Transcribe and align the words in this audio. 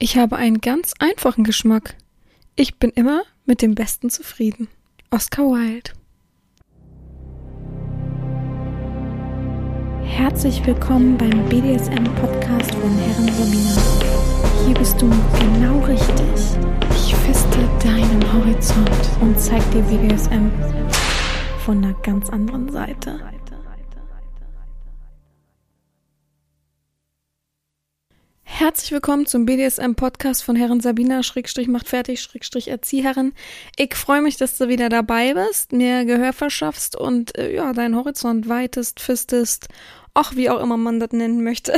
Ich 0.00 0.16
habe 0.16 0.36
einen 0.36 0.60
ganz 0.60 0.92
einfachen 1.00 1.42
Geschmack. 1.42 1.96
Ich 2.54 2.78
bin 2.78 2.90
immer 2.90 3.22
mit 3.46 3.62
dem 3.62 3.74
Besten 3.74 4.10
zufrieden. 4.10 4.68
Oscar 5.10 5.42
Wilde. 5.42 5.90
Herzlich 10.04 10.64
willkommen 10.64 11.18
beim 11.18 11.44
BDSM-Podcast 11.48 12.76
von 12.76 12.96
Herren 12.96 13.26
Sabina. 13.32 13.82
Hier 14.64 14.74
bist 14.74 15.02
du 15.02 15.10
genau 15.40 15.80
richtig. 15.80 16.14
Ich 16.90 17.16
feste 17.16 17.58
deinen 17.82 18.32
Horizont 18.32 18.90
und 19.20 19.40
zeig 19.40 19.68
dir 19.72 19.82
BDSM 19.82 20.48
von 21.64 21.78
einer 21.78 21.94
ganz 22.02 22.30
anderen 22.30 22.70
Seite. 22.70 23.18
Herzlich 28.58 28.90
willkommen 28.90 29.24
zum 29.24 29.46
BDSM-Podcast 29.46 30.42
von 30.42 30.56
Herren 30.56 30.80
Sabina, 30.80 31.22
Schrägstrich 31.22 31.68
macht 31.68 31.86
fertig, 31.86 32.20
Schrägstrich 32.20 32.66
Erzieherin. 32.66 33.32
Ich 33.76 33.94
freue 33.94 34.20
mich, 34.20 34.36
dass 34.36 34.58
du 34.58 34.66
wieder 34.66 34.88
dabei 34.88 35.32
bist, 35.32 35.70
mir 35.70 36.04
Gehör 36.04 36.32
verschaffst 36.32 36.96
und 36.96 37.38
äh, 37.38 37.54
ja, 37.54 37.72
deinen 37.72 37.94
Horizont 37.94 38.48
weitest, 38.48 38.98
fistest, 38.98 39.68
auch 40.12 40.34
wie 40.34 40.50
auch 40.50 40.60
immer 40.60 40.76
man 40.76 40.98
das 40.98 41.12
nennen 41.12 41.44
möchte. 41.44 41.72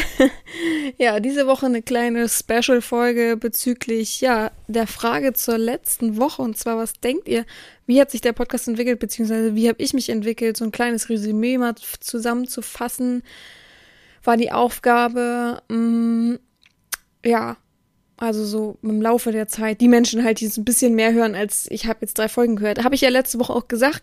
ja, 0.96 1.20
diese 1.20 1.46
Woche 1.46 1.66
eine 1.66 1.82
kleine 1.82 2.30
Special-Folge 2.30 3.36
bezüglich, 3.36 4.22
ja, 4.22 4.50
der 4.66 4.86
Frage 4.86 5.34
zur 5.34 5.58
letzten 5.58 6.16
Woche 6.16 6.41
und 6.41 6.56
zwar, 6.56 6.78
was 6.78 6.94
denkt 6.94 7.28
ihr, 7.28 7.44
wie 7.84 8.00
hat 8.00 8.10
sich 8.10 8.22
der 8.22 8.33
Podcast 8.33 8.69
entwickelt, 8.69 9.00
beziehungsweise 9.00 9.55
wie 9.55 9.69
habe 9.69 9.83
ich 9.83 9.92
mich 9.92 10.08
entwickelt, 10.08 10.56
so 10.56 10.64
ein 10.64 10.72
kleines 10.72 11.10
Resümee 11.10 11.58
mal 11.58 11.74
zusammenzufassen, 11.74 13.22
war 14.24 14.38
die 14.38 14.50
Aufgabe, 14.50 15.62
mh, 15.69 15.77
mm, 15.77 16.38
ja, 17.24 17.56
also 18.16 18.45
so 18.45 18.77
im 18.83 19.01
Laufe 19.01 19.33
der 19.33 19.48
Zeit, 19.48 19.80
die 19.80 19.88
Menschen 19.88 20.23
halt, 20.23 20.41
die 20.41 20.47
es 20.47 20.59
ein 20.59 20.65
bisschen 20.65 20.95
mehr 20.95 21.12
hören, 21.12 21.34
als 21.34 21.67
ich 21.70 21.86
habe 21.86 22.00
jetzt 22.03 22.19
drei 22.19 22.28
Folgen 22.28 22.56
gehört. 22.56 22.84
Habe 22.84 22.94
ich 22.94 23.00
ja 23.00 23.08
letzte 23.08 23.39
Woche 23.39 23.55
auch 23.55 23.67
gesagt. 23.67 24.03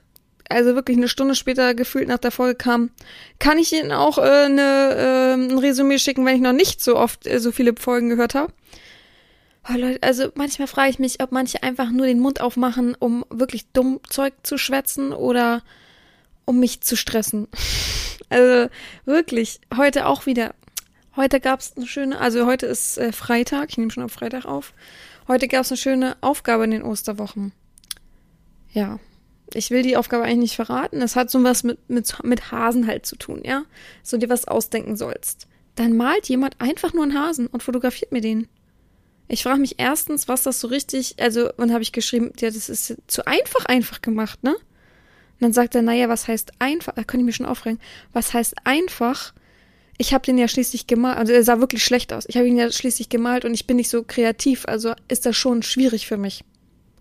Also 0.50 0.76
wirklich 0.76 0.98
eine 0.98 1.10
Stunde 1.10 1.36
später 1.36 1.76
gefühlt 1.76 2.08
nach 2.08 2.18
der 2.18 2.32
Folge 2.32 2.56
kam, 2.56 2.90
kann 3.38 3.58
ich 3.58 3.74
Ihnen 3.74 3.92
auch 3.92 4.18
äh, 4.18 4.22
eine, 4.22 4.96
äh, 4.96 5.34
ein 5.34 5.58
Resümee 5.60 6.00
schicken, 6.00 6.26
wenn 6.26 6.38
ich 6.38 6.42
noch 6.42 6.54
nicht 6.54 6.82
so 6.82 6.96
oft 6.96 7.28
äh, 7.28 7.40
so 7.40 7.52
viele 7.52 7.76
Folgen 7.78 8.10
gehört 8.10 8.34
habe. 8.34 8.54
Oh 9.70 9.78
Leute, 9.78 10.02
also 10.02 10.30
manchmal 10.36 10.70
frage 10.70 10.90
ich 10.90 11.00
mich, 11.00 11.22
ob 11.22 11.34
manche 11.34 11.64
einfach 11.64 11.92
nur 11.92 12.06
den 12.06 12.20
Mund 12.20 12.40
aufmachen, 12.40 12.96
um 12.98 13.26
wirklich 13.30 13.68
dumm 13.74 14.00
Zeug 14.10 14.34
zu 14.44 14.58
schwätzen 14.58 15.12
oder 15.12 15.64
um 16.46 16.60
mich 16.60 16.82
zu 16.82 16.96
stressen. 16.96 17.48
Also 18.30 18.70
wirklich, 19.06 19.62
heute 19.78 20.06
auch 20.06 20.26
wieder. 20.26 20.54
Heute 21.18 21.40
gab 21.40 21.62
es 21.62 21.76
eine 21.76 21.88
schöne, 21.88 22.20
also 22.20 22.46
heute 22.46 22.68
ist 22.68 23.00
äh, 23.00 23.12
Freitag, 23.12 23.72
ich 23.72 23.78
nehme 23.80 23.90
schon 23.90 24.04
auf 24.04 24.12
Freitag 24.12 24.46
auf. 24.46 24.74
Heute 25.28 25.48
gab 25.48 25.62
es 25.62 25.72
eine 25.72 25.78
schöne 25.78 26.16
Aufgabe 26.22 26.66
in 26.66 26.72
den 26.72 26.84
Osterwochen. 26.84 27.54
Ja, 28.72 29.00
ich 29.52 29.72
will 29.72 29.82
die 29.82 29.98
Aufgabe 29.98 30.26
eigentlich 30.26 30.38
nicht 30.38 30.56
verraten. 30.56 31.02
Es 31.02 31.16
hat 31.16 31.32
so 31.32 31.44
was 31.44 31.64
mit, 31.64 31.90
mit, 31.90 32.24
mit 32.24 32.52
Hasen 32.52 32.86
halt 32.86 33.08
zu 33.08 33.16
tun, 33.16 33.42
ja? 33.44 33.64
So 34.04 34.18
dir 34.18 34.30
was 34.30 34.48
ausdenken 34.48 34.96
sollst. 34.96 35.48
Dann 35.74 35.98
malt 35.98 36.30
jemand 36.30 36.62
einfach 36.62 36.94
nur 36.94 37.04
einen 37.04 37.18
Hasen 37.20 37.48
und 37.48 37.64
fotografiert 37.64 38.12
mir 38.12 38.22
den. 38.22 38.48
Ich 39.28 39.42
frage 39.42 39.60
mich 39.60 39.80
erstens, 39.80 40.28
was 40.28 40.44
das 40.44 40.60
so 40.60 40.68
richtig, 40.68 41.16
also, 41.20 41.52
und 41.58 41.74
habe 41.74 41.82
ich 41.82 41.94
geschrieben, 41.94 42.32
ja, 42.38 42.52
das 42.52 42.70
ist 42.70 42.96
zu 43.08 43.26
einfach 43.26 43.66
einfach 43.66 44.04
gemacht, 44.04 44.44
ne? 44.44 44.54
Und 44.54 45.42
dann 45.42 45.54
sagt 45.54 45.74
er, 45.74 45.82
naja, 45.82 46.10
was 46.10 46.28
heißt 46.28 46.52
einfach, 46.60 46.94
da 46.94 47.04
könnte 47.04 47.22
ich 47.22 47.26
mich 47.26 47.36
schon 47.38 47.48
aufregen, 47.48 47.80
was 48.14 48.36
heißt 48.36 48.54
einfach? 48.66 49.34
Ich 49.98 50.14
habe 50.14 50.26
den 50.26 50.38
ja 50.38 50.48
schließlich 50.48 50.88
gemalt, 50.88 51.18
also 51.18 51.34
er 51.34 51.44
sah 51.44 51.60
wirklich 51.60 51.84
schlecht 51.84 52.14
aus. 52.14 52.26
Ich 52.28 52.38
habe 52.38 52.48
ihn 52.48 52.58
ja 52.58 52.72
schließlich 52.72 53.10
gemalt 53.10 53.46
und 53.46 53.54
ich 53.54 53.66
bin 53.66 53.78
nicht 53.78 53.90
so 53.90 54.04
kreativ, 54.04 54.66
also 54.68 54.94
ist 55.08 55.26
das 55.26 55.36
schon 55.36 55.64
schwierig 55.64 56.08
für 56.08 56.18
mich. 56.18 56.44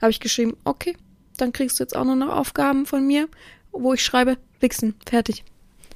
Habe 0.01 0.11
ich 0.11 0.21
geschrieben, 0.21 0.57
okay, 0.65 0.97
dann 1.37 1.53
kriegst 1.53 1.79
du 1.79 1.85
jetzt 1.85 1.95
auch 1.95 2.05
noch, 2.05 2.15
noch 2.15 2.35
Aufgaben 2.35 2.87
von 2.87 3.07
mir, 3.07 3.29
wo 3.73 3.93
ich 3.93 4.03
schreibe, 4.03 4.39
wichsen, 4.61 4.95
fertig. 5.07 5.45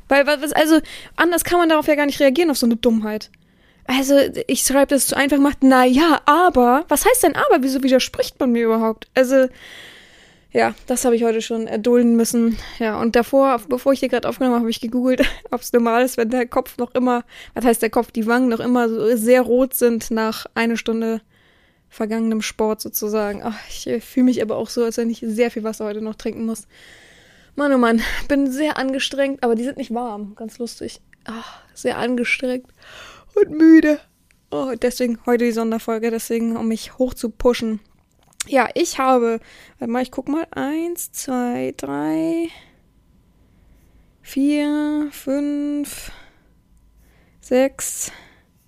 Weil, 0.08 0.26
was, 0.26 0.52
also, 0.52 0.80
anders 1.16 1.44
kann 1.44 1.58
man 1.58 1.68
darauf 1.68 1.86
ja 1.86 1.94
gar 1.94 2.06
nicht 2.06 2.20
reagieren, 2.20 2.50
auf 2.50 2.58
so 2.58 2.66
eine 2.66 2.76
Dummheit. 2.76 3.30
Also, 3.86 4.18
ich 4.46 4.60
schreibe 4.60 4.88
das 4.88 5.06
zu 5.06 5.16
einfach 5.16 5.36
gemacht, 5.36 5.58
na 5.60 5.84
ja, 5.84 6.20
aber, 6.26 6.84
was 6.88 7.06
heißt 7.06 7.22
denn 7.22 7.36
aber? 7.36 7.62
Wieso 7.62 7.82
widerspricht 7.82 8.38
man 8.40 8.52
mir 8.52 8.64
überhaupt? 8.64 9.08
Also, 9.14 9.48
ja, 10.52 10.74
das 10.86 11.04
habe 11.04 11.14
ich 11.14 11.22
heute 11.22 11.42
schon 11.42 11.66
erdulden 11.66 12.16
müssen. 12.16 12.58
Ja, 12.78 13.00
und 13.00 13.14
davor, 13.14 13.60
bevor 13.68 13.92
ich 13.92 14.00
hier 14.00 14.08
gerade 14.08 14.28
aufgenommen 14.28 14.54
habe, 14.54 14.62
habe 14.62 14.70
ich 14.70 14.80
gegoogelt, 14.80 15.22
ob 15.50 15.60
es 15.60 15.72
normal 15.72 16.04
ist, 16.04 16.16
wenn 16.16 16.30
der 16.30 16.46
Kopf 16.46 16.76
noch 16.78 16.94
immer, 16.94 17.24
was 17.54 17.64
heißt 17.64 17.82
der 17.82 17.90
Kopf, 17.90 18.10
die 18.10 18.26
Wangen 18.26 18.48
noch 18.48 18.60
immer 18.60 18.88
so 18.88 19.16
sehr 19.16 19.42
rot 19.42 19.74
sind 19.74 20.10
nach 20.10 20.46
einer 20.54 20.76
Stunde 20.76 21.20
vergangenem 21.88 22.42
Sport 22.42 22.80
sozusagen. 22.80 23.42
Ach, 23.44 23.58
ich 23.68 23.86
äh, 23.86 24.00
fühle 24.00 24.24
mich 24.24 24.42
aber 24.42 24.56
auch 24.56 24.68
so, 24.68 24.84
als 24.84 24.96
wenn 24.96 25.10
ich 25.10 25.22
sehr 25.26 25.50
viel 25.50 25.64
Wasser 25.64 25.84
heute 25.84 26.00
noch 26.00 26.14
trinken 26.14 26.46
muss. 26.46 26.66
Mann, 27.56 27.72
oh 27.72 27.78
Mann, 27.78 28.00
bin 28.28 28.50
sehr 28.50 28.76
angestrengt, 28.76 29.42
aber 29.42 29.54
die 29.54 29.64
sind 29.64 29.76
nicht 29.76 29.92
warm. 29.92 30.34
Ganz 30.36 30.58
lustig. 30.58 31.00
Ach, 31.24 31.60
sehr 31.74 31.98
angestrengt 31.98 32.66
und 33.34 33.50
müde. 33.50 34.00
Oh, 34.50 34.72
deswegen 34.80 35.18
heute 35.26 35.44
die 35.44 35.52
Sonderfolge, 35.52 36.10
deswegen, 36.10 36.56
um 36.56 36.68
mich 36.68 36.98
hoch 36.98 37.14
zu 37.14 37.30
pushen. 37.30 37.80
Ja, 38.46 38.68
ich 38.74 38.98
habe, 38.98 39.40
warte 39.78 39.92
mal, 39.92 40.02
ich 40.02 40.10
guck 40.10 40.28
mal, 40.28 40.46
eins, 40.50 41.12
zwei, 41.12 41.74
drei, 41.76 42.48
vier, 44.22 45.08
fünf, 45.12 46.10
sechs, 47.40 48.12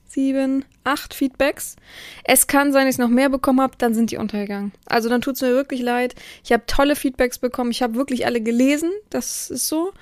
sieben, 0.07 0.65
acht 0.85 1.15
Feedbacks. 1.15 1.77
Es 2.25 2.47
kann 2.47 2.73
sein, 2.73 2.87
dass 2.87 2.97
ich 2.97 2.99
noch 2.99 3.09
mehr 3.09 3.31
bekommen 3.31 3.61
habe, 3.61 3.77
dann 3.79 3.95
sind 3.95 4.11
die 4.11 4.19
untergegangen. 4.19 4.73
Also 4.87 5.09
dann 5.09 5.23
tut's 5.23 5.41
mir 5.41 5.53
wirklich 5.53 5.81
leid. 5.81 6.15
Ich 6.45 6.53
habe 6.53 6.67
tolle 6.67 6.97
Feedbacks 6.97 7.39
bekommen. 7.39 7.71
Ich 7.71 7.83
habe 7.83 7.95
wirklich 7.95 8.27
alle 8.27 8.41
gelesen. 8.41 8.91
Das 9.09 9.51
ist 9.51 9.69
so. 9.69 9.93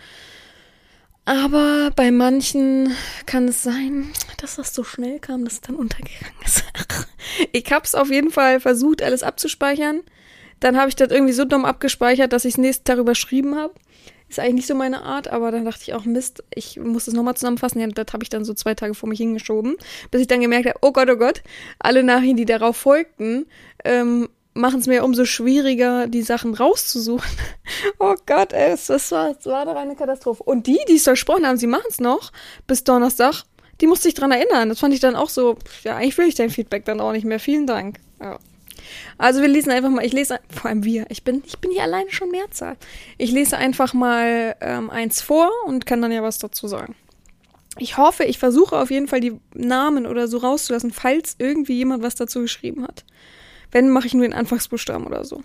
Aber 1.25 1.91
bei 1.95 2.11
manchen 2.11 2.93
kann 3.27 3.47
es 3.47 3.63
sein, 3.63 4.09
dass 4.43 4.57
das 4.57 4.75
so 4.75 4.85
schnell 4.85 5.19
kam, 5.19 5.45
dass 5.45 5.55
es 5.55 5.61
dann 5.61 5.77
untergegangen 5.77 6.35
ist. 6.45 6.65
ich 7.53 7.71
habe 7.73 7.85
es 7.85 7.95
auf 7.95 8.11
jeden 8.11 8.31
Fall 8.31 8.61
versucht, 8.61 9.03
alles 9.03 9.23
abzuspeichern. 9.23 10.03
Dann 10.61 10.77
habe 10.77 10.89
ich 10.89 10.97
das 10.97 11.11
irgendwie 11.11 11.33
so 11.33 11.45
dumm 11.45 11.65
abgespeichert, 11.65 12.33
dass 12.33 12.45
ich 12.45 12.55
es 12.55 12.59
nächsten 12.59 12.85
Tag 12.85 12.99
überschrieben 12.99 13.57
habe. 13.57 13.75
Ist 14.29 14.39
eigentlich 14.39 14.55
nicht 14.55 14.67
so 14.69 14.77
meine 14.77 15.03
Art, 15.03 15.27
aber 15.27 15.51
dann 15.51 15.65
dachte 15.65 15.83
ich 15.83 15.95
auch, 15.95 16.05
Mist, 16.05 16.45
ich 16.55 16.79
muss 16.79 17.07
das 17.07 17.15
nochmal 17.15 17.35
zusammenfassen. 17.35 17.81
Ja, 17.81 17.89
das 17.89 18.13
habe 18.13 18.23
ich 18.23 18.29
dann 18.29 18.45
so 18.45 18.55
zwei 18.55 18.75
Tage 18.75 18.95
vor 18.95 19.09
mich 19.09 19.19
hingeschoben, 19.19 19.77
bis 20.13 20.21
ich 20.21 20.29
dann 20.29 20.41
gemerkt 20.41 20.69
habe, 20.69 20.79
oh 20.83 20.93
Gott, 20.93 21.11
oh 21.11 21.17
Gott, 21.17 21.43
alle 21.81 22.05
Nachrichten, 22.05 22.37
die 22.37 22.45
darauf 22.45 22.77
folgten, 22.77 23.47
ähm, 23.85 24.29
machen 24.55 24.81
es 24.81 24.87
mir 24.87 25.05
umso 25.05 25.25
schwieriger, 25.25 26.07
die 26.07 26.23
Sachen 26.23 26.55
rauszusuchen. 26.55 27.29
oh 27.99 28.15
Gott, 28.27 28.53
ey, 28.53 28.71
das 28.71 29.11
war, 29.11 29.35
das 29.35 29.47
war 29.47 29.65
doch 29.65 29.77
eine 29.77 29.97
Katastrophe. 29.97 30.43
Und 30.45 30.67
die, 30.67 30.79
die 30.89 30.97
es 30.97 31.05
versprochen 31.05 31.47
haben, 31.47 31.57
sie 31.57 31.67
machen 31.67 31.87
es 31.89 32.01
noch 32.01 32.33
bis 32.67 32.85
Donnerstag, 32.85 33.45
die 33.81 33.87
musste 33.87 34.09
ich 34.09 34.15
dran 34.15 34.33
erinnern. 34.33 34.69
Das 34.69 34.81
fand 34.81 34.95
ich 34.95 35.01
dann 35.01 35.17
auch 35.17 35.29
so, 35.29 35.57
ja, 35.85 35.97
eigentlich 35.97 36.19
will 36.19 36.29
ich 36.29 36.35
dein 36.35 36.51
Feedback 36.51 36.85
dann 36.85 37.01
auch 37.01 37.13
nicht 37.13 37.25
mehr. 37.25 37.41
Vielen 37.41 37.67
Dank. 37.67 37.99
Ja. 38.21 38.39
Also 39.19 39.41
wir 39.41 39.49
lesen 39.49 39.71
einfach 39.71 39.91
mal, 39.91 40.05
ich 40.05 40.13
lese, 40.13 40.41
vor 40.51 40.71
allem 40.71 40.85
wir, 40.85 41.07
ich 41.11 41.23
bin, 41.23 41.43
ich 41.47 41.59
bin 41.59 41.71
hier 41.71 41.83
alleine 41.83 42.11
schon 42.11 42.31
Mehrzahl. 42.31 42.77
Ich 43.19 43.31
lese 43.31 43.57
einfach 43.57 43.93
mal 43.95 44.57
ähm, 44.61 44.91
eins 44.91 45.21
vor 45.21 45.51
und 45.67 45.87
kann 45.87 46.03
dann 46.03 46.13
ja 46.13 46.23
was 46.23 46.39
dazu 46.39 46.69
sagen. 46.69 46.95
Ich 47.79 47.97
hoffe, 47.97 48.25
ich 48.25 48.39
versuche 48.39 48.77
auf 48.77 48.91
jeden 48.91 49.09
Fall 49.09 49.21
die 49.21 49.39
Namen 49.55 50.07
oder 50.07 50.29
so 50.29 50.39
rauszulassen, 50.39 50.91
falls 50.91 51.37
irgendwie 51.39 51.75
jemand 51.75 52.03
was 52.03 52.15
dazu 52.15 52.41
geschrieben 52.41 52.83
hat. 52.83 53.05
Wenn, 53.71 53.91
mache 53.91 54.07
ich 54.07 54.15
nur 54.15 54.25
den 54.25 54.33
Anfangsbuchstaben 54.33 55.07
oder 55.07 55.25
so. 55.25 55.43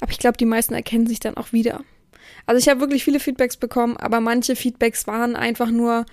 Aber 0.00 0.10
ich 0.10 0.18
glaube, 0.18 0.36
die 0.36 0.44
meisten 0.44 0.74
erkennen 0.74 1.06
sich 1.06 1.20
dann 1.20 1.36
auch 1.36 1.52
wieder. 1.52 1.80
Also 2.46 2.58
ich 2.58 2.68
habe 2.68 2.80
wirklich 2.80 3.04
viele 3.04 3.20
Feedbacks 3.20 3.56
bekommen, 3.56 3.96
aber 3.96 4.20
manche 4.20 4.54
Feedbacks 4.54 5.06
waren 5.06 5.34
einfach 5.34 5.70
nur 5.70 6.04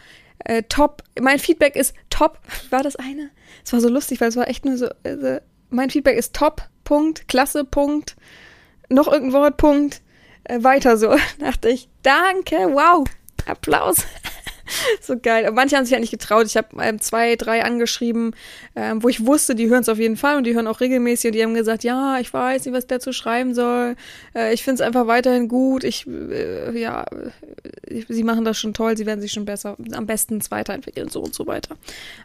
äh, 0.46 0.64
top. 0.64 1.04
Mein 1.20 1.40
Feedback 1.40 1.76
ist 1.76 1.96
top. 2.10 2.40
War 2.70 2.84
das 2.84 2.96
eine? 2.96 3.32
Es 3.64 3.74
war 3.74 3.82
so 3.82 3.90
lustig, 3.90 4.22
weil 4.22 4.30
es 4.30 4.36
war 4.36 4.48
echt 4.48 4.66
nur 4.66 4.78
so. 4.78 4.88
Äh, 5.04 5.42
mein 5.70 5.90
Feedback 5.90 6.18
ist 6.18 6.36
top. 6.36 6.64
Punkt. 6.84 7.28
Klasse. 7.28 7.64
Punkt. 7.64 8.16
Noch 8.90 9.08
irgendein 9.08 9.42
Wort. 9.42 9.58
Punkt. 9.58 10.02
Äh, 10.44 10.64
weiter 10.64 10.98
so. 10.98 11.16
Dachte 11.40 11.70
ich. 11.70 11.90
Danke. 12.04 12.56
Wow. 12.56 13.06
Applaus. 13.46 14.06
so 15.02 15.18
geil. 15.18 15.48
Und 15.48 15.56
manche 15.56 15.76
haben 15.76 15.86
sich 15.86 15.94
ja 15.94 16.00
nicht 16.00 16.12
getraut. 16.12 16.48
Ich 16.48 16.58
habe 16.58 16.68
ähm, 16.82 17.00
zwei, 17.00 17.36
drei 17.36 17.64
angeschrieben, 17.64 18.36
ähm, 18.76 19.04
wo 19.04 19.10
ich 19.10 19.26
wusste, 19.26 19.56
die 19.56 19.70
hören 19.70 19.82
es 19.82 19.90
auf 19.90 20.00
jeden 20.00 20.18
Fall 20.18 20.38
und 20.38 20.46
die 20.46 20.54
hören 20.54 20.68
auch 20.68 20.82
regelmäßig 20.82 21.30
und 21.30 21.36
die 21.36 21.44
haben 21.44 21.54
gesagt, 21.54 21.84
ja, 21.84 22.20
ich 22.20 22.34
weiß 22.34 22.66
nicht, 22.66 22.74
was 22.74 22.88
der 22.88 23.00
zu 23.00 23.14
schreiben 23.14 23.54
soll. 23.54 23.96
Äh, 24.36 24.54
ich 24.54 24.64
finde 24.64 24.82
es 24.82 24.88
einfach 24.88 25.08
weiterhin 25.08 25.48
gut. 25.48 25.84
Ich, 25.84 26.08
äh, 26.08 26.78
ja, 26.80 27.04
äh, 27.04 28.04
sie 28.08 28.24
machen 28.24 28.46
das 28.46 28.58
schon 28.58 28.74
toll, 28.74 28.98
sie 28.98 29.06
werden 29.06 29.22
sich 29.22 29.32
schon 29.32 29.46
besser, 29.46 29.78
am 29.94 30.06
besten 30.06 30.42
weiterentwickeln, 30.50 31.10
so 31.10 31.22
und 31.22 31.34
so 31.34 31.48
weiter. 31.48 31.76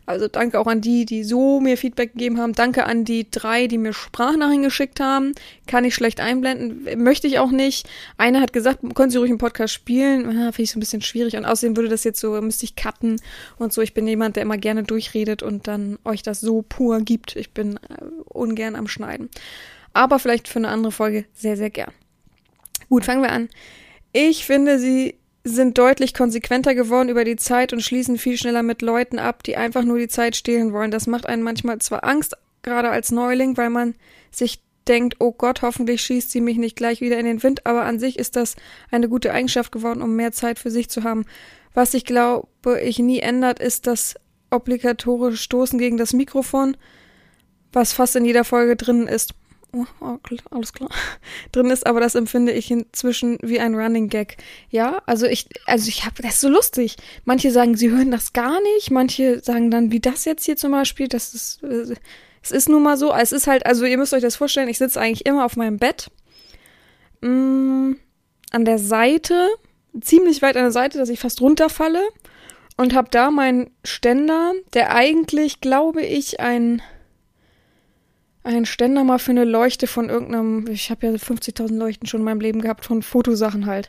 Also 0.07 0.29
danke 0.29 0.59
auch 0.59 0.67
an 0.67 0.81
die, 0.81 1.05
die 1.05 1.25
so 1.25 1.61
mir 1.61 1.77
Feedback 1.77 2.13
gegeben 2.13 2.39
haben. 2.39 2.53
Danke 2.53 2.85
an 2.87 3.05
die 3.05 3.31
drei, 3.31 3.67
die 3.67 3.79
mir 3.79 3.93
Sprachnachrichten 3.93 4.63
geschickt 4.63 5.01
haben. 5.01 5.33
Kann 5.67 5.85
ich 5.85 5.95
schlecht 5.95 6.21
einblenden, 6.21 7.03
möchte 7.03 7.27
ich 7.27 7.39
auch 7.39 7.51
nicht. 7.51 7.89
Eine 8.17 8.41
hat 8.41 8.53
gesagt, 8.53 8.81
können 8.95 9.11
Sie 9.11 9.19
ruhig 9.19 9.31
im 9.31 9.39
Podcast 9.39 9.75
spielen. 9.75 10.25
Ja, 10.25 10.53
Finde 10.53 10.63
ich 10.63 10.71
so 10.71 10.79
ein 10.79 10.81
bisschen 10.81 11.03
schwierig 11.03 11.37
und 11.37 11.45
außerdem 11.45 11.77
würde 11.77 11.89
das 11.89 12.05
jetzt 12.05 12.21
so 12.21 12.36
müsste 12.43 12.65
ich 12.65 12.77
cutten 12.77 13.21
und 13.59 13.73
so. 13.73 13.83
Ich 13.83 13.95
bin 13.95 14.07
jemand, 14.07 14.37
der 14.37 14.43
immer 14.43 14.59
gerne 14.59 14.83
durchredet 14.83 15.43
und 15.43 15.69
dann 15.69 15.99
euch 16.05 16.23
das 16.23 16.41
so 16.41 16.63
pur 16.63 17.01
gibt. 17.01 17.37
Ich 17.37 17.53
bin 17.53 17.77
äh, 17.77 18.05
ungern 18.27 18.77
am 18.77 18.89
Schneiden. 18.89 19.29
Aber 19.93 20.19
vielleicht 20.19 20.49
für 20.49 20.59
eine 20.59 20.69
andere 20.69 20.93
Folge 20.93 21.25
sehr, 21.35 21.57
sehr 21.57 21.71
gern. 21.71 21.93
Gut, 22.89 23.05
fangen 23.05 23.23
wir 23.23 23.33
an. 23.33 23.49
Ich 24.13 24.45
finde, 24.45 24.79
sie 24.79 25.17
sind 25.45 25.79
deutlich 25.79 26.13
konsequenter 26.13 26.75
geworden 26.75 27.09
über 27.09 27.25
die 27.25 27.37
Zeit 27.37 27.73
und 27.73 27.81
schließen 27.81 28.19
viel 28.19 28.37
schneller 28.37 28.63
mit 28.63 28.83
Leuten 28.83 29.19
ab, 29.19 29.43
die 29.43 29.57
einfach 29.57 29.85
nur 29.85 29.99
die 29.99 30.09
Zeit 30.09 30.35
stehlen 30.37 30.73
wollen. 30.73 30.91
Das 30.91 31.07
macht 31.07 31.27
einen 31.27 31.43
manchmal 31.43 31.79
zwar 31.79 32.05
Angst, 32.05 32.37
gerade 32.63 32.91
als 32.91 33.13
Neuling, 33.13 33.57
weil 33.57 33.71
man 33.71 33.95
sich 34.31 34.61
denkt, 34.89 35.17
oh 35.21 35.33
Gott, 35.33 35.63
hoffentlich 35.63 36.03
schießt 36.03 36.31
sie 36.31 36.41
mich 36.41 36.59
nicht 36.59 36.77
gleich 36.77 37.01
wieder 37.01 37.19
in 37.19 37.27
den 37.27 37.43
Wind, 37.43 37.67
aber 37.67 37.85
an 37.85 37.99
sich 37.99 38.19
ist 38.19 38.37
das 38.37 38.57
eine 38.91 39.09
gute 39.09 39.33
Eigenschaft 39.33 39.73
geworden, 39.73 40.03
um 40.03 40.17
mehr 40.17 40.33
Zeit 40.33 40.59
für 40.59 40.71
sich 40.71 40.89
zu 40.89 41.05
haben. 41.05 41.25
Was 41.77 41.93
ich 41.93 42.07
glaube, 42.07 42.81
ich 42.83 42.99
nie 43.01 43.19
ändert, 43.19 43.61
ist 43.61 43.87
das 43.87 44.15
obligatorische 44.51 45.37
Stoßen 45.37 45.79
gegen 45.79 45.99
das 45.99 46.15
Mikrofon, 46.15 46.75
was 47.71 47.93
fast 47.93 48.17
in 48.17 48.25
jeder 48.25 48.45
Folge 48.45 48.77
drin 48.77 49.07
ist. 49.07 49.35
Oh, 49.75 49.85
oh, 50.01 50.17
alles 50.51 50.73
klar. 50.73 50.89
drin 51.53 51.69
ist, 51.69 51.87
aber 51.87 52.01
das 52.01 52.15
empfinde 52.15 52.53
ich 52.53 52.71
inzwischen 52.71 53.37
wie 53.43 53.61
ein 53.61 53.75
Running 53.75 54.09
Gag. 54.09 54.39
Ja, 54.71 55.03
also 55.05 55.27
ich, 55.27 55.51
also 55.67 55.91
ich 55.91 56.07
habe, 56.07 56.23
das 56.23 56.37
ist 56.37 56.41
so 56.41 56.49
lustig. 56.49 56.97
Manche 57.27 57.51
sagen, 57.51 57.77
sie 57.77 57.91
hören 57.91 58.11
das 58.11 58.33
gar 58.33 58.59
nicht, 58.63 58.91
manche 58.91 59.41
sagen 59.41 59.71
dann, 59.71 59.93
wie 59.93 60.01
das 60.01 60.25
jetzt 60.25 60.47
hier 60.47 60.57
zum 60.57 60.73
Beispiel, 60.73 61.09
das 61.09 61.35
ist, 61.35 61.63
es 62.43 62.53
ist 62.53 62.71
nun 62.71 62.85
mal 62.85 62.97
so, 62.97 63.13
es 63.13 63.33
ist 63.33 63.49
halt, 63.49 63.67
also 63.67 63.85
ihr 63.85 63.99
müsst 63.99 64.15
euch 64.15 64.23
das 64.23 64.37
vorstellen, 64.37 64.71
ich 64.71 64.79
sitze 64.79 64.99
eigentlich 64.99 65.27
immer 65.27 65.45
auf 65.45 65.57
meinem 65.57 65.77
Bett. 65.77 66.11
Mm, 67.21 67.97
an 68.51 68.65
der 68.65 68.79
Seite, 68.79 69.51
ziemlich 70.01 70.43
weit 70.43 70.57
an 70.57 70.65
der 70.65 70.73
Seite, 70.73 70.99
dass 70.99 71.09
ich 71.09 71.21
fast 71.21 71.41
runterfalle. 71.41 72.03
Und 72.79 72.95
habe 72.95 73.09
da 73.11 73.31
meinen 73.31 73.71
Ständer, 73.85 74.53
der 74.75 74.95
eigentlich, 74.95 75.63
glaube 75.63 76.03
ich, 76.03 76.41
ein, 76.41 76.83
ein 78.43 78.67
Ständer 78.67 79.03
mal 79.03 79.19
für 79.19 79.31
eine 79.31 79.45
Leuchte 79.45 79.87
von 79.87 80.11
irgendeinem, 80.11 80.67
ich 80.69 80.91
habe 80.91 81.07
ja 81.07 81.13
50.000 81.15 81.75
Leuchten 81.75 82.07
schon 82.07 82.21
in 82.21 82.27
meinem 82.27 82.41
Leben 82.41 82.61
gehabt, 82.61 82.85
von 82.85 83.03
Fotosachen 83.03 83.65
halt. 83.65 83.89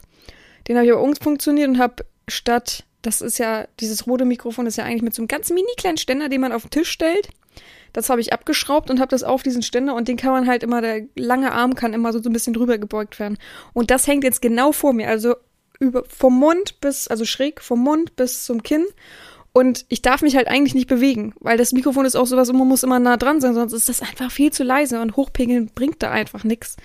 Den 0.67 0.77
habe 0.77 0.85
ich 0.85 0.93
aber 0.93 1.01
umfunktioniert 1.01 1.67
und 1.67 1.79
habe 1.79 2.05
statt, 2.29 2.85
das 3.01 3.21
ist 3.21 3.39
ja, 3.39 3.67
dieses 3.81 4.07
rote 4.07 4.23
Mikrofon 4.23 4.67
ist 4.67 4.77
ja 4.77 4.85
eigentlich 4.85 5.01
mit 5.01 5.13
so 5.13 5.21
einem 5.21 5.27
ganz 5.27 5.49
mini 5.49 5.67
kleinen 5.75 5.97
Ständer, 5.97 6.29
den 6.29 6.41
man 6.41 6.53
auf 6.53 6.63
den 6.63 6.71
Tisch 6.71 6.89
stellt. 6.89 7.29
Das 7.93 8.09
habe 8.09 8.21
ich 8.21 8.33
abgeschraubt 8.33 8.89
und 8.89 8.99
habe 8.99 9.09
das 9.09 9.23
auf 9.23 9.43
diesen 9.43 9.63
Ständer 9.63 9.95
und 9.95 10.07
den 10.07 10.17
kann 10.17 10.31
man 10.31 10.47
halt 10.47 10.63
immer, 10.63 10.81
der 10.81 11.03
lange 11.15 11.51
Arm 11.51 11.75
kann 11.75 11.93
immer 11.93 12.13
so, 12.13 12.21
so 12.21 12.29
ein 12.29 12.33
bisschen 12.33 12.53
drüber 12.53 12.77
gebeugt 12.77 13.19
werden. 13.19 13.37
Und 13.73 13.91
das 13.91 14.07
hängt 14.07 14.23
jetzt 14.23 14.41
genau 14.41 14.71
vor 14.71 14.93
mir, 14.93 15.09
also 15.09 15.35
über, 15.79 16.03
vom 16.05 16.37
Mund 16.37 16.79
bis, 16.81 17.07
also 17.07 17.25
schräg 17.25 17.61
vom 17.61 17.79
Mund 17.79 18.15
bis 18.15 18.45
zum 18.45 18.63
Kinn. 18.63 18.85
Und 19.53 19.85
ich 19.89 20.03
darf 20.03 20.21
mich 20.21 20.35
halt 20.35 20.47
eigentlich 20.47 20.75
nicht 20.75 20.87
bewegen, 20.87 21.33
weil 21.39 21.57
das 21.57 21.71
Mikrofon 21.71 22.05
ist 22.05 22.15
auch 22.15 22.27
sowas, 22.27 22.51
man 22.53 22.67
muss 22.67 22.83
immer 22.83 22.99
nah 22.99 23.17
dran 23.17 23.41
sein, 23.41 23.55
sonst 23.55 23.73
ist 23.73 23.89
das 23.89 24.01
einfach 24.01 24.29
viel 24.29 24.51
zu 24.51 24.63
leise 24.63 25.01
und 25.01 25.15
hochpegeln 25.15 25.71
bringt 25.73 26.03
da 26.03 26.11
einfach 26.11 26.43
nichts. 26.43 26.75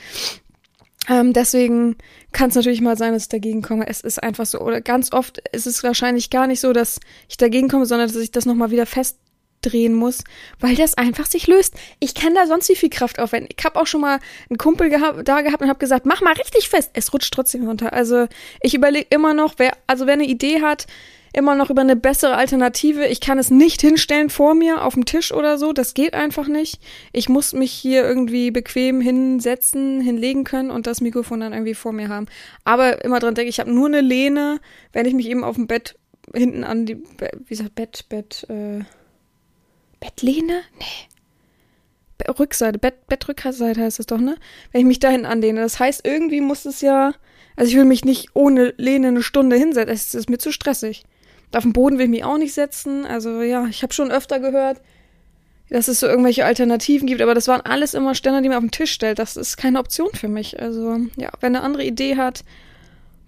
Ähm, 1.09 1.33
deswegen 1.33 1.97
kann 2.31 2.51
es 2.51 2.55
natürlich 2.55 2.81
mal 2.81 2.97
sein, 2.97 3.13
dass 3.13 3.25
ich 3.25 3.29
dagegen 3.29 3.61
komme. 3.61 3.87
Es 3.89 4.01
ist 4.01 4.23
einfach 4.23 4.47
so. 4.47 4.61
Oder 4.61 4.81
ganz 4.81 5.13
oft 5.13 5.43
ist 5.53 5.67
es 5.67 5.83
wahrscheinlich 5.83 6.31
gar 6.31 6.47
nicht 6.47 6.61
so, 6.61 6.73
dass 6.73 7.01
ich 7.29 7.37
dagegen 7.37 7.69
komme, 7.69 7.87
sondern 7.87 8.09
dass 8.09 8.17
ich 8.17 8.31
das 8.31 8.47
nochmal 8.47 8.71
wieder 8.71 8.87
fest 8.87 9.19
drehen 9.63 9.95
muss, 9.95 10.25
weil 10.61 10.77
das 10.77 10.97
einfach 10.99 11.27
sich 11.27 11.47
löst. 11.47 11.75
Ich 12.01 12.15
kann 12.15 12.35
da 12.35 12.47
sonst 12.47 12.69
wie 12.69 12.77
viel 12.77 12.91
Kraft 12.91 13.19
aufwenden. 13.19 13.53
Ich 13.57 13.65
habe 13.65 13.81
auch 13.81 13.87
schon 13.87 14.01
mal 14.01 14.19
einen 14.51 14.59
Kumpel 14.59 14.91
geha 14.91 15.23
da 15.23 15.41
gehabt 15.41 15.63
und 15.63 15.69
habe 15.69 15.79
gesagt, 15.79 16.07
mach 16.07 16.21
mal 16.21 16.35
richtig 16.35 16.69
fest. 16.69 16.91
Es 16.95 17.13
rutscht 17.13 17.33
trotzdem 17.33 17.67
runter. 17.67 17.93
Also 17.93 18.27
ich 18.61 18.75
überlege 18.75 19.07
immer 19.11 19.35
noch, 19.35 19.55
wer, 19.59 19.73
also 19.87 20.07
wer 20.07 20.15
eine 20.15 20.27
Idee 20.27 20.63
hat, 20.63 20.87
immer 21.33 21.55
noch 21.55 21.71
über 21.71 21.81
eine 21.81 21.97
bessere 21.97 22.37
Alternative. 22.37 23.07
Ich 23.07 23.21
kann 23.21 23.39
es 23.39 23.51
nicht 23.51 23.81
hinstellen 23.81 24.31
vor 24.31 24.55
mir 24.55 24.85
auf 24.85 24.95
dem 24.95 25.05
Tisch 25.05 25.33
oder 25.33 25.59
so. 25.59 25.73
Das 25.73 25.95
geht 25.95 26.15
einfach 26.15 26.49
nicht. 26.49 26.81
Ich 27.13 27.29
muss 27.29 27.53
mich 27.53 27.73
hier 27.73 28.05
irgendwie 28.05 28.51
bequem 28.51 29.01
hinsetzen, 29.01 30.01
hinlegen 30.01 30.45
können 30.45 30.71
und 30.71 30.87
das 30.87 31.01
Mikrofon 31.01 31.41
dann 31.41 31.53
irgendwie 31.53 31.75
vor 31.75 31.93
mir 31.93 32.09
haben. 32.09 32.27
Aber 32.65 33.05
immer 33.05 33.19
dran 33.19 33.35
denke, 33.35 33.49
ich 33.49 33.61
habe 33.61 33.73
nur 33.73 33.87
eine 33.87 34.01
Lehne, 34.01 34.61
wenn 34.93 35.07
ich 35.07 35.15
mich 35.15 35.29
eben 35.29 35.45
auf 35.45 35.57
dem 35.57 35.67
Bett 35.67 35.97
hinten 36.35 36.65
an 36.65 36.87
die, 36.87 36.97
wie 36.97 37.49
gesagt, 37.49 37.75
Bett, 37.75 38.07
Bett, 38.09 38.47
äh, 38.49 38.85
Bettlehne? 40.03 40.63
Nee. 40.79 42.29
Rückseite, 42.39 42.79
Bett, 42.79 43.07
Bettrückseite 43.07 43.81
heißt 43.81 44.01
es 44.01 44.07
doch, 44.07 44.19
ne? 44.19 44.37
Wenn 44.71 44.83
ich 44.83 44.87
mich 44.87 45.01
dahin 45.01 45.27
anlehne. 45.27 45.61
Das 45.61 45.79
heißt, 45.79 46.07
irgendwie 46.07 46.41
muss 46.41 46.65
es 46.65 46.81
ja. 46.81 47.15
Also 47.57 47.71
ich 47.71 47.77
will 47.77 47.85
mich 47.85 48.05
nicht 48.05 48.31
ohne 48.35 48.75
Lehne 48.77 49.09
eine 49.09 49.23
Stunde 49.23 49.57
hinsetzen. 49.57 49.93
Es 49.93 50.15
ist 50.15 50.31
mir 50.31 50.39
zu 50.39 50.53
stressig. 50.53 51.05
auf 51.55 51.63
dem 51.63 51.73
Boden 51.73 51.99
will 51.99 52.05
ich 52.05 52.11
mich 52.11 52.25
auch 52.25 52.39
nicht 52.39 52.55
setzen. 52.55 53.07
Also 53.07 53.43
ja, 53.43 53.67
ich 53.67 53.83
habe 53.83 53.93
schon 53.93 54.11
öfter 54.11 54.41
gehört, 54.41 54.81
dass 55.69 55.89
es 55.89 56.01
so 56.01 56.07
irgendwelche 56.07 56.45
Alternativen 56.45 57.07
gibt, 57.07 57.21
aber 57.21 57.35
das 57.35 57.49
waren 57.49 57.61
alles 57.61 57.95
immer 57.95 58.15
Ständer, 58.15 58.43
die 58.43 58.49
man 58.49 58.59
auf 58.59 58.65
den 58.65 58.71
Tisch 58.71 58.93
stellt. 58.93 59.19
Das 59.19 59.37
ist 59.37 59.57
keine 59.57 59.79
Option 59.79 60.11
für 60.15 60.29
mich. 60.29 60.61
Also 60.61 60.99
ja, 61.17 61.31
wenn 61.41 61.57
eine 61.57 61.65
andere 61.65 61.85
Idee 61.85 62.17
hat, 62.17 62.45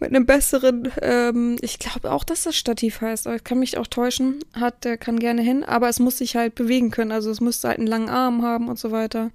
mit 0.01 0.11
einem 0.11 0.27
besseren, 0.27 0.91
ähm, 1.03 1.57
ich 1.61 1.79
glaube 1.79 2.11
auch, 2.11 2.25
dass 2.25 2.43
das 2.45 2.57
Stativ 2.57 3.01
heißt, 3.01 3.27
aber 3.27 3.37
ich 3.37 3.45
kann 3.45 3.59
mich 3.59 3.79
auch 3.79 3.87
täuschen, 3.87 4.41
hat, 4.55 4.85
der 4.85 4.97
kann 4.97 5.19
gerne 5.19 5.43
hin, 5.43 5.65
aber 5.65 5.89
es 5.89 6.01
muss 6.01 6.19
sich 6.19 6.37
halt 6.37 6.55
bewegen 6.55 6.91
können, 6.91 7.13
also 7.13 7.31
es 7.31 7.41
muss 7.41 7.63
halt 7.65 7.79
einen 7.79 7.87
langen 7.87 8.09
Arm 8.09 8.43
haben 8.43 8.69
und 8.69 8.79
so 8.79 8.91
weiter. 8.91 9.31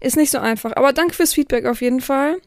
Ist 0.00 0.16
nicht 0.16 0.30
so 0.30 0.38
einfach, 0.38 0.72
aber 0.76 0.92
danke 0.92 1.14
fürs 1.14 1.34
Feedback 1.34 1.66
auf 1.66 1.80
jeden 1.80 2.00
Fall. 2.00 2.38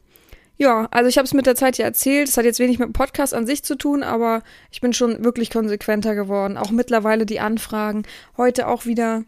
Ja, 0.56 0.88
also 0.90 1.08
ich 1.08 1.18
habe 1.18 1.26
es 1.26 1.34
mit 1.34 1.46
der 1.46 1.54
Zeit 1.54 1.78
ja 1.78 1.84
erzählt, 1.84 2.28
es 2.28 2.36
hat 2.36 2.44
jetzt 2.44 2.58
wenig 2.58 2.80
mit 2.80 2.88
dem 2.88 2.92
Podcast 2.92 3.32
an 3.32 3.46
sich 3.46 3.62
zu 3.62 3.76
tun, 3.76 4.02
aber 4.02 4.42
ich 4.72 4.80
bin 4.80 4.92
schon 4.92 5.24
wirklich 5.24 5.50
konsequenter 5.50 6.16
geworden, 6.16 6.56
auch 6.56 6.72
mittlerweile 6.72 7.26
die 7.26 7.38
Anfragen. 7.38 8.02
Heute 8.36 8.66
auch 8.66 8.84
wieder, 8.84 9.22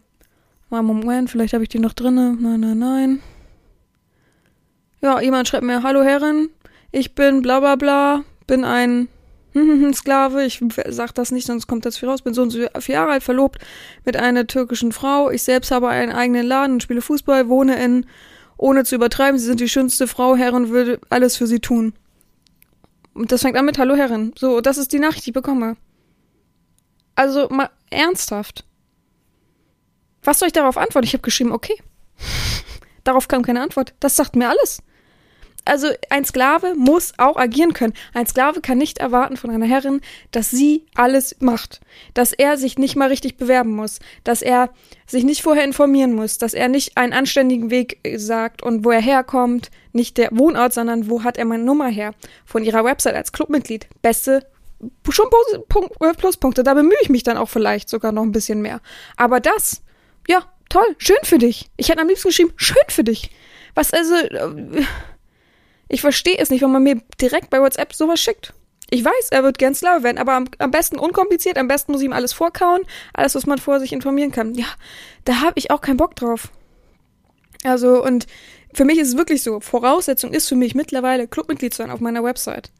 Moment, 0.69 1.29
vielleicht 1.29 1.53
habe 1.53 1.63
ich 1.63 1.69
die 1.69 1.79
noch 1.79 1.93
drinne, 1.93 2.37
nein, 2.39 2.59
nein, 2.59 2.79
nein. 2.79 3.23
Ja, 5.01 5.19
jemand 5.21 5.47
schreibt 5.47 5.63
mir, 5.63 5.83
hallo 5.83 6.03
Herren, 6.03 6.49
ich 6.91 7.15
bin 7.15 7.41
bla 7.41 7.59
bla 7.59 7.75
bla, 7.75 8.23
bin 8.47 8.63
ein 8.65 9.07
Sklave, 9.93 10.45
ich 10.45 10.63
sag 10.89 11.13
das 11.13 11.31
nicht, 11.31 11.47
sonst 11.47 11.67
kommt 11.67 11.85
das 11.85 11.97
viel 11.97 12.09
raus, 12.09 12.21
bin 12.21 12.33
so 12.33 12.41
und 12.41 12.51
so 12.51 12.67
vier 12.79 12.95
Jahre 12.95 13.11
alt, 13.11 13.23
verlobt 13.23 13.59
mit 14.05 14.17
einer 14.17 14.47
türkischen 14.47 14.91
Frau. 14.91 15.29
Ich 15.29 15.43
selbst 15.43 15.71
habe 15.71 15.89
einen 15.89 16.11
eigenen 16.11 16.45
Laden 16.45 16.73
und 16.73 16.83
spiele 16.83 17.01
Fußball, 17.01 17.49
wohne 17.49 17.81
in, 17.83 18.05
ohne 18.57 18.83
zu 18.83 18.95
übertreiben, 18.95 19.39
sie 19.39 19.45
sind 19.45 19.59
die 19.59 19.69
schönste 19.69 20.07
Frau, 20.07 20.35
Herren, 20.35 20.69
würde 20.69 20.99
alles 21.09 21.37
für 21.37 21.47
sie 21.47 21.59
tun. 21.59 21.93
Und 23.13 23.31
das 23.31 23.41
fängt 23.41 23.57
an 23.57 23.65
mit 23.65 23.77
Hallo 23.77 23.95
Herren. 23.95 24.33
So, 24.37 24.61
das 24.61 24.77
ist 24.77 24.93
die 24.93 24.99
Nachricht, 24.99 25.25
die 25.25 25.31
ich 25.31 25.33
bekomme. 25.33 25.75
Also 27.15 27.49
mal 27.49 27.69
ernsthaft. 27.89 28.65
Was 30.23 30.39
soll 30.39 30.47
ich 30.47 30.53
darauf 30.53 30.77
antworten? 30.77 31.07
Ich 31.07 31.13
habe 31.13 31.23
geschrieben, 31.23 31.51
okay. 31.51 31.75
darauf 33.03 33.27
kam 33.27 33.41
keine 33.41 33.61
Antwort. 33.61 33.93
Das 33.99 34.15
sagt 34.15 34.37
mir 34.37 34.49
alles 34.49 34.81
also 35.65 35.89
ein 36.09 36.25
Sklave 36.25 36.73
muss 36.75 37.13
auch 37.17 37.37
agieren 37.37 37.73
können. 37.73 37.93
Ein 38.13 38.25
Sklave 38.25 38.61
kann 38.61 38.77
nicht 38.77 38.97
erwarten 38.97 39.37
von 39.37 39.49
einer 39.51 39.65
Herrin, 39.65 40.01
dass 40.31 40.49
sie 40.49 40.85
alles 40.95 41.35
macht, 41.39 41.81
dass 42.13 42.33
er 42.33 42.57
sich 42.57 42.77
nicht 42.77 42.95
mal 42.95 43.09
richtig 43.09 43.37
bewerben 43.37 43.75
muss, 43.75 43.99
dass 44.23 44.41
er 44.41 44.69
sich 45.05 45.23
nicht 45.23 45.41
vorher 45.41 45.63
informieren 45.63 46.13
muss, 46.13 46.37
dass 46.37 46.53
er 46.53 46.67
nicht 46.67 46.97
einen 46.97 47.13
anständigen 47.13 47.69
Weg 47.69 47.99
sagt 48.15 48.63
und 48.63 48.85
wo 48.85 48.91
er 48.91 49.01
herkommt, 49.01 49.69
nicht 49.93 50.17
der 50.17 50.29
Wohnort, 50.31 50.73
sondern 50.73 51.09
wo 51.09 51.23
hat 51.23 51.37
er 51.37 51.45
meine 51.45 51.63
Nummer 51.63 51.87
her? 51.87 52.13
Von 52.45 52.63
ihrer 52.63 52.83
Website 52.83 53.15
als 53.15 53.31
Clubmitglied. 53.31 53.87
Beste 54.01 54.45
schon 55.09 55.27
äh, 55.99 56.13
Pluspunkte, 56.13 56.63
da 56.63 56.73
bemühe 56.73 56.97
ich 57.01 57.09
mich 57.09 57.23
dann 57.23 57.37
auch 57.37 57.49
vielleicht 57.49 57.89
sogar 57.89 58.11
noch 58.11 58.23
ein 58.23 58.31
bisschen 58.31 58.61
mehr. 58.61 58.81
Aber 59.15 59.39
das, 59.39 59.83
ja, 60.27 60.43
toll, 60.69 60.95
schön 60.97 61.17
für 61.23 61.37
dich. 61.37 61.69
Ich 61.77 61.89
hätte 61.89 62.01
am 62.01 62.07
liebsten 62.07 62.29
geschrieben, 62.29 62.53
schön 62.55 62.77
für 62.87 63.03
dich. 63.03 63.29
Was 63.75 63.93
also, 63.93 64.15
äh, 64.15 64.83
ich 65.91 66.01
verstehe 66.01 66.37
es 66.37 66.49
nicht, 66.49 66.61
wenn 66.61 66.71
man 66.71 66.83
mir 66.83 67.01
direkt 67.19 67.49
bei 67.49 67.59
WhatsApp 67.59 67.93
sowas 67.93 68.19
schickt. 68.19 68.53
Ich 68.89 69.05
weiß, 69.05 69.29
er 69.31 69.43
wird 69.43 69.57
gern 69.57 69.75
Slave 69.75 70.03
werden, 70.03 70.17
aber 70.17 70.33
am, 70.33 70.45
am, 70.57 70.71
besten 70.71 70.99
unkompliziert, 70.99 71.57
am 71.57 71.67
besten 71.67 71.91
muss 71.91 72.01
ich 72.01 72.05
ihm 72.05 72.13
alles 72.13 72.33
vorkauen, 72.33 72.81
alles, 73.13 73.35
was 73.35 73.45
man 73.45 73.57
vorher 73.57 73.79
sich 73.79 73.93
informieren 73.93 74.31
kann. 74.31 74.53
Ja, 74.53 74.65
da 75.23 75.41
habe 75.41 75.53
ich 75.55 75.71
auch 75.71 75.79
keinen 75.79 75.97
Bock 75.97 76.15
drauf. 76.15 76.49
Also, 77.63 78.03
und 78.03 78.27
für 78.73 78.85
mich 78.85 78.99
ist 78.99 79.09
es 79.09 79.17
wirklich 79.17 79.43
so, 79.43 79.59
Voraussetzung 79.59 80.33
ist 80.33 80.49
für 80.49 80.55
mich 80.55 80.75
mittlerweile 80.75 81.27
Clubmitglied 81.27 81.73
zu 81.73 81.83
sein 81.83 81.91
auf 81.91 81.99
meiner 81.99 82.23
Website. 82.23 82.71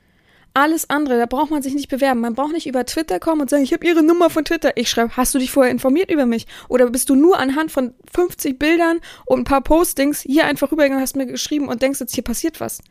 Alles 0.53 0.89
andere, 0.89 1.17
da 1.17 1.27
braucht 1.27 1.49
man 1.49 1.61
sich 1.61 1.73
nicht 1.73 1.87
bewerben. 1.87 2.19
Man 2.19 2.35
braucht 2.35 2.51
nicht 2.51 2.67
über 2.67 2.85
Twitter 2.85 3.19
kommen 3.19 3.41
und 3.41 3.49
sagen, 3.49 3.63
ich 3.63 3.71
habe 3.71 3.85
ihre 3.85 4.03
Nummer 4.03 4.29
von 4.29 4.43
Twitter. 4.43 4.75
Ich 4.75 4.89
schreibe, 4.89 5.15
hast 5.15 5.33
du 5.33 5.39
dich 5.39 5.49
vorher 5.49 5.71
informiert 5.71 6.11
über 6.11 6.25
mich? 6.25 6.45
Oder 6.67 6.89
bist 6.89 7.09
du 7.09 7.15
nur 7.15 7.39
anhand 7.39 7.71
von 7.71 7.93
50 8.13 8.59
Bildern 8.59 8.99
und 9.25 9.39
ein 9.39 9.43
paar 9.45 9.61
Postings 9.61 10.19
hier 10.19 10.45
einfach 10.45 10.69
rübergegangen 10.69 11.01
hast 11.01 11.15
mir 11.15 11.25
geschrieben 11.25 11.69
und 11.69 11.81
denkst 11.81 12.01
jetzt, 12.01 12.15
hier 12.15 12.25
passiert 12.25 12.59
was? 12.59 12.81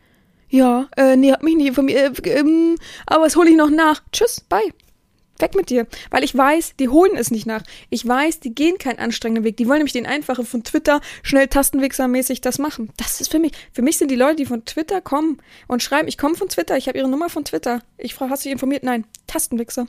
Ja, 0.50 0.88
äh, 0.97 1.16
nee, 1.16 1.33
hat 1.33 1.45
mich 1.45 1.54
nicht 1.54 1.69
informiert, 1.69 2.26
äh, 2.26 2.40
ähm, 2.40 2.76
aber 3.07 3.25
was 3.25 3.37
hole 3.37 3.49
ich 3.50 3.57
noch 3.57 3.71
nach? 3.71 4.02
Tschüss, 4.12 4.40
bye. 4.40 4.73
Weg 5.38 5.54
mit 5.54 5.71
dir. 5.71 5.87
Weil 6.11 6.23
ich 6.23 6.37
weiß, 6.37 6.75
die 6.78 6.88
holen 6.88 7.16
es 7.16 7.30
nicht 7.30 7.47
nach. 7.47 7.62
Ich 7.88 8.07
weiß, 8.07 8.40
die 8.40 8.54
gehen 8.54 8.76
keinen 8.76 8.99
anstrengenden 8.99 9.45
Weg. 9.45 9.57
Die 9.57 9.66
wollen 9.66 9.78
nämlich 9.78 9.95
den 9.95 10.07
einfachen 10.07 10.45
von 10.45 10.64
Twitter 10.64 11.00
schnell 11.23 11.49
tastenwichsermäßig 11.49 12.42
das 12.42 12.59
machen. 12.59 12.92
Das 12.99 13.23
ist 13.23 13.30
für 13.30 13.38
mich. 13.38 13.52
Für 13.73 13.80
mich 13.80 13.97
sind 13.97 14.11
die 14.11 14.16
Leute, 14.16 14.37
die 14.37 14.45
von 14.45 14.66
Twitter 14.66 15.00
kommen 15.00 15.38
und 15.66 15.83
schreiben, 15.83 16.09
ich 16.09 16.19
komme 16.19 16.35
von 16.35 16.49
Twitter, 16.49 16.76
ich 16.76 16.88
habe 16.88 16.99
ihre 16.99 17.09
Nummer 17.09 17.30
von 17.30 17.45
Twitter. 17.45 17.80
Ich 17.97 18.14
frage, 18.14 18.30
hast 18.30 18.45
du 18.45 18.49
dich 18.49 18.52
informiert? 18.52 18.83
Nein. 18.83 19.07
Tastenwichser. 19.26 19.87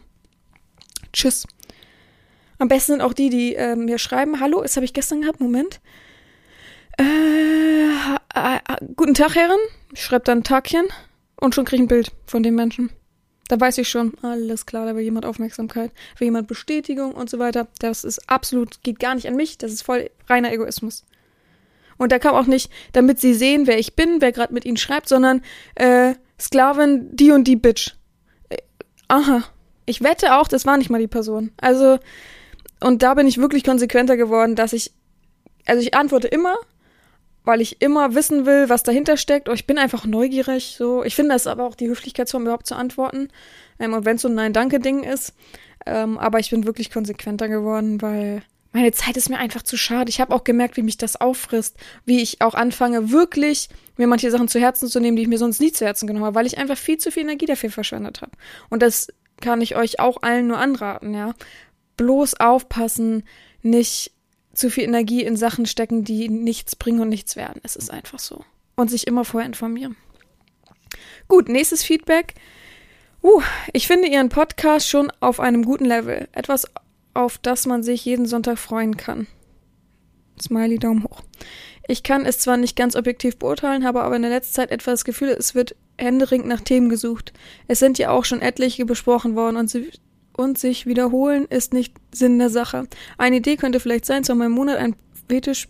Tschüss. 1.12 1.46
Am 2.60 2.68
besten 2.68 2.94
sind 2.94 3.02
auch 3.02 3.14
die, 3.14 3.30
die 3.30 3.56
äh, 3.56 3.76
mir 3.76 3.98
schreiben, 3.98 4.40
hallo, 4.40 4.62
das 4.62 4.76
habe 4.76 4.86
ich 4.86 4.94
gestern 4.94 5.22
gehabt, 5.22 5.42
Moment. 5.42 5.82
Äh, 6.98 7.04
äh, 8.36 8.60
guten 8.96 9.16
Tag, 9.16 9.36
Herren. 9.36 9.60
Ich 9.94 10.04
schreibe 10.04 10.26
dann 10.26 10.40
ein 10.40 10.44
Tagchen 10.44 10.86
und 11.40 11.56
schon 11.56 11.66
kriege 11.66 11.84
ich 11.84 11.86
ein 11.86 11.90
Bild 11.90 12.12
von 12.26 12.44
dem 12.44 12.56
Menschen. 12.56 12.90
Da 13.48 13.60
weiß 13.60 13.80
ich 13.80 13.90
schon, 13.90 14.14
alles 14.22 14.66
klar, 14.66 14.86
da 14.86 14.96
will 14.96 15.04
jemand 15.04 15.26
Aufmerksamkeit, 15.26 15.92
will 16.18 16.26
jemand 16.26 16.48
Bestätigung 16.48 17.12
und 17.12 17.30
so 17.30 17.38
weiter. 17.38 17.68
Das 17.80 18.06
ist 18.06 18.30
absolut, 18.30 18.82
geht 18.84 19.00
gar 19.00 19.16
nicht 19.16 19.28
an 19.28 19.36
mich, 19.36 19.58
das 19.58 19.74
ist 19.74 19.82
voll 19.82 20.10
reiner 20.28 20.54
Egoismus. 20.54 21.04
Und 21.98 22.12
da 22.12 22.20
kam 22.20 22.34
auch 22.34 22.46
nicht, 22.46 22.72
damit 22.94 23.20
sie 23.20 23.34
sehen, 23.34 23.68
wer 23.68 23.78
ich 23.78 23.96
bin, 23.96 24.22
wer 24.22 24.32
gerade 24.32 24.54
mit 24.54 24.66
ihnen 24.66 24.78
schreibt, 24.78 25.10
sondern 25.10 25.42
äh, 25.76 26.16
Sklavin, 26.40 27.16
die 27.16 27.32
und 27.32 27.44
die 27.44 27.58
Bitch. 27.58 27.92
Äh, 28.50 28.58
aha. 29.08 29.44
Ich 29.86 30.02
wette 30.02 30.36
auch, 30.38 30.48
das 30.48 30.66
war 30.66 30.78
nicht 30.78 30.90
mal 30.90 31.02
die 31.02 31.08
Person. 31.08 31.52
Also, 31.58 32.00
und 32.80 33.04
da 33.04 33.14
bin 33.16 33.28
ich 33.28 33.38
wirklich 33.38 33.64
konsequenter 33.64 34.16
geworden, 34.16 34.56
dass 34.56 34.74
ich, 34.74 34.94
also 35.66 35.82
ich 35.82 35.94
antworte 35.94 36.28
immer, 36.28 36.56
weil 37.44 37.62
ich 37.62 37.82
immer 37.82 38.16
wissen 38.16 38.46
will, 38.46 38.70
was 38.70 38.84
dahinter 38.84 39.18
steckt. 39.18 39.50
Und 39.50 39.56
ich 39.56 39.66
bin 39.66 39.78
einfach 39.78 40.06
neugierig. 40.06 40.76
So, 40.78 41.04
ich 41.04 41.16
finde 41.16 41.34
das 41.34 41.48
aber 41.48 41.66
auch 41.66 41.76
die 41.76 41.88
Höflichkeitsform 41.88 42.44
überhaupt 42.44 42.68
zu 42.68 42.76
antworten. 42.76 43.30
Ähm, 43.80 43.94
und 43.94 44.06
wenn 44.06 44.18
es 44.18 44.22
so 44.22 44.28
ein 44.28 44.36
Nein-Danke-Ding 44.36 45.04
ist. 45.04 45.34
Ähm, 45.86 46.18
aber 46.18 46.40
ich 46.40 46.52
bin 46.52 46.66
wirklich 46.66 46.92
konsequenter 46.92 47.48
geworden, 47.48 48.02
weil 48.02 48.44
meine 48.74 48.92
Zeit 48.92 49.18
ist 49.18 49.30
mir 49.30 49.38
einfach 49.38 49.64
zu 49.64 49.78
schade. 49.78 50.10
Ich 50.10 50.22
habe 50.22 50.34
auch 50.34 50.44
gemerkt, 50.44 50.78
wie 50.78 50.84
mich 50.84 50.98
das 50.98 51.20
auffrisst, 51.20 51.78
wie 52.06 52.22
ich 52.22 52.42
auch 52.42 52.54
anfange, 52.54 53.12
wirklich 53.12 53.70
mir 53.98 54.08
manche 54.08 54.32
Sachen 54.32 54.48
zu 54.48 54.60
Herzen 54.60 54.88
zu 54.88 55.00
nehmen, 55.00 55.18
die 55.18 55.24
ich 55.24 55.28
mir 55.28 55.38
sonst 55.38 55.60
nie 55.60 55.72
zu 55.72 55.86
Herzen 55.86 56.08
genommen 56.08 56.26
habe, 56.26 56.36
weil 56.36 56.46
ich 56.46 56.58
einfach 56.58 56.78
viel 56.78 56.98
zu 56.98 57.12
viel 57.12 57.24
Energie 57.24 57.48
dafür 57.48 57.70
verschwendet 57.70 58.22
habe. 58.22 58.32
Und 58.70 58.82
das 58.82 59.08
kann 59.42 59.62
ich 59.62 59.76
euch 59.76 60.00
auch 60.00 60.22
allen 60.22 60.48
nur 60.48 60.58
anraten, 60.58 61.14
ja. 61.14 61.34
Bloß 61.98 62.40
aufpassen, 62.40 63.24
nicht 63.62 64.14
zu 64.54 64.70
viel 64.70 64.84
Energie 64.84 65.24
in 65.24 65.38
Sachen 65.38 65.66
stecken, 65.66 66.04
die 66.04 66.30
nichts 66.30 66.76
bringen 66.76 67.02
und 67.02 67.10
nichts 67.10 67.36
werden. 67.36 67.62
Es 67.64 67.76
ist 67.76 67.92
einfach 67.92 68.20
so. 68.20 68.44
Und 68.76 68.90
sich 68.90 69.08
immer 69.08 69.26
vorher 69.26 69.48
informieren. 69.48 69.96
Gut, 71.28 71.50
nächstes 71.50 71.84
Feedback. 71.84 72.36
Uh, 73.24 73.42
ich 73.72 73.88
finde 73.88 74.08
Ihren 74.08 74.30
Podcast 74.30 74.90
schon 74.90 75.12
auf 75.20 75.40
einem 75.40 75.64
guten 75.64 75.86
Level. 75.86 76.28
Etwas, 76.32 76.66
auf 77.14 77.38
das 77.38 77.66
man 77.66 77.84
sich 77.84 78.04
jeden 78.04 78.26
Sonntag 78.26 78.58
freuen 78.58 78.98
kann. 78.98 79.28
Smiley 80.42 80.80
Daumen 80.80 81.04
hoch. 81.04 81.22
Ich 81.88 82.04
kann 82.04 82.26
es 82.26 82.40
zwar 82.40 82.58
nicht 82.58 82.76
ganz 82.76 82.96
objektiv 82.96 83.38
beurteilen, 83.38 83.86
habe 83.86 84.02
aber 84.02 84.16
in 84.16 84.22
der 84.22 84.32
letzten 84.32 84.56
Zeit 84.56 84.72
etwa 84.72 84.92
das 84.92 85.06
Gefühl, 85.06 85.30
es 85.30 85.56
wird 85.56 85.76
händeringend 85.98 86.48
nach 86.48 86.62
Themen 86.62 86.90
gesucht. 86.90 87.34
Es 87.68 87.80
sind 87.80 87.98
ja 87.98 88.10
auch 88.10 88.26
schon 88.26 88.42
etliche 88.42 88.86
besprochen 88.86 89.36
worden 89.36 89.58
und, 89.58 89.70
sie, 89.70 89.92
und 90.42 90.58
sich 90.58 90.86
wiederholen 90.86 91.46
ist 91.46 91.74
nicht 91.74 91.94
Sinn 92.14 92.40
der 92.40 92.50
Sache. 92.50 92.88
Eine 93.18 93.38
Idee 93.38 93.58
könnte 93.58 93.80
vielleicht 93.80 94.06
sein, 94.06 94.24
zu 94.24 94.36
meinem 94.36 94.52
Monat 94.52 94.78
ein 94.78 94.96
Fetisch 95.30 95.68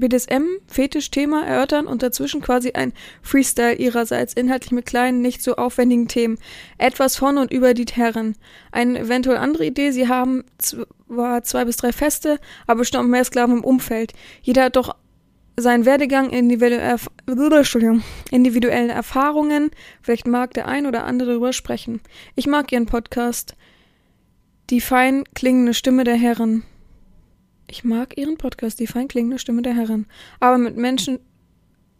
BDSM-Fetisch-Thema 0.00 1.44
erörtern 1.46 1.86
und 1.86 2.02
dazwischen 2.02 2.40
quasi 2.40 2.72
ein 2.72 2.92
Freestyle 3.22 3.74
ihrerseits, 3.74 4.32
inhaltlich 4.32 4.72
mit 4.72 4.86
kleinen, 4.86 5.20
nicht 5.20 5.42
so 5.42 5.56
aufwendigen 5.56 6.08
Themen. 6.08 6.38
Etwas 6.78 7.16
von 7.16 7.38
und 7.38 7.52
über 7.52 7.74
die 7.74 7.84
Herren. 7.84 8.34
Eine 8.72 8.98
eventuell 8.98 9.36
andere 9.36 9.66
Idee, 9.66 9.92
sie 9.92 10.08
haben 10.08 10.44
zwar 10.58 11.42
zwei 11.44 11.64
bis 11.66 11.76
drei 11.76 11.92
Feste, 11.92 12.40
aber 12.66 12.78
bestimmt 12.78 13.10
mehr 13.10 13.24
Sklaven 13.24 13.58
im 13.58 13.64
Umfeld. 13.64 14.12
Jeder 14.42 14.64
hat 14.64 14.76
doch 14.76 14.96
seinen 15.56 15.84
Werdegang, 15.84 16.30
individuellen 16.30 16.80
Erfahrungen. 18.90 19.70
Vielleicht 20.02 20.26
mag 20.26 20.54
der 20.54 20.66
ein 20.66 20.86
oder 20.86 21.04
andere 21.04 21.30
darüber 21.30 21.52
sprechen. 21.52 22.00
Ich 22.34 22.46
mag 22.46 22.72
ihren 22.72 22.86
Podcast. 22.86 23.54
Die 24.70 24.80
fein 24.80 25.24
klingende 25.34 25.74
Stimme 25.74 26.04
der 26.04 26.14
Herren. 26.14 26.62
Ich 27.66 27.82
mag 27.82 28.16
ihren 28.16 28.36
Podcast, 28.36 28.78
die 28.78 28.86
fein 28.86 29.08
klingende 29.08 29.40
Stimme 29.40 29.62
der 29.62 29.74
Herren. 29.74 30.06
Aber 30.38 30.58
mit 30.58 30.76
Menschen, 30.76 31.18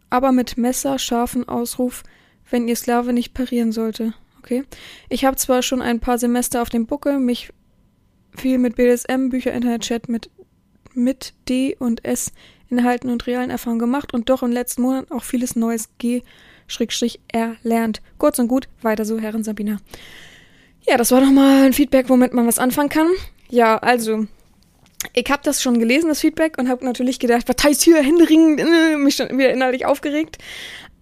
aber 0.09 0.31
mit 0.31 0.57
messerscharfen 0.57 1.49
Ausruf, 1.49 2.03
wenn 2.49 2.69
ihr 2.69 2.77
Sklave 2.77 3.11
nicht 3.11 3.33
parieren 3.33 3.73
sollte. 3.73 4.13
Okay. 4.39 4.63
Ich 5.09 5.25
habe 5.25 5.35
zwar 5.35 5.63
schon 5.63 5.81
ein 5.81 5.99
paar 5.99 6.17
Semester 6.17 6.61
auf 6.61 6.69
dem 6.69 6.85
Buckel, 6.85 7.19
mich 7.19 7.51
viel 8.37 8.57
mit 8.57 8.77
BDSM, 8.77 9.27
Bücher, 9.27 9.51
Internetchat 9.51 10.07
mit, 10.07 10.29
mit 10.93 11.33
D 11.49 11.75
und 11.77 12.05
S 12.05 12.31
Inhalten 12.69 13.09
und 13.09 13.27
realen 13.27 13.49
Erfahrungen 13.49 13.79
gemacht 13.79 14.13
und 14.13 14.29
doch 14.29 14.43
im 14.43 14.51
letzten 14.53 14.83
Monat 14.83 15.11
auch 15.11 15.23
vieles 15.23 15.57
Neues 15.57 15.89
G 15.97 16.21
Schrägstrich 16.67 17.19
erlernt. 17.27 18.01
Kurz 18.17 18.39
und 18.39 18.47
gut, 18.47 18.69
weiter 18.81 19.03
so, 19.03 19.19
Herren 19.19 19.43
Sabina. 19.43 19.79
Ja, 20.87 20.97
das 20.97 21.11
war 21.11 21.21
doch 21.21 21.31
mal 21.31 21.63
ein 21.63 21.73
Feedback, 21.73 22.09
womit 22.09 22.33
man 22.33 22.47
was 22.47 22.59
anfangen 22.59 22.89
kann. 22.89 23.09
Ja, 23.49 23.77
also, 23.77 24.25
ich 25.13 25.29
habe 25.29 25.41
das 25.43 25.61
schon 25.61 25.79
gelesen, 25.79 26.09
das 26.09 26.21
Feedback, 26.21 26.57
und 26.57 26.69
habe 26.69 26.85
natürlich 26.85 27.19
gedacht, 27.19 27.47
was 27.47 27.63
heißt 27.63 27.81
hier 27.81 28.01
Händering, 28.01 28.57
äh, 28.57 28.97
mich 28.97 29.15
schon 29.15 29.37
wieder 29.37 29.51
innerlich 29.51 29.85
aufgeregt. 29.85 30.37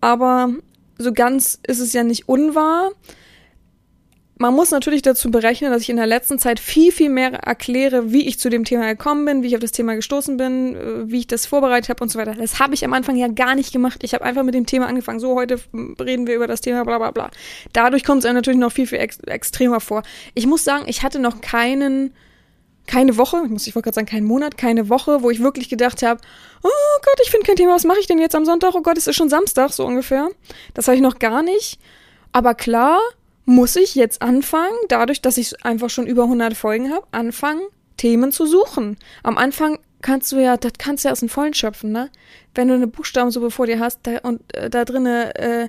Aber 0.01 0.53
so 0.98 1.13
ganz 1.13 1.59
ist 1.65 1.79
es 1.79 1.93
ja 1.93 2.03
nicht 2.03 2.27
unwahr 2.27 2.91
man 4.41 4.53
muss 4.53 4.72
natürlich 4.72 5.01
dazu 5.01 5.29
berechnen, 5.31 5.69
dass 5.69 5.81
ich 5.81 5.89
in 5.89 5.98
der 5.98 6.08
letzten 6.08 6.39
Zeit 6.39 6.62
viel, 6.62 6.93
viel 6.93 7.10
mehr 7.10 7.34
erkläre, 7.34 8.13
wie 8.13 8.25
ich 8.25 8.39
zu 8.39 8.50
dem 8.50 8.63
Thema 8.63 8.88
gekommen 8.88 9.25
bin, 9.25 9.43
wie 9.43 9.48
ich 9.48 9.55
auf 9.55 9.60
das 9.60 9.74
Thema 9.74 9.96
gestoßen 9.96 10.38
bin, 10.38 10.75
äh, 10.75 11.12
wie 11.12 11.19
ich 11.19 11.27
das 11.27 11.46
vorbereitet 11.46 11.89
habe 11.89 12.01
und 12.01 12.10
so 12.10 12.17
weiter. 12.17 12.34
Das 12.36 12.58
habe 12.58 12.74
ich 12.74 12.86
am 12.86 12.93
Anfang 12.93 13.17
ja 13.17 13.27
gar 13.27 13.53
nicht 13.53 13.74
gemacht. 13.74 14.00
Ich 14.01 14.13
habe 14.13 14.24
einfach 14.24 14.43
mit 14.43 14.55
dem 14.55 14.65
Thema 14.65 14.88
angefangen. 14.88 15.19
So, 15.19 15.36
heute 15.36 15.60
reden 15.74 16.25
wir 16.25 16.36
über 16.36 16.48
das 16.48 16.62
Thema, 16.62 16.86
bla 16.86 16.98
bla 16.98 17.12
bla. 17.12 17.29
Dadurch 17.74 18.05
kommt 18.05 18.19
es 18.19 18.25
einem 18.25 18.36
natürlich 18.36 18.60
noch 18.60 18.72
viel, 18.72 18.88
viel 18.88 19.00
ex 19.00 19.19
extremer 19.19 19.81
vor. 19.81 20.03
Ich 20.36 20.48
muss 20.48 20.63
sagen, 20.63 20.86
ich 20.88 21.03
hatte 21.03 21.19
noch 21.19 21.41
keinen, 21.41 22.13
keine 22.88 23.17
Woche, 23.17 23.43
muss 23.43 23.67
ich 23.67 23.75
wollte 23.75 23.88
gerade 23.88 23.96
sagen, 23.96 24.08
keinen 24.08 24.25
Monat, 24.25 24.58
keine 24.58 24.88
Woche, 24.88 25.22
wo 25.22 25.31
ich 25.31 25.41
wirklich 25.41 25.67
gedacht 25.67 26.01
habe, 26.01 26.22
oh 26.63 27.00
Gott, 27.03 27.19
ich 27.24 27.29
finde 27.29 27.46
kein 27.46 27.58
Thema, 27.58 27.74
was 27.74 27.84
mache 27.84 28.00
ich 28.00 28.08
denn 28.08 28.19
jetzt 28.19 28.36
am 28.36 28.46
Sonntag? 28.46 28.74
Oh 28.74 28.81
Gott, 28.84 28.98
es 28.98 29.05
ist 29.05 29.17
schon 29.17 29.27
Samstag, 29.27 29.74
so 29.74 29.86
ungefähr. 29.86 30.29
Das 30.75 30.88
habe 30.88 30.96
ich 30.96 31.01
noch 31.01 31.19
gar 31.19 31.43
nicht. 31.43 31.77
Aber 32.31 32.55
klar, 32.55 33.00
muss 33.50 33.75
ich 33.75 33.96
jetzt 33.96 34.22
anfangen, 34.22 34.77
dadurch, 34.89 35.22
dass 35.22 35.38
ich 35.38 35.65
einfach 35.65 35.89
schon 35.89 36.06
über 36.06 36.24
100 36.24 36.56
Folgen 36.56 36.91
habe, 36.91 37.08
anfangen, 37.10 37.63
Themen 37.98 38.32
zu 38.32 38.46
suchen. 38.46 38.96
Am 39.24 39.39
Anfang 39.39 39.79
kannst 40.03 40.32
du 40.32 40.38
ja, 40.38 40.56
das 40.56 40.74
kannst 40.77 41.03
du 41.03 41.08
ja 41.08 41.13
aus 41.13 41.22
dem 41.22 41.29
Vollen 41.29 41.56
schöpfen, 41.56 41.91
ne? 41.91 42.12
Wenn 42.53 42.68
du 42.68 42.75
eine 42.75 42.86
Buchstabensuppe 42.86 43.50
vor 43.50 43.65
dir 43.65 43.79
hast 43.79 44.01
da, 44.03 44.20
und 44.20 44.41
äh, 44.56 44.70
da 44.70 44.86
drinnen 44.86 45.32
äh, 45.32 45.68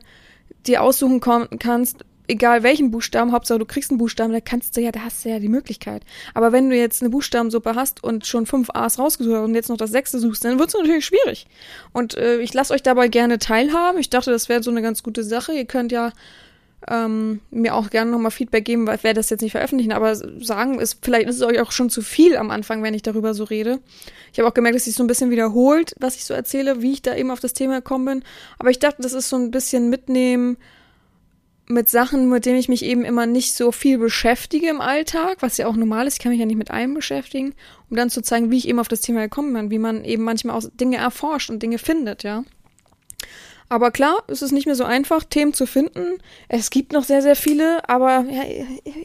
dir 0.66 0.82
aussuchen 0.82 1.20
kannst, 1.20 2.04
egal 2.28 2.62
welchen 2.62 2.90
Buchstaben, 2.90 3.32
Hauptsache 3.32 3.58
du 3.58 3.64
kriegst 3.64 3.90
einen 3.90 3.98
Buchstaben, 3.98 4.34
da 4.34 4.40
kannst 4.40 4.76
du 4.76 4.82
ja, 4.82 4.92
da 4.92 5.00
hast 5.00 5.24
du 5.24 5.30
ja 5.30 5.38
die 5.38 5.48
Möglichkeit. 5.48 6.02
Aber 6.34 6.52
wenn 6.52 6.68
du 6.68 6.76
jetzt 6.76 7.00
eine 7.00 7.08
Buchstabensuppe 7.08 7.76
hast 7.76 8.04
und 8.04 8.26
schon 8.26 8.44
fünf 8.44 8.68
A's 8.74 8.98
rausgesucht 8.98 9.36
hast 9.36 9.44
und 9.44 9.54
jetzt 9.54 9.70
noch 9.70 9.78
das 9.78 9.90
sechste 9.90 10.18
suchst, 10.18 10.44
dann 10.44 10.58
wird 10.58 10.68
es 10.68 10.74
natürlich 10.74 11.06
schwierig. 11.06 11.46
Und 11.92 12.14
äh, 12.14 12.40
ich 12.40 12.52
lasse 12.52 12.74
euch 12.74 12.82
dabei 12.82 13.08
gerne 13.08 13.38
teilhaben. 13.38 13.98
Ich 13.98 14.10
dachte, 14.10 14.30
das 14.30 14.50
wäre 14.50 14.62
so 14.62 14.70
eine 14.70 14.82
ganz 14.82 15.02
gute 15.02 15.24
Sache. 15.24 15.54
Ihr 15.54 15.64
könnt 15.64 15.92
ja 15.92 16.12
ähm, 16.88 17.40
mir 17.50 17.74
auch 17.74 17.90
gerne 17.90 18.10
nochmal 18.10 18.30
Feedback 18.30 18.64
geben, 18.64 18.86
weil 18.86 18.96
ich 18.96 19.04
werde 19.04 19.20
das 19.20 19.30
jetzt 19.30 19.42
nicht 19.42 19.52
veröffentlichen, 19.52 19.92
aber 19.92 20.14
sagen 20.14 20.78
ist, 20.78 20.98
vielleicht 21.02 21.28
ist 21.28 21.36
es 21.36 21.42
euch 21.42 21.60
auch 21.60 21.72
schon 21.72 21.90
zu 21.90 22.02
viel 22.02 22.36
am 22.36 22.50
Anfang, 22.50 22.82
wenn 22.82 22.94
ich 22.94 23.02
darüber 23.02 23.34
so 23.34 23.44
rede. 23.44 23.80
Ich 24.32 24.38
habe 24.38 24.48
auch 24.48 24.54
gemerkt, 24.54 24.76
dass 24.76 24.84
sich 24.84 24.94
so 24.94 25.04
ein 25.04 25.08
bisschen 25.08 25.30
wiederholt, 25.30 25.94
was 25.98 26.16
ich 26.16 26.24
so 26.24 26.34
erzähle, 26.34 26.82
wie 26.82 26.92
ich 26.92 27.02
da 27.02 27.14
eben 27.14 27.30
auf 27.30 27.40
das 27.40 27.52
Thema 27.52 27.76
gekommen 27.76 28.04
bin. 28.06 28.24
Aber 28.58 28.70
ich 28.70 28.78
dachte, 28.78 29.02
das 29.02 29.12
ist 29.12 29.28
so 29.28 29.36
ein 29.36 29.50
bisschen 29.50 29.90
mitnehmen 29.90 30.56
mit 31.70 31.88
Sachen, 31.88 32.28
mit 32.28 32.46
denen 32.46 32.58
ich 32.58 32.68
mich 32.68 32.84
eben 32.84 33.04
immer 33.04 33.26
nicht 33.26 33.54
so 33.54 33.70
viel 33.72 33.98
beschäftige 33.98 34.68
im 34.68 34.80
Alltag, 34.80 35.38
was 35.40 35.56
ja 35.56 35.66
auch 35.68 35.76
normal 35.76 36.06
ist, 36.06 36.14
ich 36.14 36.20
kann 36.20 36.32
mich 36.32 36.40
ja 36.40 36.46
nicht 36.46 36.56
mit 36.56 36.70
allem 36.70 36.94
beschäftigen, 36.94 37.54
um 37.88 37.96
dann 37.96 38.10
zu 38.10 38.22
zeigen, 38.22 38.50
wie 38.50 38.58
ich 38.58 38.68
eben 38.68 38.80
auf 38.80 38.88
das 38.88 39.00
Thema 39.00 39.22
gekommen 39.22 39.52
bin, 39.52 39.70
wie 39.70 39.78
man 39.78 40.04
eben 40.04 40.24
manchmal 40.24 40.56
auch 40.56 40.64
Dinge 40.74 40.96
erforscht 40.96 41.48
und 41.48 41.62
Dinge 41.62 41.78
findet, 41.78 42.24
ja. 42.24 42.44
Aber 43.72 43.92
klar, 43.92 44.24
es 44.26 44.42
ist 44.42 44.50
nicht 44.50 44.66
mehr 44.66 44.74
so 44.74 44.82
einfach, 44.82 45.22
Themen 45.22 45.54
zu 45.54 45.64
finden. 45.64 46.18
Es 46.48 46.70
gibt 46.70 46.92
noch 46.92 47.04
sehr, 47.04 47.22
sehr 47.22 47.36
viele, 47.36 47.88
aber 47.88 48.24
ja, 48.28 48.42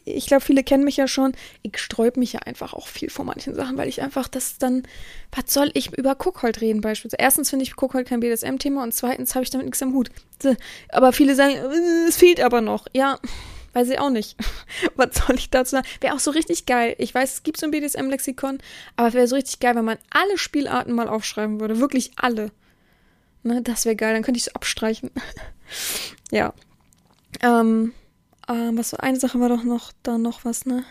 ich 0.05 0.25
glaube, 0.25 0.43
viele 0.43 0.63
kennen 0.63 0.83
mich 0.83 0.97
ja 0.97 1.07
schon. 1.07 1.33
Ich 1.61 1.77
sträub 1.77 2.17
mich 2.17 2.33
ja 2.33 2.39
einfach 2.39 2.73
auch 2.73 2.87
viel 2.87 3.11
vor 3.11 3.25
manchen 3.25 3.53
Sachen, 3.53 3.77
weil 3.77 3.87
ich 3.87 4.01
einfach 4.01 4.27
das 4.27 4.57
dann, 4.57 4.81
was 5.31 5.53
soll 5.53 5.69
ich 5.75 5.95
über 5.95 6.17
Cookhold 6.19 6.61
reden 6.61 6.81
beispielsweise? 6.81 7.21
Erstens 7.21 7.51
finde 7.51 7.61
ich 7.61 7.79
Cookhold 7.79 8.07
kein 8.07 8.21
BDSM-Thema 8.21 8.81
und 8.81 8.91
zweitens 8.91 9.35
habe 9.35 9.43
ich 9.43 9.51
damit 9.51 9.67
nichts 9.67 9.83
am 9.83 9.93
Hut. 9.93 10.09
Aber 10.89 11.13
viele 11.13 11.35
sagen, 11.35 11.53
äh, 11.53 12.07
es 12.07 12.17
fehlt 12.17 12.41
aber 12.41 12.61
noch. 12.61 12.87
Ja, 12.91 13.19
weiß 13.73 13.87
ich 13.89 13.99
auch 13.99 14.09
nicht. 14.09 14.35
Was 14.95 15.09
soll 15.13 15.35
ich 15.35 15.51
dazu 15.51 15.75
sagen? 15.75 15.87
Wäre 16.01 16.15
auch 16.15 16.19
so 16.19 16.31
richtig 16.31 16.65
geil. 16.65 16.95
Ich 16.97 17.13
weiß, 17.13 17.33
es 17.33 17.43
gibt 17.43 17.59
so 17.59 17.67
ein 17.67 17.71
BDSM-Lexikon, 17.71 18.57
aber 18.95 19.09
es 19.09 19.13
wäre 19.13 19.27
so 19.27 19.35
richtig 19.35 19.59
geil, 19.59 19.75
wenn 19.75 19.85
man 19.85 19.99
alle 20.09 20.39
Spielarten 20.39 20.93
mal 20.95 21.07
aufschreiben 21.07 21.59
würde. 21.59 21.79
Wirklich 21.79 22.13
alle. 22.15 22.49
Ne, 23.45 23.61
das 23.61 23.85
wäre 23.85 23.95
geil, 23.95 24.15
dann 24.15 24.23
könnte 24.23 24.39
ich 24.39 24.47
es 24.47 24.55
abstreichen. 24.55 25.11
ja. 26.31 26.51
Ähm, 27.43 27.93
ähm, 28.49 28.75
was 28.75 28.95
eine 28.95 29.19
Sache 29.19 29.39
war 29.39 29.49
doch 29.49 29.63
noch, 29.63 29.91
da 30.01 30.17
noch 30.17 30.45
was, 30.45 30.65
ne? 30.65 30.83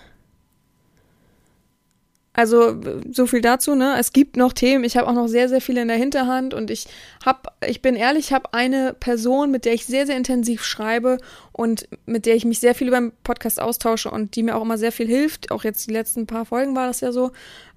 Also 2.32 2.80
so 3.10 3.26
viel 3.26 3.40
dazu, 3.40 3.74
ne? 3.74 3.96
Es 3.98 4.12
gibt 4.12 4.36
noch 4.36 4.52
Themen, 4.52 4.84
ich 4.84 4.96
habe 4.96 5.08
auch 5.08 5.14
noch 5.14 5.26
sehr, 5.26 5.48
sehr 5.48 5.60
viele 5.60 5.82
in 5.82 5.88
der 5.88 5.96
Hinterhand 5.96 6.54
und 6.54 6.70
ich 6.70 6.86
hab, 7.26 7.56
ich 7.66 7.82
bin 7.82 7.96
ehrlich, 7.96 8.26
ich 8.26 8.32
habe 8.32 8.54
eine 8.54 8.94
Person, 8.94 9.50
mit 9.50 9.64
der 9.64 9.74
ich 9.74 9.84
sehr, 9.84 10.06
sehr 10.06 10.16
intensiv 10.16 10.64
schreibe 10.64 11.18
und 11.50 11.88
mit 12.06 12.24
der 12.24 12.36
ich 12.36 12.44
mich 12.44 12.60
sehr 12.60 12.76
viel 12.76 12.86
über 12.86 13.00
den 13.00 13.12
Podcast 13.24 13.60
austausche 13.60 14.12
und 14.12 14.36
die 14.36 14.44
mir 14.44 14.54
auch 14.54 14.62
immer 14.62 14.78
sehr 14.78 14.92
viel 14.92 15.08
hilft. 15.08 15.50
Auch 15.50 15.64
jetzt 15.64 15.88
die 15.88 15.92
letzten 15.92 16.28
paar 16.28 16.44
Folgen 16.44 16.76
war 16.76 16.86
das 16.86 17.00
ja 17.00 17.10
so. 17.10 17.32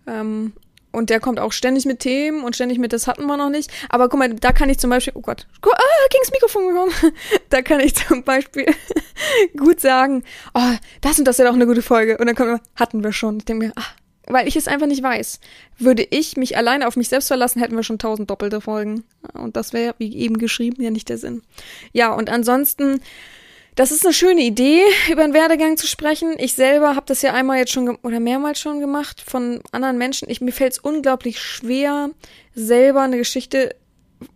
Ähm, 0.05 0.53
und 0.97 1.11
der 1.11 1.19
kommt 1.19 1.39
auch 1.39 1.51
ständig 1.51 1.85
mit 1.85 1.99
Themen 1.99 2.43
und 2.43 2.55
ständig 2.55 2.79
mit, 2.79 2.91
das 2.91 3.05
hatten 3.05 3.27
wir 3.27 3.37
noch 3.37 3.49
nicht. 3.49 3.71
Aber 3.89 4.09
guck 4.09 4.17
mal, 4.17 4.33
da 4.33 4.51
kann 4.51 4.67
ich 4.69 4.79
zum 4.79 4.89
Beispiel, 4.89 5.13
oh 5.15 5.21
Gott, 5.21 5.45
ah, 5.63 6.07
gegen's 6.09 6.31
Mikrofon 6.31 6.67
gekommen. 6.67 6.91
da 7.49 7.61
kann 7.61 7.79
ich 7.79 7.95
zum 7.95 8.23
Beispiel 8.23 8.65
gut 9.57 9.79
sagen, 9.79 10.23
oh, 10.55 10.73
das 11.01 11.19
und 11.19 11.25
das 11.25 11.37
ja 11.37 11.45
doch 11.45 11.53
eine 11.53 11.67
gute 11.67 11.83
Folge. 11.83 12.17
Und 12.17 12.25
dann 12.25 12.35
kommt 12.35 12.49
immer, 12.49 12.61
hatten 12.75 13.03
wir 13.03 13.13
schon. 13.13 13.37
Ich 13.37 13.45
denke 13.45 13.67
mir, 13.67 13.73
ah, 13.75 13.85
weil 14.25 14.47
ich 14.47 14.55
es 14.55 14.67
einfach 14.67 14.87
nicht 14.87 15.03
weiß. 15.03 15.39
Würde 15.77 16.05
ich 16.09 16.35
mich 16.35 16.57
alleine 16.57 16.87
auf 16.87 16.95
mich 16.95 17.09
selbst 17.09 17.27
verlassen, 17.27 17.61
hätten 17.61 17.75
wir 17.75 17.83
schon 17.83 17.99
tausend 17.99 18.31
doppelte 18.31 18.59
Folgen. 18.59 19.03
Und 19.33 19.55
das 19.55 19.73
wäre, 19.73 19.93
wie 19.99 20.15
eben 20.17 20.39
geschrieben, 20.39 20.81
ja 20.81 20.89
nicht 20.89 21.09
der 21.09 21.19
Sinn. 21.19 21.43
Ja, 21.93 22.11
und 22.11 22.31
ansonsten, 22.31 23.01
das 23.77 23.91
ist 23.91 24.03
eine 24.03 24.13
schöne 24.13 24.41
Idee, 24.41 24.81
über 25.11 25.23
den 25.23 25.33
Werdegang 25.33 25.77
zu 25.77 25.87
sprechen. 25.87 26.35
Ich 26.39 26.55
selber 26.55 26.95
habe 26.95 27.05
das 27.05 27.21
ja 27.21 27.33
einmal 27.33 27.59
jetzt 27.59 27.71
schon 27.71 27.95
oder 27.97 28.19
mehrmals 28.19 28.59
schon 28.59 28.81
gemacht 28.81 29.23
von 29.25 29.61
anderen 29.71 29.97
Menschen. 29.97 30.29
Ich, 30.29 30.41
mir 30.41 30.51
fällt 30.51 30.73
es 30.73 30.79
unglaublich 30.79 31.39
schwer, 31.39 32.09
selber 32.53 33.03
eine 33.03 33.17
Geschichte 33.17 33.75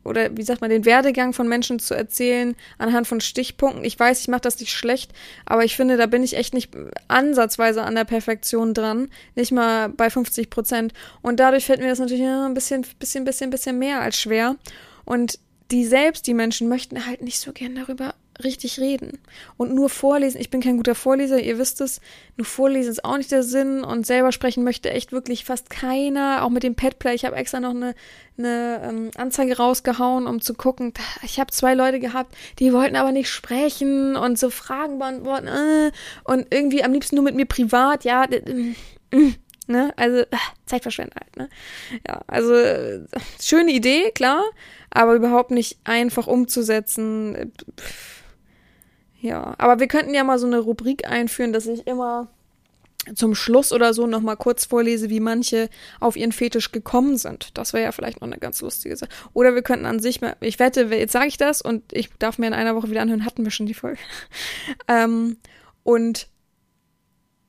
oder 0.04 0.38
wie 0.38 0.44
sagt 0.44 0.62
man, 0.62 0.70
den 0.70 0.86
Werdegang 0.86 1.34
von 1.34 1.48
Menschen 1.48 1.80
zu 1.80 1.96
erzählen 1.96 2.56
anhand 2.78 3.08
von 3.08 3.20
Stichpunkten. 3.20 3.84
Ich 3.84 4.00
weiß, 4.00 4.22
ich 4.22 4.28
mache 4.28 4.42
das 4.42 4.60
nicht 4.60 4.74
schlecht, 4.74 5.12
aber 5.44 5.66
ich 5.66 5.76
finde, 5.76 5.98
da 5.98 6.06
bin 6.06 6.22
ich 6.22 6.38
echt 6.38 6.54
nicht 6.54 6.70
ansatzweise 7.08 7.82
an 7.82 7.96
der 7.96 8.06
Perfektion 8.06 8.76
dran. 8.76 9.10
Nicht 9.34 9.52
mal 9.52 9.90
bei 9.90 10.12
50 10.12 10.52
Prozent. 10.52 10.94
Und 11.24 11.40
dadurch 11.40 11.66
fällt 11.66 11.80
mir 11.80 11.88
das 11.88 11.98
natürlich 11.98 12.24
ein 12.24 12.54
bisschen, 12.54 12.86
bisschen, 13.00 13.26
bisschen, 13.26 13.50
bisschen 13.50 13.80
mehr 13.80 14.02
als 14.02 14.20
schwer. 14.20 14.56
Und 15.04 15.40
die 15.72 15.86
selbst, 15.86 16.28
die 16.28 16.36
Menschen 16.36 16.70
möchten 16.70 17.08
halt 17.08 17.24
nicht 17.24 17.40
so 17.40 17.52
gern 17.52 17.74
darüber 17.74 18.14
richtig 18.44 18.80
reden. 18.80 19.20
Und 19.58 19.74
nur 19.74 19.90
vorlesen, 19.90 20.40
ich 20.40 20.50
bin 20.50 20.62
kein 20.62 20.78
guter 20.78 20.96
Vorleser, 20.96 21.40
ihr 21.40 21.58
wisst 21.58 21.82
es, 21.82 22.02
nur 22.38 22.46
vorlesen 22.46 22.92
ist 22.92 23.06
auch 23.06 23.18
nicht 23.18 23.32
der 23.32 23.44
Sinn 23.44 23.84
und 23.84 24.06
selber 24.06 24.32
sprechen 24.32 24.64
möchte 24.64 24.90
echt 24.90 25.12
wirklich 25.12 25.46
fast 25.46 25.70
keiner, 25.70 26.44
auch 26.44 26.50
mit 26.50 26.64
dem 26.64 26.76
Petplay. 26.76 27.14
Ich 27.14 27.26
habe 27.26 27.36
extra 27.36 27.60
noch 27.60 27.72
eine, 27.72 27.96
eine 28.38 28.82
ähm, 28.84 29.12
Anzeige 29.16 29.58
rausgehauen, 29.58 30.28
um 30.28 30.42
zu 30.42 30.54
gucken. 30.54 30.94
Ich 31.24 31.40
habe 31.40 31.52
zwei 31.52 31.74
Leute 31.74 32.00
gehabt, 32.00 32.36
die 32.60 32.74
wollten 32.74 32.96
aber 32.96 33.12
nicht 33.12 33.30
sprechen 33.30 34.16
und 34.16 34.40
so 34.40 34.50
Fragen 34.50 35.00
beantworten 35.00 35.48
äh, 35.48 35.92
und 36.24 36.48
irgendwie 36.50 36.84
am 36.84 36.94
liebsten 36.94 37.16
nur 37.16 37.26
mit 37.26 37.36
mir 37.36 37.46
privat, 37.46 38.04
ja, 38.04 38.24
äh, 38.26 38.74
ne, 39.68 39.94
also 39.96 40.20
äh, 40.20 40.28
Zeitverschwendung 40.66 41.16
halt, 41.20 41.38
ne. 41.38 41.50
Ja, 42.08 42.22
also 42.28 42.54
äh, 42.54 43.02
schöne 43.42 43.72
Idee, 43.72 44.12
klar, 44.12 44.44
aber 44.90 45.16
überhaupt 45.16 45.52
nicht 45.52 45.78
einfach 45.84 46.28
umzusetzen. 46.28 47.52
Pff 47.80 48.21
ja, 49.22 49.54
aber 49.60 49.80
wir 49.80 49.88
könnten 49.88 50.16
ja 50.16 50.24
mal 50.24 50.40
so 50.40 50.48
eine 50.48 50.60
Rubrik 50.60 51.08
einführen, 51.08 51.54
dass 51.54 51.68
ich 51.68 51.86
immer 51.86 52.28
zum 53.16 53.36
Schluss 53.36 53.72
oder 53.72 53.94
so 53.94 54.08
noch 54.08 54.22
mal 54.22 54.36
kurz 54.36 54.66
vorlese, 54.66 55.10
wie 55.10 55.20
manche 55.20 55.70
auf 56.00 56.16
ihren 56.16 56.32
Fetisch 56.32 56.72
gekommen 56.72 57.18
sind. 57.18 57.58
Das 57.58 57.74
wäre 57.74 57.84
ja 57.84 57.92
vielleicht 57.92 58.22
noch 58.22 58.28
eine 58.28 58.38
ganz 58.38 58.62
lustige 58.62 58.96
Sache. 58.98 59.10
Oder 59.34 59.54
wir 59.56 59.62
könnten 59.62 59.86
an 59.86 60.00
sich 60.00 60.22
mal, 60.22 60.36
ich 60.40 60.60
wette, 60.60 60.82
jetzt 60.82 61.12
sage 61.12 61.28
ich 61.28 61.38
das 61.38 61.62
und 61.62 61.84
ich 61.94 62.10
darf 62.18 62.40
mir 62.40 62.48
in 62.48 62.54
einer 62.54 62.76
Woche 62.76 62.90
wieder 62.90 63.02
anhören, 63.02 63.26
hatten 63.26 63.44
wir 63.44 63.52
schon 63.52 63.66
die 63.68 63.74
Folge. 63.74 64.00
ähm, 64.88 65.38
und 65.84 66.28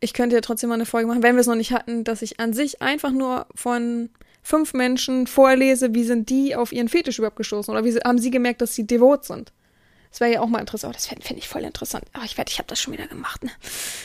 ich 0.00 0.12
könnte 0.12 0.34
ja 0.36 0.40
trotzdem 0.42 0.68
mal 0.68 0.74
eine 0.74 0.86
Folge 0.86 1.08
machen, 1.08 1.22
wenn 1.22 1.36
wir 1.36 1.40
es 1.40 1.46
noch 1.46 1.54
nicht 1.54 1.72
hatten, 1.72 2.04
dass 2.04 2.22
ich 2.22 2.38
an 2.40 2.52
sich 2.52 2.82
einfach 2.82 3.12
nur 3.12 3.46
von 3.54 4.10
fünf 4.42 4.74
Menschen 4.74 5.26
vorlese, 5.26 5.94
wie 5.94 6.04
sind 6.04 6.28
die 6.28 6.56
auf 6.56 6.72
ihren 6.72 6.88
Fetisch 6.88 7.18
überhaupt 7.18 7.36
gestoßen 7.36 7.72
oder 7.72 7.84
wie 7.84 7.94
haben 7.94 8.18
sie 8.18 8.30
gemerkt, 8.30 8.60
dass 8.60 8.74
sie 8.74 8.86
devot 8.86 9.24
sind. 9.24 9.52
Das 10.12 10.20
wäre 10.20 10.32
ja 10.32 10.40
auch 10.40 10.48
mal 10.48 10.60
interessant. 10.60 10.92
Oh, 10.92 10.94
das 10.94 11.06
fände 11.06 11.24
fänd 11.24 11.38
ich 11.38 11.48
voll 11.48 11.62
interessant. 11.62 12.04
Aber 12.12 12.24
ich 12.24 12.36
werde, 12.36 12.50
ich 12.50 12.58
habe 12.58 12.68
das 12.68 12.78
schon 12.78 12.92
wieder 12.92 13.06
gemacht. 13.06 13.42
Ne? 13.42 13.50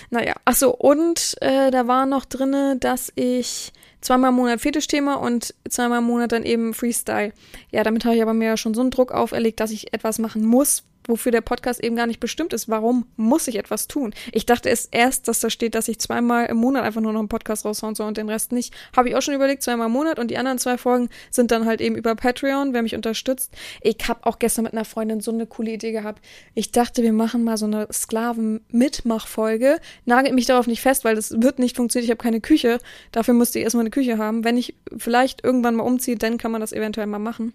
Naja, 0.09 0.35
ach 0.45 0.55
so, 0.55 0.73
und 0.73 1.35
äh, 1.41 1.69
da 1.69 1.85
war 1.87 2.05
noch 2.05 2.23
drinne, 2.23 2.77
dass 2.79 3.11
ich 3.15 3.73
zweimal 3.99 4.29
im 4.29 4.37
Monat 4.37 4.61
Fetischthema 4.61 5.15
und 5.15 5.53
zweimal 5.67 5.99
im 5.99 6.05
Monat 6.05 6.31
dann 6.31 6.43
eben 6.43 6.73
Freestyle. 6.73 7.33
Ja, 7.71 7.83
damit 7.83 8.05
habe 8.05 8.15
ich 8.15 8.21
aber 8.21 8.33
mir 8.33 8.55
schon 8.55 8.73
so 8.73 8.79
einen 8.79 8.91
Druck 8.91 9.11
auferlegt, 9.11 9.59
dass 9.59 9.71
ich 9.71 9.93
etwas 9.93 10.17
machen 10.17 10.45
muss, 10.45 10.85
wofür 11.07 11.31
der 11.31 11.41
Podcast 11.41 11.83
eben 11.83 11.95
gar 11.95 12.07
nicht 12.07 12.19
bestimmt 12.19 12.53
ist. 12.53 12.69
Warum 12.69 13.07
muss 13.15 13.47
ich 13.47 13.55
etwas 13.57 13.87
tun? 13.87 14.13
Ich 14.31 14.45
dachte 14.45 14.69
es 14.69 14.85
erst, 14.85 15.27
dass 15.27 15.39
da 15.39 15.49
steht, 15.49 15.75
dass 15.75 15.87
ich 15.87 15.99
zweimal 15.99 16.45
im 16.47 16.57
Monat 16.57 16.83
einfach 16.83 17.01
nur 17.01 17.13
noch 17.13 17.19
einen 17.19 17.29
Podcast 17.29 17.65
raushauen 17.65 17.95
soll 17.95 18.07
und 18.07 18.17
den 18.17 18.29
Rest 18.29 18.51
nicht. 18.51 18.73
Habe 18.95 19.09
ich 19.09 19.15
auch 19.15 19.21
schon 19.21 19.33
überlegt, 19.33 19.63
zweimal 19.63 19.87
im 19.87 19.93
Monat 19.93 20.19
und 20.19 20.29
die 20.29 20.37
anderen 20.37 20.59
zwei 20.59 20.77
Folgen 20.77 21.09
sind 21.31 21.51
dann 21.51 21.65
halt 21.65 21.81
eben 21.81 21.95
über 21.95 22.15
Patreon, 22.15 22.73
wer 22.73 22.81
mich 22.81 22.95
unterstützt. 22.95 23.53
Ich 23.81 23.97
habe 24.07 24.25
auch 24.25 24.39
gestern 24.39 24.63
mit 24.63 24.73
einer 24.73 24.85
Freundin 24.85 25.21
so 25.21 25.31
eine 25.31 25.47
coole 25.47 25.71
Idee 25.71 25.91
gehabt. 25.91 26.23
Ich 26.53 26.71
dachte, 26.71 27.03
wir 27.03 27.13
machen 27.13 27.43
mal 27.43 27.57
so 27.57 27.65
eine 27.65 27.87
Sklaven-Mitmachfolge. 27.91 29.79
Nagelt 30.05 30.35
mich 30.35 30.45
darauf 30.45 30.67
nicht 30.67 30.81
fest, 30.81 31.05
weil 31.05 31.15
das 31.15 31.41
wird 31.41 31.59
nicht 31.59 31.75
funktionieren. 31.75 32.05
Ich 32.05 32.11
habe 32.11 32.23
keine 32.23 32.41
Küche. 32.41 32.79
Dafür 33.11 33.33
musste 33.33 33.59
ich 33.59 33.63
erstmal 33.63 33.83
eine 33.83 33.91
Küche 33.91 34.17
haben. 34.17 34.43
Wenn 34.43 34.57
ich 34.57 34.75
vielleicht 34.97 35.43
irgendwann 35.43 35.75
mal 35.75 35.83
umziehe, 35.83 36.17
dann 36.17 36.37
kann 36.37 36.51
man 36.51 36.61
das 36.61 36.73
eventuell 36.73 37.07
mal 37.07 37.19
machen. 37.19 37.53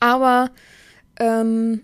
Aber 0.00 0.50
ähm, 1.18 1.82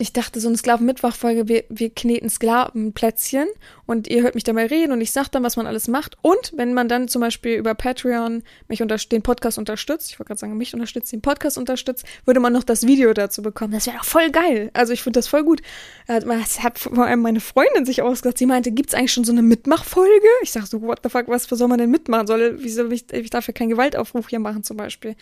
ich 0.00 0.12
dachte, 0.12 0.40
so 0.40 0.48
eine 0.48 0.56
Sklaven-Mittwoch-Folge, 0.56 1.48
wir, 1.48 1.64
wir 1.68 1.90
kneten 1.90 2.30
Sklavenplätzchen 2.30 3.48
und 3.86 4.08
ihr 4.08 4.22
hört 4.22 4.34
mich 4.34 4.44
dabei 4.44 4.66
reden 4.66 4.92
und 4.92 5.00
ich 5.00 5.12
sag 5.12 5.28
dann, 5.28 5.42
was 5.42 5.56
man 5.56 5.66
alles 5.66 5.88
macht. 5.88 6.16
Und 6.22 6.52
wenn 6.54 6.72
man 6.72 6.88
dann 6.88 7.08
zum 7.08 7.20
Beispiel 7.20 7.56
über 7.56 7.74
Patreon 7.74 8.44
mich 8.68 8.80
unter 8.80 8.96
den 8.96 9.22
Podcast 9.22 9.58
unterstützt, 9.58 10.10
ich 10.10 10.18
wollte 10.18 10.28
gerade 10.28 10.40
sagen, 10.40 10.56
mich 10.56 10.72
unterstützt, 10.72 11.12
den 11.12 11.20
Podcast 11.20 11.58
unterstützt, 11.58 12.04
würde 12.24 12.38
man 12.38 12.52
noch 12.52 12.62
das 12.62 12.86
Video 12.86 13.12
dazu 13.12 13.42
bekommen. 13.42 13.72
Das 13.72 13.86
wäre 13.86 13.96
doch 13.96 14.04
voll 14.04 14.30
geil. 14.30 14.70
Also 14.72 14.92
ich 14.92 15.02
finde 15.02 15.18
das 15.18 15.26
voll 15.26 15.42
gut. 15.42 15.62
Das 16.06 16.62
hat 16.62 16.78
vor 16.78 17.04
allem 17.04 17.20
meine 17.20 17.40
Freundin 17.40 17.84
sich 17.84 18.00
ausgedacht. 18.02 18.38
Sie 18.38 18.46
meinte, 18.46 18.70
gibt's 18.70 18.94
eigentlich 18.94 19.12
schon 19.12 19.24
so 19.24 19.32
eine 19.32 19.42
Mitmachfolge? 19.42 20.28
Ich 20.42 20.52
sag 20.52 20.66
so, 20.66 20.80
what 20.82 21.00
the 21.02 21.08
fuck, 21.08 21.26
was 21.26 21.44
soll 21.44 21.68
man 21.68 21.78
denn 21.78 21.90
mitmachen? 21.90 22.26
Soll, 22.26 22.62
wie 22.62 22.68
soll 22.68 22.92
ich, 22.92 23.12
ich 23.12 23.30
darf 23.30 23.48
ja 23.48 23.52
keinen 23.52 23.70
Gewaltaufruf 23.70 24.28
hier 24.28 24.38
machen 24.38 24.62
zum 24.62 24.76
Beispiel. 24.76 25.16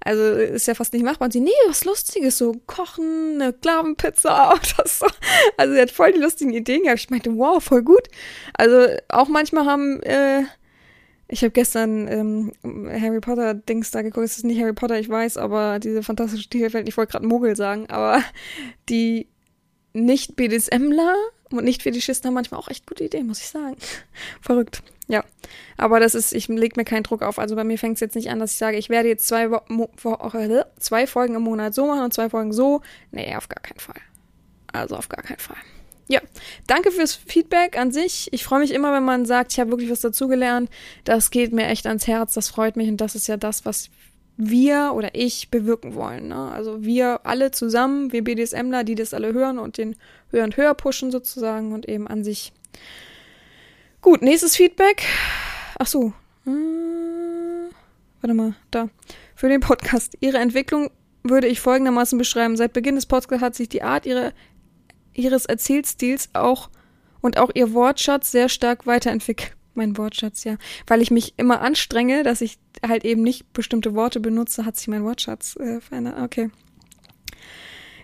Also 0.00 0.22
ist 0.22 0.66
ja 0.66 0.74
fast 0.74 0.92
nicht 0.92 1.04
machbar. 1.04 1.26
Und 1.26 1.32
sie, 1.32 1.40
nee, 1.40 1.50
was 1.66 1.84
Lustiges, 1.84 2.36
so 2.36 2.56
kochen, 2.66 3.40
eine 3.40 3.54
Sklavenpizza 3.56 4.17
Pizza 4.18 4.50
oder 4.52 4.88
so. 4.88 5.06
Also 5.56 5.74
sie 5.74 5.80
hat 5.80 5.90
voll 5.90 6.12
die 6.12 6.20
lustigen 6.20 6.52
Ideen 6.52 6.82
gehabt. 6.82 7.00
Ich 7.00 7.10
meinte, 7.10 7.36
wow, 7.36 7.62
voll 7.62 7.82
gut. 7.82 8.08
Also 8.54 8.96
auch 9.08 9.28
manchmal 9.28 9.66
haben, 9.66 10.02
äh, 10.02 10.42
ich 11.28 11.42
habe 11.42 11.50
gestern 11.50 12.08
ähm, 12.08 12.52
Harry 13.00 13.20
Potter 13.20 13.54
Dings 13.54 13.90
da 13.90 14.02
geguckt. 14.02 14.24
Es 14.24 14.38
ist 14.38 14.44
nicht 14.44 14.60
Harry 14.60 14.72
Potter, 14.72 14.98
ich 14.98 15.08
weiß, 15.08 15.36
aber 15.36 15.78
diese 15.78 16.02
fantastische 16.02 16.48
Tierwelt, 16.48 16.88
ich 16.88 16.96
wollte 16.96 17.12
gerade 17.12 17.26
Mogel 17.26 17.56
sagen, 17.56 17.86
aber 17.90 18.22
die 18.88 19.28
nicht 19.92 20.36
BDSMler 20.36 21.14
und 21.50 21.64
nicht 21.64 21.82
Fetischisten 21.82 22.28
haben 22.28 22.34
manchmal 22.34 22.60
auch 22.60 22.68
echt 22.68 22.86
gute 22.86 23.04
Ideen, 23.04 23.26
muss 23.26 23.40
ich 23.40 23.48
sagen. 23.48 23.76
Verrückt. 24.40 24.82
Ja. 25.08 25.24
Aber 25.76 26.00
das 26.00 26.14
ist, 26.14 26.32
ich 26.32 26.48
leg 26.48 26.76
mir 26.76 26.84
keinen 26.84 27.02
Druck 27.02 27.22
auf. 27.22 27.38
Also 27.38 27.56
bei 27.56 27.64
mir 27.64 27.78
fängt 27.78 27.94
es 27.94 28.00
jetzt 28.00 28.14
nicht 28.14 28.30
an, 28.30 28.38
dass 28.38 28.52
ich 28.52 28.58
sage, 28.58 28.76
ich 28.76 28.90
werde 28.90 29.08
jetzt 29.08 29.26
zwei, 29.26 29.48
Mo 29.68 29.90
zwei 30.78 31.06
Folgen 31.06 31.34
im 31.34 31.42
Monat 31.42 31.74
so 31.74 31.86
machen 31.86 32.04
und 32.04 32.12
zwei 32.12 32.28
Folgen 32.28 32.52
so. 32.52 32.82
Nee, 33.10 33.34
auf 33.36 33.48
gar 33.48 33.62
keinen 33.62 33.80
Fall. 33.80 34.00
Also 34.72 34.96
auf 34.96 35.08
gar 35.08 35.22
keinen 35.22 35.38
Fall. 35.38 35.56
Ja, 36.08 36.20
danke 36.66 36.90
fürs 36.90 37.14
Feedback 37.14 37.76
an 37.78 37.92
sich. 37.92 38.32
Ich 38.32 38.42
freue 38.42 38.60
mich 38.60 38.72
immer, 38.72 38.94
wenn 38.94 39.04
man 39.04 39.26
sagt, 39.26 39.52
ich 39.52 39.60
habe 39.60 39.70
wirklich 39.70 39.90
was 39.90 40.00
dazugelernt. 40.00 40.70
Das 41.04 41.30
geht 41.30 41.52
mir 41.52 41.66
echt 41.66 41.86
ans 41.86 42.06
Herz, 42.06 42.32
das 42.32 42.48
freut 42.48 42.76
mich 42.76 42.88
und 42.88 42.98
das 42.98 43.14
ist 43.14 43.28
ja 43.28 43.36
das, 43.36 43.66
was 43.66 43.90
wir 44.38 44.92
oder 44.94 45.10
ich 45.14 45.50
bewirken 45.50 45.94
wollen. 45.94 46.28
Ne? 46.28 46.52
Also 46.52 46.82
wir 46.82 47.26
alle 47.26 47.50
zusammen, 47.50 48.12
wir 48.12 48.22
BDSMler, 48.24 48.84
die 48.84 48.94
das 48.94 49.12
alle 49.12 49.34
hören 49.34 49.58
und 49.58 49.76
den 49.76 49.96
höher 50.30 50.44
und 50.44 50.56
höher 50.56 50.74
pushen 50.74 51.10
sozusagen 51.10 51.72
und 51.72 51.88
eben 51.88 52.06
an 52.06 52.24
sich. 52.24 52.52
Gut, 54.00 54.22
nächstes 54.22 54.56
Feedback. 54.56 55.04
Ach 55.78 55.88
so. 55.88 56.12
Hm, 56.44 57.70
warte 58.20 58.34
mal, 58.34 58.54
da. 58.70 58.88
Für 59.34 59.48
den 59.48 59.60
Podcast. 59.60 60.16
Ihre 60.20 60.38
Entwicklung 60.38 60.90
würde 61.24 61.48
ich 61.48 61.60
folgendermaßen 61.60 62.16
beschreiben. 62.16 62.56
Seit 62.56 62.72
Beginn 62.72 62.94
des 62.94 63.06
Podcasts 63.06 63.42
hat 63.42 63.54
sich 63.56 63.68
die 63.68 63.82
Art 63.82 64.06
ihrer 64.06 64.32
ihres 65.18 65.46
Erzählstils 65.46 66.30
auch 66.32 66.70
und 67.20 67.38
auch 67.38 67.50
ihr 67.54 67.72
Wortschatz 67.74 68.30
sehr 68.30 68.48
stark 68.48 68.86
weiterentwickelt. 68.86 69.57
Mein 69.78 69.96
Wortschatz, 69.96 70.44
ja. 70.44 70.56
Weil 70.86 71.00
ich 71.00 71.10
mich 71.10 71.34
immer 71.38 71.62
anstrenge, 71.62 72.22
dass 72.22 72.42
ich 72.42 72.58
halt 72.86 73.04
eben 73.04 73.22
nicht 73.22 73.52
bestimmte 73.54 73.94
Worte 73.94 74.20
benutze, 74.20 74.66
hat 74.66 74.76
sich 74.76 74.88
mein 74.88 75.04
Wortschatz 75.04 75.56
äh, 75.56 75.80
verändert. 75.80 76.16
Okay. 76.20 76.50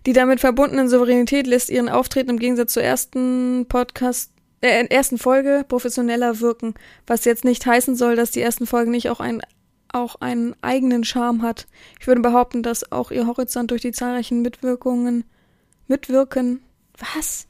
Die 0.06 0.12
damit 0.12 0.40
verbundenen 0.40 0.88
Souveränität 0.88 1.46
lässt 1.46 1.70
ihren 1.70 1.88
Auftreten 1.88 2.30
im 2.30 2.38
Gegensatz 2.38 2.72
zur 2.72 2.82
ersten 2.82 3.66
Podcast, 3.68 4.32
äh, 4.60 4.86
ersten 4.86 5.18
Folge 5.18 5.64
professioneller 5.66 6.40
wirken, 6.40 6.74
was 7.06 7.24
jetzt 7.24 7.44
nicht 7.44 7.66
heißen 7.66 7.96
soll, 7.96 8.16
dass 8.16 8.30
die 8.30 8.40
ersten 8.40 8.66
Folgen 8.66 8.90
nicht 8.90 9.10
auch 9.10 9.20
ein 9.20 9.42
auch 9.94 10.16
einen 10.16 10.56
eigenen 10.60 11.04
Charme 11.04 11.42
hat. 11.42 11.66
Ich 12.00 12.08
würde 12.08 12.20
behaupten, 12.20 12.64
dass 12.64 12.90
auch 12.90 13.12
ihr 13.12 13.28
Horizont 13.28 13.70
durch 13.70 13.82
die 13.82 13.92
zahlreichen 13.92 14.42
Mitwirkungen, 14.42 15.24
Mitwirken, 15.86 16.62
was? 16.98 17.46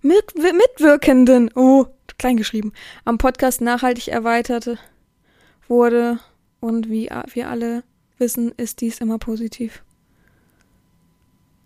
Mit, 0.00 0.34
Mitwirkenden, 0.36 1.50
oh, 1.56 1.86
kleingeschrieben, 2.18 2.72
am 3.04 3.18
Podcast 3.18 3.60
nachhaltig 3.60 4.08
erweiterte. 4.08 4.78
wurde. 5.68 6.18
Und 6.60 6.88
wie 6.88 7.10
wir 7.32 7.48
alle 7.48 7.84
wissen, 8.18 8.52
ist 8.56 8.80
dies 8.80 9.00
immer 9.00 9.18
positiv. 9.18 9.82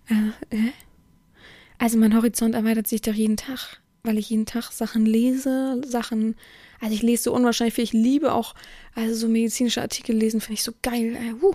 Äh, 0.08 0.56
äh? 0.56 0.72
Also 1.78 1.98
mein 1.98 2.16
Horizont 2.16 2.54
erweitert 2.54 2.88
sich 2.88 3.02
doch 3.02 3.14
jeden 3.14 3.36
Tag, 3.36 3.80
weil 4.02 4.18
ich 4.18 4.30
jeden 4.30 4.46
Tag 4.46 4.72
Sachen 4.72 5.06
lese, 5.06 5.80
Sachen, 5.86 6.34
also 6.80 6.92
ich 6.92 7.02
lese 7.02 7.24
so 7.24 7.32
unwahrscheinlich 7.32 7.74
viel, 7.74 7.84
ich 7.84 7.92
liebe 7.92 8.32
auch, 8.32 8.54
also 8.94 9.14
so 9.14 9.28
medizinische 9.28 9.82
Artikel 9.82 10.16
lesen, 10.16 10.40
finde 10.40 10.54
ich 10.54 10.64
so 10.64 10.72
geil. 10.82 11.16
Äh, 11.16 11.44
uh. 11.44 11.54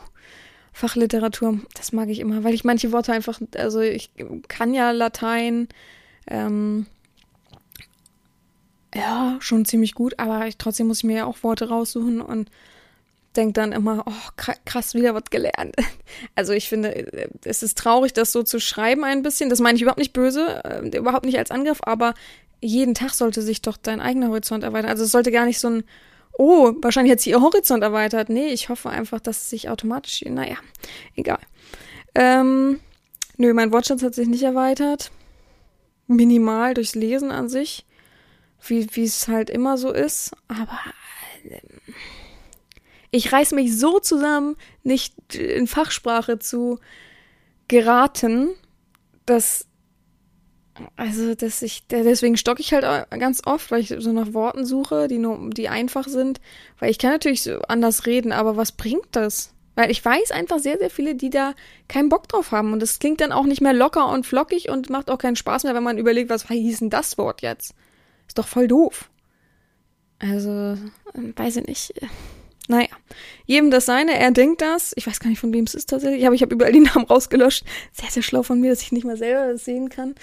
Fachliteratur, 0.75 1.59
das 1.75 1.91
mag 1.91 2.09
ich 2.09 2.19
immer, 2.19 2.43
weil 2.43 2.55
ich 2.55 2.63
manche 2.63 2.91
Worte 2.91 3.13
einfach, 3.13 3.39
also 3.55 3.79
ich 3.79 4.09
kann 4.47 4.73
ja 4.73 4.89
Latein, 4.89 5.67
ähm, 6.25 6.87
ja, 8.95 9.37
schon 9.39 9.65
ziemlich 9.65 9.93
gut, 9.95 10.19
aber 10.19 10.47
ich, 10.47 10.57
trotzdem 10.57 10.87
muss 10.87 10.99
ich 10.99 11.03
mir 11.03 11.17
ja 11.17 11.25
auch 11.25 11.43
Worte 11.43 11.69
raussuchen 11.69 12.21
und 12.21 12.49
denke 13.35 13.53
dann 13.53 13.71
immer, 13.71 14.03
oh, 14.05 14.43
krass, 14.65 14.93
wieder 14.93 15.13
was 15.15 15.25
gelernt. 15.29 15.75
Also 16.35 16.53
ich 16.53 16.69
finde, 16.69 17.29
es 17.43 17.63
ist 17.63 17.77
traurig, 17.77 18.13
das 18.13 18.31
so 18.31 18.43
zu 18.43 18.59
schreiben 18.59 19.03
ein 19.03 19.23
bisschen. 19.23 19.49
Das 19.49 19.59
meine 19.59 19.75
ich 19.75 19.81
überhaupt 19.81 19.99
nicht 19.99 20.13
böse, 20.13 20.63
äh, 20.63 20.97
überhaupt 20.97 21.25
nicht 21.25 21.39
als 21.39 21.49
Angriff, 21.49 21.79
aber 21.83 22.13
jeden 22.61 22.93
Tag 22.93 23.11
sollte 23.11 23.41
sich 23.41 23.61
doch 23.61 23.77
dein 23.77 23.99
eigener 23.99 24.29
Horizont 24.29 24.63
erweitern. 24.63 24.91
Also 24.91 25.03
es 25.03 25.11
sollte 25.11 25.31
gar 25.31 25.45
nicht 25.45 25.59
so 25.59 25.69
ein, 25.69 25.83
oh, 26.37 26.73
wahrscheinlich 26.81 27.11
hat 27.11 27.19
sie 27.19 27.31
ihr 27.31 27.41
Horizont 27.41 27.83
erweitert. 27.83 28.29
Nee, 28.29 28.47
ich 28.47 28.69
hoffe 28.69 28.89
einfach, 28.89 29.19
dass 29.19 29.43
es 29.43 29.49
sich 29.49 29.69
automatisch, 29.69 30.23
naja, 30.27 30.57
egal. 31.15 31.39
Ähm, 32.15 32.79
nö, 33.37 33.53
mein 33.53 33.71
Wortschatz 33.71 34.03
hat 34.03 34.15
sich 34.15 34.27
nicht 34.27 34.43
erweitert. 34.43 35.11
Minimal 36.07 36.73
durchs 36.73 36.95
Lesen 36.95 37.31
an 37.31 37.49
sich, 37.49 37.85
wie 38.69 39.03
es 39.03 39.27
halt 39.27 39.49
immer 39.49 39.77
so 39.77 39.91
ist. 39.91 40.31
Aber 40.47 40.79
äh, 41.43 41.59
ich 43.11 43.31
reiß 43.31 43.51
mich 43.51 43.77
so 43.77 43.99
zusammen, 43.99 44.55
nicht 44.83 45.35
in 45.35 45.67
Fachsprache 45.67 46.39
zu 46.39 46.79
geraten, 47.67 48.49
dass 49.25 49.67
also, 50.95 51.35
dass 51.35 51.61
ich, 51.61 51.85
deswegen 51.87 52.35
stocke 52.35 52.61
ich 52.61 52.73
halt 52.73 52.83
ganz 53.11 53.41
oft, 53.45 53.69
weil 53.69 53.81
ich 53.81 53.93
so 53.99 54.11
nach 54.11 54.33
Worten 54.33 54.65
suche, 54.65 55.07
die 55.07 55.19
nur, 55.19 55.51
die 55.51 55.69
einfach 55.69 56.07
sind. 56.07 56.41
Weil 56.79 56.89
ich 56.89 56.97
kann 56.97 57.11
natürlich 57.11 57.43
so 57.43 57.59
anders 57.67 58.07
reden, 58.07 58.31
aber 58.31 58.57
was 58.57 58.71
bringt 58.71 59.07
das? 59.11 59.53
Weil 59.75 59.91
ich 59.91 60.03
weiß 60.03 60.31
einfach 60.31 60.59
sehr, 60.59 60.79
sehr 60.79 60.89
viele, 60.89 61.15
die 61.15 61.29
da 61.29 61.53
keinen 61.87 62.09
Bock 62.09 62.27
drauf 62.27 62.51
haben. 62.51 62.73
Und 62.73 62.79
das 62.79 62.99
klingt 62.99 63.21
dann 63.21 63.31
auch 63.31 63.45
nicht 63.45 63.61
mehr 63.61 63.73
locker 63.73 64.09
und 64.09 64.25
flockig 64.25 64.69
und 64.69 64.89
macht 64.89 65.11
auch 65.11 65.17
keinen 65.19 65.35
Spaß 65.35 65.63
mehr, 65.63 65.75
wenn 65.75 65.83
man 65.83 65.99
überlegt, 65.99 66.29
was 66.29 66.47
hieß 66.47 66.79
denn 66.79 66.89
das 66.89 67.17
Wort 67.19 67.43
jetzt? 67.43 67.75
Ist 68.33 68.39
doch 68.39 68.47
voll 68.47 68.67
doof. 68.67 69.11
Also, 70.17 70.75
weiß 71.13 71.57
ich 71.57 71.67
nicht. 71.67 71.93
Naja, 72.67 72.87
jedem 73.45 73.69
das 73.69 73.85
seine, 73.85 74.17
er 74.17 74.31
denkt 74.31 74.63
das. 74.63 74.91
Ich 74.95 75.05
weiß 75.05 75.19
gar 75.19 75.29
nicht, 75.29 75.37
von 75.39 75.53
wem 75.53 75.65
es 75.65 75.75
ist 75.75 75.91
tatsächlich, 75.91 76.25
aber 76.25 76.33
ich 76.33 76.41
habe 76.41 76.55
überall 76.55 76.71
die 76.71 76.79
Namen 76.79 77.05
rausgelöscht. 77.09 77.63
Sehr, 77.91 78.09
sehr 78.09 78.23
schlau 78.23 78.41
von 78.41 78.59
mir, 78.59 78.71
dass 78.71 78.81
ich 78.81 78.91
nicht 78.91 79.05
mal 79.05 79.17
selber 79.17 79.51
das 79.51 79.65
sehen 79.65 79.89
kann. 79.89 80.15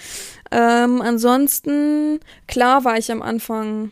Ähm, 0.51 1.01
ansonsten, 1.01 2.19
klar 2.49 2.83
war 2.83 2.97
ich 2.97 3.09
am 3.13 3.21
Anfang, 3.21 3.91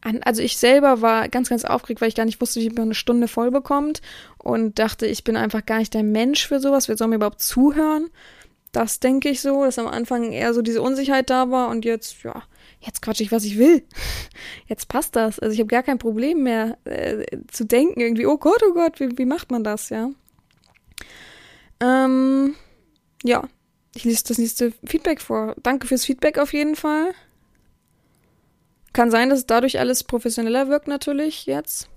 an, 0.00 0.20
also 0.24 0.42
ich 0.42 0.56
selber 0.56 1.00
war 1.00 1.28
ganz, 1.28 1.50
ganz 1.50 1.64
aufgeregt, 1.64 2.00
weil 2.00 2.08
ich 2.08 2.16
gar 2.16 2.24
nicht 2.24 2.40
wusste, 2.40 2.58
wie 2.58 2.70
man 2.70 2.82
eine 2.82 2.94
Stunde 2.96 3.28
voll 3.28 3.52
bekommt 3.52 4.02
und 4.38 4.80
dachte, 4.80 5.06
ich 5.06 5.22
bin 5.22 5.36
einfach 5.36 5.64
gar 5.64 5.78
nicht 5.78 5.94
der 5.94 6.02
Mensch 6.02 6.48
für 6.48 6.58
sowas. 6.58 6.88
Wer 6.88 6.96
soll 6.96 7.06
mir 7.06 7.14
überhaupt 7.14 7.42
zuhören? 7.42 8.10
Das 8.72 9.00
denke 9.00 9.28
ich 9.28 9.40
so, 9.40 9.64
dass 9.64 9.78
am 9.78 9.86
Anfang 9.86 10.32
eher 10.32 10.52
so 10.52 10.62
diese 10.62 10.82
Unsicherheit 10.82 11.30
da 11.30 11.50
war 11.52 11.68
und 11.68 11.84
jetzt, 11.84 12.22
ja, 12.24 12.42
jetzt 12.80 13.02
quatsch 13.02 13.20
ich, 13.20 13.32
was 13.32 13.44
ich 13.44 13.58
will. 13.58 13.84
Jetzt 14.66 14.88
passt 14.88 15.16
das. 15.16 15.38
Also 15.38 15.52
ich 15.52 15.60
habe 15.60 15.68
gar 15.68 15.82
kein 15.82 15.98
Problem 15.98 16.42
mehr 16.42 16.78
äh, 16.84 17.24
zu 17.50 17.64
denken 17.64 18.00
irgendwie, 18.00 18.26
oh 18.26 18.38
Gott, 18.38 18.62
oh 18.68 18.74
Gott, 18.74 19.00
wie, 19.00 19.16
wie 19.18 19.24
macht 19.24 19.50
man 19.50 19.64
das, 19.64 19.88
ja? 19.88 20.10
Ähm, 21.80 22.54
ja, 23.24 23.48
ich 23.94 24.04
lese 24.04 24.24
das 24.28 24.38
nächste 24.38 24.72
Feedback 24.84 25.20
vor. 25.20 25.54
Danke 25.62 25.86
fürs 25.86 26.04
Feedback 26.04 26.38
auf 26.38 26.52
jeden 26.52 26.76
Fall. 26.76 27.14
Kann 28.92 29.10
sein, 29.10 29.30
dass 29.30 29.46
dadurch 29.46 29.78
alles 29.78 30.04
professioneller 30.04 30.68
wirkt 30.68 30.88
natürlich 30.88 31.46
jetzt. 31.46 31.88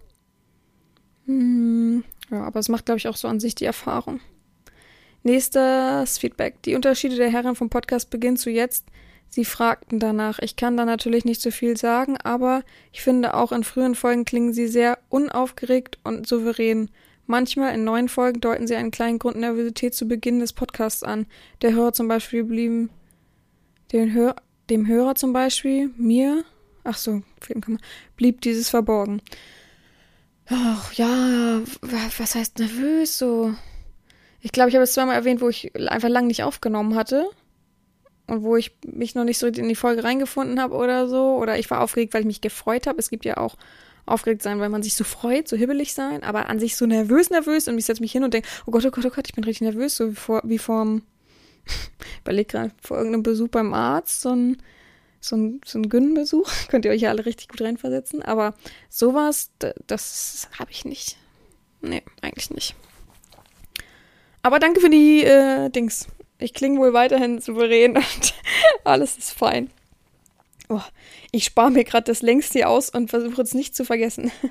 Hm, 1.26 2.04
ja, 2.30 2.44
aber 2.44 2.60
es 2.60 2.70
macht, 2.70 2.86
glaube 2.86 3.00
ich, 3.00 3.08
auch 3.08 3.18
so 3.18 3.28
an 3.28 3.40
sich 3.40 3.56
die 3.56 3.66
Erfahrung. 3.66 4.20
Nächstes 5.24 6.18
Feedback. 6.18 6.62
Die 6.64 6.76
Unterschiede 6.76 7.16
der 7.16 7.30
Herren 7.30 7.56
vom 7.56 7.70
Podcast 7.70 8.10
beginnen 8.10 8.38
zu 8.38 8.50
jetzt 8.50 8.86
Sie 9.34 9.46
fragten 9.46 10.00
danach. 10.00 10.40
Ich 10.40 10.58
kann 10.58 10.76
da 10.76 10.84
natürlich 10.84 11.24
nicht 11.24 11.42
so 11.42 11.52
viel 11.52 11.78
sagen, 11.78 12.18
aber 12.18 12.64
ich 12.92 13.02
finde 13.02 13.34
auch 13.34 13.54
in 13.54 13.64
frühen 13.64 13.96
Folgen 13.96 14.26
klingen 14.26 14.52
sie 14.52 14.68
sehr 14.68 15.00
unaufgeregt 15.08 16.00
und 16.04 16.28
souverän. 16.28 16.90
Manchmal 17.28 17.74
in 17.74 17.86
neuen 17.86 18.10
Folgen 18.10 18.42
deuten 18.42 18.68
sie 18.68 18.76
einen 18.76 18.92
kleinen 18.92 19.20
Grund 19.20 19.38
Nervosität 19.38 19.96
zu 19.96 20.06
Beginn 20.06 20.42
des 20.42 20.52
Podcasts 20.52 21.02
an. 21.02 21.28
Der 21.62 21.72
Hörer 21.72 21.94
zum 21.94 22.10
Beispiel 22.10 22.44
blieben 22.44 22.90
den 23.94 24.14
Hör 24.14 24.36
dem 24.70 24.86
Hörer 24.86 25.16
zum 25.16 25.32
Beispiel, 25.32 25.92
mir, 25.98 26.44
ach 26.84 26.98
so, 26.98 27.24
blieb 28.18 28.42
dieses 28.42 28.70
verborgen. 28.70 29.22
Ach 30.50 30.92
ja, 30.94 31.62
was 31.82 32.36
heißt 32.36 32.60
nervös 32.60 33.18
so? 33.18 33.54
Ich 34.42 34.52
glaube, 34.52 34.70
ich 34.70 34.76
habe 34.76 34.84
es 34.84 34.94
zweimal 34.94 35.16
erwähnt, 35.16 35.40
wo 35.40 35.48
ich 35.48 35.74
einfach 35.90 36.10
lang 36.10 36.28
nicht 36.28 36.44
aufgenommen 36.44 36.96
hatte 36.96 37.30
und 38.28 38.44
wo 38.44 38.56
ich 38.56 38.72
mich 38.86 39.16
noch 39.16 39.24
nicht 39.24 39.38
so 39.38 39.48
in 39.48 39.68
die 39.68 39.76
Folge 39.76 40.04
reingefunden 40.04 40.60
habe 40.60 40.76
oder 40.76 41.08
so. 41.08 41.36
Oder 41.36 41.60
ich 41.60 41.70
war 41.70 41.82
aufgeregt, 41.82 42.14
weil 42.14 42.22
ich 42.22 42.28
mich 42.28 42.42
gefreut 42.42 42.88
habe. 42.88 43.00
Es 43.00 43.10
gibt 43.10 43.26
ja 43.26 43.38
auch 43.38 43.58
aufgeregt 44.06 44.42
sein, 44.42 44.60
weil 44.60 44.70
man 44.70 44.84
sich 44.84 44.96
so 44.96 45.04
freut, 45.04 45.48
so 45.48 45.56
hibbelig 45.56 45.94
sein, 45.94 46.24
aber 46.24 46.50
an 46.50 46.60
sich 46.60 46.76
so 46.76 46.86
nervös, 46.86 47.30
nervös 47.30 47.68
und 47.68 47.78
ich 47.78 47.86
setze 47.86 48.02
mich 48.02 48.12
hin 48.12 48.24
und 48.24 48.34
denke, 48.34 48.48
oh 48.66 48.72
Gott, 48.72 48.86
oh 48.86 48.92
Gott, 48.92 49.06
oh 49.06 49.10
Gott, 49.10 49.28
ich 49.28 49.34
bin 49.34 49.44
richtig 49.44 49.62
nervös, 49.62 49.96
so 49.96 50.12
wie 50.12 50.16
vor, 50.16 50.42
wie 50.44 50.58
vorm, 50.58 51.04
überleg 52.22 52.50
gerade, 52.50 52.72
vor 52.82 52.98
irgendeinem 52.98 53.24
Besuch 53.24 53.50
beim 53.50 53.74
Arzt, 53.74 54.22
so 54.22 54.30
ein, 54.30 54.58
so 55.20 55.36
ein, 55.36 55.62
so 55.66 55.80
ein 55.80 55.90
Günnenbesuch, 55.90 56.50
könnt 56.70 56.86
ihr 56.86 56.92
euch 56.92 57.02
ja 57.02 57.10
alle 57.10 57.26
richtig 57.26 57.50
gut 57.50 57.62
reinversetzen, 57.62 58.22
aber 58.22 58.56
sowas, 58.90 59.52
das 59.88 60.50
habe 60.58 60.72
ich 60.72 60.86
nicht. 60.86 61.18
Nee, 61.82 62.04
eigentlich 62.22 62.52
nicht. 62.52 62.76
Aber 64.44 64.60
danke 64.60 64.82
für 64.82 64.90
die 64.90 65.24
äh, 65.24 65.70
Dings. 65.70 66.08
Ich 66.42 66.54
klinge 66.54 66.80
wohl 66.80 66.94
weiterhin 66.94 67.40
souverän 67.40 67.98
und 67.98 68.34
alles 68.84 69.18
ist 69.18 69.32
fein. 69.32 69.70
Oh, 70.70 70.82
ich 71.32 71.46
spare 71.46 71.72
mir 71.72 71.84
gerade 71.84 72.06
das 72.06 72.22
längste 72.22 72.68
aus 72.68 72.90
und 72.90 73.10
versuche 73.10 73.42
es 73.42 73.54
nicht 73.54 73.76
zu 73.76 73.86
vergessen. 73.86 74.32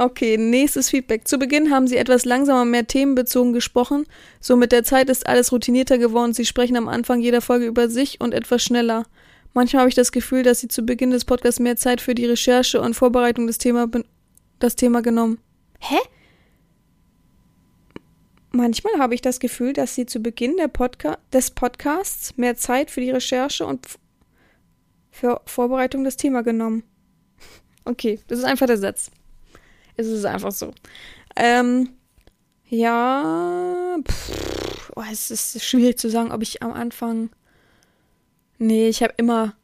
Okay, 0.00 0.36
nächstes 0.36 0.90
Feedback. 0.90 1.26
Zu 1.26 1.40
Beginn 1.40 1.72
haben 1.72 1.88
Sie 1.88 1.96
etwas 1.96 2.24
langsamer, 2.24 2.64
mehr 2.64 2.86
themenbezogen 2.86 3.52
gesprochen. 3.52 4.06
So 4.38 4.54
mit 4.54 4.70
der 4.70 4.84
Zeit 4.84 5.10
ist 5.10 5.26
alles 5.26 5.50
routinierter 5.50 5.98
geworden. 5.98 6.34
Sie 6.34 6.44
sprechen 6.44 6.76
am 6.76 6.86
Anfang 6.86 7.20
jeder 7.20 7.40
Folge 7.40 7.66
über 7.66 7.88
sich 7.88 8.20
und 8.20 8.32
etwas 8.32 8.62
schneller. 8.62 9.06
Manchmal 9.54 9.80
habe 9.80 9.88
ich 9.88 9.96
das 9.96 10.12
Gefühl, 10.12 10.44
dass 10.44 10.60
Sie 10.60 10.68
zu 10.68 10.82
Beginn 10.82 11.10
des 11.10 11.24
Podcasts 11.24 11.58
mehr 11.58 11.76
Zeit 11.76 12.00
für 12.00 12.14
die 12.14 12.26
Recherche 12.26 12.80
und 12.80 12.94
Vorbereitung 12.94 13.48
des 13.48 13.58
Thema 13.58 13.88
das 14.60 14.76
Thema 14.76 15.02
genommen. 15.02 15.40
Hä? 15.80 15.98
Manchmal 18.50 18.98
habe 18.98 19.14
ich 19.14 19.20
das 19.20 19.40
Gefühl, 19.40 19.72
dass 19.72 19.94
sie 19.94 20.06
zu 20.06 20.20
Beginn 20.20 20.56
Podca 20.72 21.18
des 21.32 21.50
Podcasts 21.50 22.36
mehr 22.36 22.56
Zeit 22.56 22.90
für 22.90 23.00
die 23.00 23.10
Recherche 23.10 23.66
und 23.66 23.86
für 25.10 25.40
Vorbereitung 25.44 26.04
des 26.04 26.16
Thema 26.16 26.42
genommen. 26.42 26.82
Okay, 27.84 28.20
das 28.28 28.40
ist 28.40 28.44
einfach 28.44 28.66
der 28.66 28.76
Satz. 28.76 29.10
Es 29.96 30.06
ist 30.06 30.26
einfach 30.26 30.52
so. 30.52 30.74
Ähm, 31.36 31.88
ja, 32.68 33.96
pff, 34.06 34.92
oh, 34.94 35.02
es 35.10 35.30
ist 35.30 35.64
schwierig 35.64 35.98
zu 35.98 36.10
sagen, 36.10 36.30
ob 36.30 36.42
ich 36.42 36.62
am 36.62 36.74
Anfang. 36.74 37.30
Nee, 38.58 38.90
ich 38.90 39.02
habe 39.02 39.14
immer. 39.16 39.54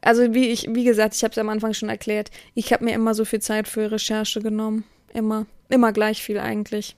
Also 0.00 0.32
wie 0.32 0.48
ich, 0.48 0.66
wie 0.70 0.84
gesagt, 0.84 1.14
ich 1.14 1.24
habe 1.24 1.32
es 1.32 1.36
am 1.36 1.50
Anfang 1.50 1.74
schon 1.74 1.90
erklärt. 1.90 2.30
Ich 2.54 2.72
habe 2.72 2.86
mir 2.86 2.94
immer 2.94 3.12
so 3.12 3.26
viel 3.26 3.42
Zeit 3.42 3.68
für 3.68 3.90
Recherche 3.90 4.40
genommen. 4.40 4.84
Immer. 5.12 5.44
Immer 5.68 5.92
gleich 5.92 6.22
viel 6.22 6.38
eigentlich 6.38 6.96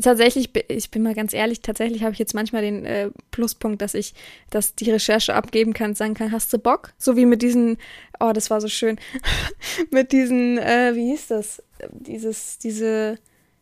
tatsächlich, 0.00 0.50
ich 0.68 0.90
bin 0.90 1.02
mal 1.02 1.14
ganz 1.14 1.34
ehrlich, 1.34 1.60
tatsächlich 1.60 2.02
habe 2.02 2.12
ich 2.12 2.18
jetzt 2.18 2.34
manchmal 2.34 2.62
den 2.62 2.84
äh, 2.84 3.10
Pluspunkt, 3.30 3.82
dass 3.82 3.94
ich, 3.94 4.14
dass 4.50 4.74
die 4.74 4.90
Recherche 4.90 5.34
abgeben 5.34 5.74
kann, 5.74 5.94
sagen 5.94 6.14
kann, 6.14 6.32
hast 6.32 6.52
du 6.52 6.58
Bock? 6.58 6.92
So 6.98 7.16
wie 7.16 7.26
mit 7.26 7.42
diesen, 7.42 7.78
oh, 8.20 8.32
das 8.32 8.50
war 8.50 8.60
so 8.60 8.68
schön, 8.68 8.98
mit 9.90 10.12
diesen, 10.12 10.58
äh, 10.58 10.92
wie 10.94 11.10
hieß 11.10 11.28
das? 11.28 11.62
Dieses, 11.90 12.58
diese 12.58 13.18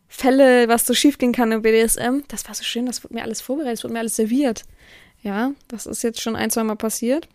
Fälle, 0.07 0.67
was 0.67 0.85
so 0.85 0.93
schief 0.93 1.17
gehen 1.17 1.31
kann 1.31 1.51
im 1.51 1.61
BDSM. 1.61 2.23
Das 2.27 2.45
war 2.47 2.53
so 2.53 2.63
schön, 2.63 2.85
das 2.85 3.03
wurde 3.03 3.13
mir 3.13 3.23
alles 3.23 3.41
vorbereitet, 3.41 3.79
das 3.79 3.83
wurde 3.83 3.93
mir 3.93 3.99
alles 3.99 4.17
serviert. 4.17 4.63
Ja, 5.23 5.53
das 5.67 5.85
ist 5.85 6.03
jetzt 6.03 6.21
schon 6.21 6.35
ein, 6.35 6.49
zwei 6.49 6.63
Mal 6.63 6.75
passiert. 6.75 7.27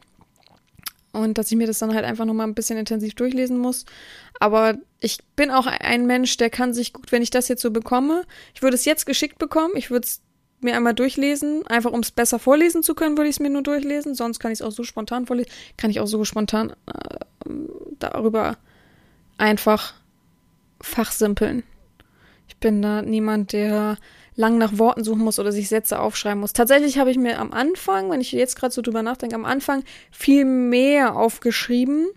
Und 1.12 1.38
dass 1.38 1.50
ich 1.50 1.56
mir 1.56 1.66
das 1.66 1.78
dann 1.78 1.94
halt 1.94 2.04
einfach 2.04 2.26
nochmal 2.26 2.46
ein 2.46 2.54
bisschen 2.54 2.76
intensiv 2.76 3.14
durchlesen 3.14 3.56
muss. 3.56 3.86
Aber 4.38 4.76
ich 5.00 5.18
bin 5.36 5.50
auch 5.50 5.66
ein 5.66 6.06
Mensch, 6.06 6.36
der 6.36 6.50
kann 6.50 6.72
sich 6.72 6.92
gut, 6.92 7.12
wenn 7.12 7.22
ich 7.22 7.30
das 7.30 7.48
jetzt 7.48 7.62
so 7.62 7.70
bekomme, 7.70 8.24
ich 8.54 8.62
würde 8.62 8.74
es 8.74 8.84
jetzt 8.84 9.06
geschickt 9.06 9.38
bekommen, 9.38 9.74
ich 9.76 9.90
würde 9.90 10.06
es 10.06 10.22
mir 10.60 10.74
einmal 10.74 10.94
durchlesen, 10.94 11.66
einfach 11.66 11.92
um 11.92 12.00
es 12.00 12.10
besser 12.10 12.38
vorlesen 12.38 12.82
zu 12.82 12.94
können, 12.94 13.16
würde 13.16 13.28
ich 13.28 13.36
es 13.36 13.40
mir 13.40 13.50
nur 13.50 13.62
durchlesen. 13.62 14.14
Sonst 14.14 14.38
kann 14.38 14.52
ich 14.52 14.60
es 14.60 14.66
auch 14.66 14.72
so 14.72 14.84
spontan 14.84 15.26
vorlesen, 15.26 15.50
kann 15.76 15.90
ich 15.90 16.00
auch 16.00 16.06
so 16.06 16.24
spontan 16.24 16.70
äh, 16.70 17.50
darüber 17.98 18.56
einfach 19.38 19.94
fachsimpeln. 20.80 21.62
Ich 22.48 22.56
bin 22.56 22.80
da 22.80 23.02
niemand, 23.02 23.52
der 23.52 23.98
lang 24.34 24.58
nach 24.58 24.78
Worten 24.78 25.02
suchen 25.02 25.22
muss 25.22 25.38
oder 25.38 25.52
sich 25.52 25.68
Sätze 25.68 25.98
aufschreiben 25.98 26.40
muss. 26.40 26.52
Tatsächlich 26.52 26.98
habe 26.98 27.10
ich 27.10 27.16
mir 27.16 27.38
am 27.38 27.52
Anfang, 27.52 28.10
wenn 28.10 28.20
ich 28.20 28.32
jetzt 28.32 28.56
gerade 28.56 28.72
so 28.72 28.82
drüber 28.82 29.02
nachdenke, 29.02 29.34
am 29.34 29.44
Anfang 29.44 29.82
viel 30.10 30.44
mehr 30.44 31.16
aufgeschrieben, 31.16 32.08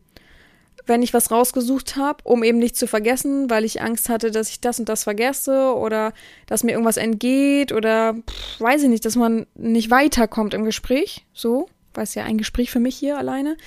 wenn 0.86 1.02
ich 1.02 1.14
was 1.14 1.32
rausgesucht 1.32 1.96
habe, 1.96 2.24
um 2.24 2.44
eben 2.44 2.58
nicht 2.58 2.76
zu 2.76 2.88
vergessen, 2.88 3.50
weil 3.50 3.66
ich 3.66 3.82
Angst 3.82 4.10
hatte, 4.10 4.32
dass 4.32 4.50
ich 4.50 4.62
das 4.62 4.80
und 4.80 4.90
das 4.90 5.04
vergesse 5.04 5.76
oder 5.76 6.14
dass 6.48 6.64
mir 6.64 6.72
irgendwas 6.72 6.98
entgeht 6.98 7.72
oder 7.72 8.14
pff, 8.14 8.60
weiß 8.60 8.84
ich 8.84 8.90
nicht, 8.90 9.06
dass 9.06 9.16
man 9.16 9.46
nicht 9.56 9.92
weiterkommt 9.92 10.54
im 10.54 10.66
Gespräch. 10.66 11.26
So, 11.34 11.68
weil 11.94 12.04
es 12.04 12.16
ja 12.16 12.24
ein 12.24 12.38
Gespräch 12.38 12.72
für 12.72 12.80
mich 12.80 12.96
hier 12.96 13.18
alleine. 13.18 13.58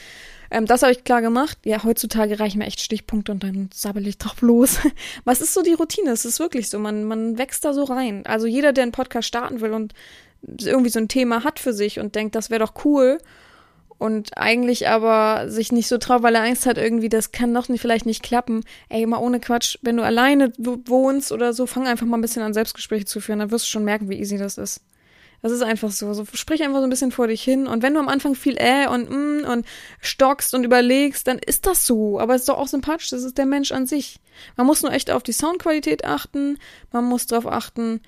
Ähm, 0.51 0.67
das 0.67 0.83
habe 0.83 0.93
ich 0.93 1.05
klar 1.05 1.23
gemacht. 1.23 1.59
Ja, 1.65 1.83
heutzutage 1.83 2.39
reichen 2.39 2.59
mir 2.59 2.67
echt 2.67 2.81
Stichpunkte 2.81 3.33
und 3.33 3.43
dann 3.43 3.71
sabbel 3.73 4.07
ich 4.07 4.19
drauf 4.19 4.41
los. 4.43 4.79
Was 5.25 5.41
ist 5.41 5.55
so 5.55 5.63
die 5.63 5.75
Routine? 5.75 6.11
Es 6.11 6.25
ist 6.25 6.41
wirklich 6.41 6.69
so. 6.69 6.79
Man, 6.79 7.05
man 7.05 7.39
wächst 7.39 7.65
da 7.65 7.73
so 7.73 7.85
rein. 7.85 8.27
Also 8.27 8.47
jeder, 8.47 8.73
der 8.73 8.83
einen 8.83 8.93
Podcast 8.93 9.29
starten 9.29 9.61
will 9.61 9.73
und 9.73 9.95
irgendwie 10.61 10.91
so 10.91 10.99
ein 10.99 11.09
Thema 11.09 11.45
hat 11.45 11.59
für 11.59 11.73
sich 11.73 12.01
und 12.01 12.15
denkt, 12.15 12.35
das 12.35 12.51
wäre 12.51 12.65
doch 12.65 12.85
cool 12.85 13.19
und 14.03 14.37
eigentlich 14.37 14.89
aber 14.89 15.49
sich 15.49 15.71
nicht 15.71 15.87
so 15.87 15.97
traut, 15.97 16.25
weil 16.25 16.35
er 16.35 16.43
Angst 16.43 16.67
hat, 16.67 16.77
irgendwie, 16.77 17.09
das 17.09 17.31
kann 17.31 17.55
doch 17.55 17.69
nicht, 17.69 17.81
vielleicht 17.81 18.05
nicht 18.05 18.23
klappen. 18.23 18.65
Ey, 18.89 19.07
mal 19.07 19.19
ohne 19.19 19.39
Quatsch, 19.39 19.79
wenn 19.83 19.97
du 19.97 20.03
alleine 20.03 20.53
wohnst 20.59 21.31
oder 21.31 21.53
so, 21.53 21.67
fang 21.67 21.87
einfach 21.87 22.05
mal 22.05 22.19
ein 22.19 22.21
bisschen 22.21 22.43
an 22.43 22.53
Selbstgespräche 22.53 23.05
zu 23.05 23.21
führen, 23.21 23.39
dann 23.39 23.53
wirst 23.53 23.67
du 23.67 23.71
schon 23.71 23.85
merken, 23.85 24.09
wie 24.09 24.19
easy 24.19 24.39
das 24.39 24.59
ist. 24.59 24.81
Das 25.41 25.53
ist 25.53 25.63
einfach 25.63 25.93
so. 25.93 26.13
So 26.15 26.25
sprich 26.35 26.63
einfach 26.65 26.79
so 26.79 26.85
ein 26.85 26.91
bisschen 26.91 27.13
vor 27.13 27.29
dich 27.29 27.43
hin. 27.43 27.69
Und 27.69 27.85
wenn 27.85 27.95
du 27.95 28.01
am 28.01 28.09
Anfang 28.09 28.35
viel 28.35 28.57
äh 28.59 28.89
und 28.89 29.09
mm 29.09 29.45
und 29.49 29.67
stockst 30.01 30.55
und 30.55 30.65
überlegst, 30.65 31.27
dann 31.29 31.39
ist 31.39 31.67
das 31.67 31.87
so. 31.87 32.19
Aber 32.19 32.35
es 32.35 32.43
ist 32.43 32.49
doch 32.49 32.59
auch 32.59 32.69
sympathisch. 32.69 33.11
Das 33.11 33.23
ist 33.23 33.39
der 33.39 33.47
Mensch 33.47 33.71
an 33.71 33.87
sich. 33.87 34.21
Man 34.57 34.67
muss 34.67 34.83
nur 34.83 34.93
echt 34.93 35.13
auf 35.13 35.23
die 35.23 35.33
Soundqualität 35.33 36.05
achten. 36.05 36.59
Man 36.93 37.05
muss 37.05 37.27
darauf 37.27 37.47
achten, 37.47 38.01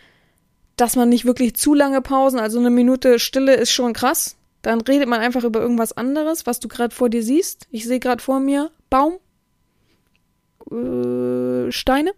dass 0.77 0.97
man 0.97 1.09
nicht 1.09 1.25
wirklich 1.25 1.55
zu 1.55 1.75
lange 1.75 2.01
Pausen, 2.03 2.41
also 2.41 2.59
eine 2.59 2.71
Minute 2.71 3.21
Stille 3.21 3.55
ist 3.55 3.73
schon 3.73 3.93
krass. 3.93 4.37
Dann 4.65 4.81
redet 4.81 5.07
man 5.07 5.21
einfach 5.21 5.45
über 5.45 5.61
irgendwas 5.61 5.93
anderes, 5.93 6.47
was 6.47 6.59
du 6.59 6.69
gerade 6.69 6.95
vor 6.95 7.11
dir 7.11 7.23
siehst. 7.23 7.69
Ich 7.71 7.85
sehe 7.85 8.01
gerade 8.01 8.23
vor 8.23 8.41
mir 8.41 8.71
Baum, 8.89 9.19
äh, 10.71 11.71
Steine. 11.71 12.13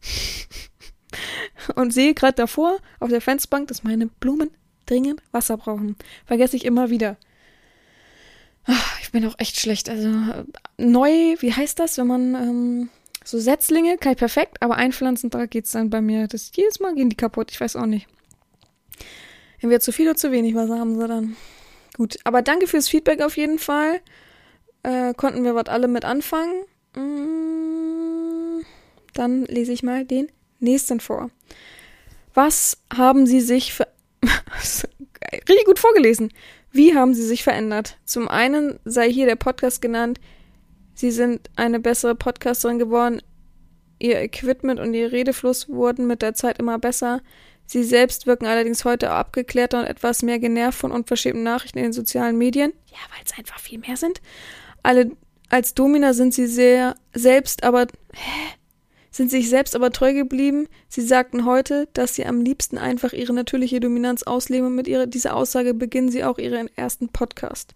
und 1.76 1.92
sehe 1.92 2.14
gerade 2.14 2.32
davor 2.32 2.78
auf 2.98 3.10
der 3.10 3.20
Fensterbank, 3.20 3.68
dass 3.68 3.84
meine 3.84 4.06
Blumen 4.06 4.50
dringend 4.86 5.22
Wasser 5.32 5.58
brauchen. 5.58 5.96
Vergesse 6.24 6.56
ich 6.56 6.64
immer 6.64 6.88
wieder. 6.88 7.18
Ach, 8.64 8.98
ich 9.02 9.12
bin 9.12 9.26
auch 9.26 9.38
echt 9.38 9.60
schlecht. 9.60 9.90
Also 9.90 10.08
neu, 10.78 11.10
wie 11.40 11.52
heißt 11.52 11.78
das, 11.78 11.98
wenn 11.98 12.06
man 12.06 12.34
ähm, 12.34 12.88
so 13.22 13.38
Setzlinge, 13.38 13.98
kein 13.98 14.16
perfekt, 14.16 14.62
aber 14.62 14.76
einpflanzen, 14.76 15.28
da 15.28 15.44
geht 15.44 15.66
es 15.66 15.72
dann 15.72 15.90
bei 15.90 16.00
mir. 16.00 16.26
Das 16.26 16.52
jedes 16.54 16.80
Mal 16.80 16.94
gehen 16.94 17.10
die 17.10 17.16
kaputt. 17.16 17.50
Ich 17.50 17.60
weiß 17.60 17.76
auch 17.76 17.84
nicht. 17.84 18.08
Entweder 19.60 19.80
zu 19.80 19.92
viel 19.92 20.08
oder 20.08 20.16
zu 20.16 20.32
wenig 20.32 20.54
Wasser 20.54 20.78
haben 20.78 20.98
sie 20.98 21.06
dann. 21.06 21.36
Gut, 22.02 22.18
aber 22.24 22.42
danke 22.42 22.66
fürs 22.66 22.88
Feedback 22.88 23.20
auf 23.20 23.36
jeden 23.36 23.60
Fall. 23.60 24.00
Äh, 24.82 25.14
konnten 25.14 25.44
wir 25.44 25.54
was 25.54 25.66
alle 25.66 25.86
mit 25.86 26.04
anfangen. 26.04 26.64
Mm, 26.96 28.64
dann 29.14 29.44
lese 29.44 29.70
ich 29.70 29.84
mal 29.84 30.04
den 30.04 30.26
nächsten 30.58 30.98
vor. 30.98 31.30
Was 32.34 32.78
haben 32.92 33.28
Sie 33.28 33.40
sich 33.40 33.72
für 33.72 33.86
richtig 35.32 35.64
gut 35.64 35.78
vorgelesen. 35.78 36.32
Wie 36.72 36.96
haben 36.96 37.14
Sie 37.14 37.24
sich 37.24 37.44
verändert? 37.44 37.98
Zum 38.04 38.26
einen 38.26 38.80
sei 38.84 39.08
hier 39.08 39.26
der 39.26 39.36
Podcast 39.36 39.80
genannt. 39.80 40.18
Sie 40.94 41.12
sind 41.12 41.50
eine 41.54 41.78
bessere 41.78 42.16
Podcasterin 42.16 42.80
geworden. 42.80 43.22
Ihr 44.00 44.20
Equipment 44.20 44.80
und 44.80 44.92
Ihr 44.92 45.12
Redefluss 45.12 45.68
wurden 45.68 46.08
mit 46.08 46.20
der 46.20 46.34
Zeit 46.34 46.58
immer 46.58 46.80
besser. 46.80 47.20
Sie 47.66 47.84
selbst 47.84 48.26
wirken 48.26 48.46
allerdings 48.46 48.84
heute 48.84 49.10
abgeklärter 49.10 49.80
und 49.80 49.86
etwas 49.86 50.22
mehr 50.22 50.38
genervt 50.38 50.78
von 50.78 50.92
unverschämten 50.92 51.42
Nachrichten 51.42 51.78
in 51.78 51.84
den 51.84 51.92
sozialen 51.92 52.36
Medien. 52.36 52.72
Ja, 52.90 52.98
weil 53.10 53.24
es 53.24 53.38
einfach 53.38 53.60
viel 53.60 53.78
mehr 53.78 53.96
sind. 53.96 54.20
Alle 54.82 55.12
als 55.48 55.74
Domina 55.74 56.14
sind 56.14 56.34
sie 56.34 56.46
sehr 56.46 56.94
selbst, 57.14 57.62
aber 57.62 57.86
hä? 58.12 58.56
sind 59.12 59.30
sich 59.30 59.50
selbst 59.50 59.76
aber 59.76 59.92
treu 59.92 60.14
geblieben. 60.14 60.66
Sie 60.88 61.02
sagten 61.02 61.44
heute, 61.44 61.86
dass 61.92 62.14
sie 62.14 62.24
am 62.24 62.40
liebsten 62.40 62.78
einfach 62.78 63.12
ihre 63.12 63.34
natürliche 63.34 63.78
Dominanz 63.78 64.22
ausleben 64.22 64.68
und 64.68 64.74
mit 64.74 64.88
ihrer, 64.88 65.06
dieser 65.06 65.36
Aussage 65.36 65.74
beginnen 65.74 66.10
sie 66.10 66.24
auch 66.24 66.38
ihren 66.38 66.68
ersten 66.76 67.10
Podcast. 67.10 67.74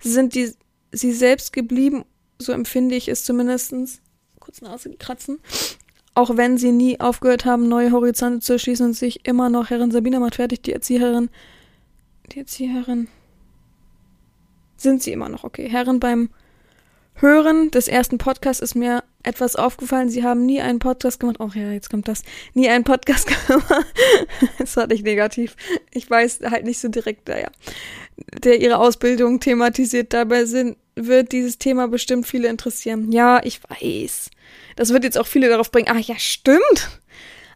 Sie 0.00 0.12
sind 0.12 0.34
die, 0.34 0.52
sie 0.92 1.12
selbst 1.12 1.54
geblieben, 1.54 2.04
so 2.38 2.52
empfinde 2.52 2.94
ich 2.94 3.08
es 3.08 3.24
zumindestens. 3.24 4.00
Kurz 4.38 4.60
Nase 4.60 4.90
kratzen. 4.98 5.40
Auch 6.18 6.36
wenn 6.36 6.58
sie 6.58 6.72
nie 6.72 6.98
aufgehört 6.98 7.44
haben, 7.44 7.68
neue 7.68 7.92
Horizonte 7.92 8.40
zu 8.40 8.54
erschließen 8.54 8.86
und 8.86 8.94
sich 8.94 9.24
immer 9.24 9.50
noch, 9.50 9.70
Herrin 9.70 9.92
Sabina 9.92 10.18
macht 10.18 10.34
fertig, 10.34 10.62
die 10.62 10.72
Erzieherin, 10.72 11.30
die 12.32 12.40
Erzieherin, 12.40 13.06
sind 14.76 15.00
sie 15.00 15.12
immer 15.12 15.28
noch, 15.28 15.44
okay, 15.44 15.68
Herrin 15.68 16.00
beim 16.00 16.30
Hören 17.14 17.70
des 17.70 17.86
ersten 17.86 18.18
Podcasts 18.18 18.60
ist 18.60 18.74
mir 18.74 19.04
etwas 19.22 19.54
aufgefallen. 19.54 20.08
Sie 20.08 20.24
haben 20.24 20.44
nie 20.44 20.60
einen 20.60 20.80
Podcast 20.80 21.20
gemacht. 21.20 21.36
Oh 21.38 21.50
ja, 21.54 21.70
jetzt 21.70 21.88
kommt 21.88 22.08
das. 22.08 22.24
Nie 22.52 22.68
einen 22.68 22.82
Podcast 22.82 23.28
gemacht. 23.46 23.86
das 24.58 24.76
war 24.76 24.88
nicht 24.88 25.04
negativ. 25.04 25.54
Ich 25.92 26.10
weiß 26.10 26.40
halt 26.50 26.64
nicht 26.64 26.80
so 26.80 26.88
direkt, 26.88 27.28
naja. 27.28 27.48
Der 28.42 28.60
ihre 28.60 28.78
Ausbildung 28.78 29.38
thematisiert. 29.38 30.12
Dabei 30.12 30.46
sind, 30.46 30.78
wird 30.96 31.30
dieses 31.30 31.58
Thema 31.58 31.86
bestimmt 31.86 32.26
viele 32.26 32.48
interessieren. 32.48 33.12
Ja, 33.12 33.40
ich 33.44 33.60
weiß. 33.62 34.30
Das 34.78 34.92
wird 34.92 35.04
jetzt 35.04 35.18
auch 35.18 35.26
viele 35.26 35.48
darauf 35.48 35.70
bringen. 35.70 35.88
Ah, 35.88 35.98
ja, 35.98 36.18
stimmt. 36.18 37.00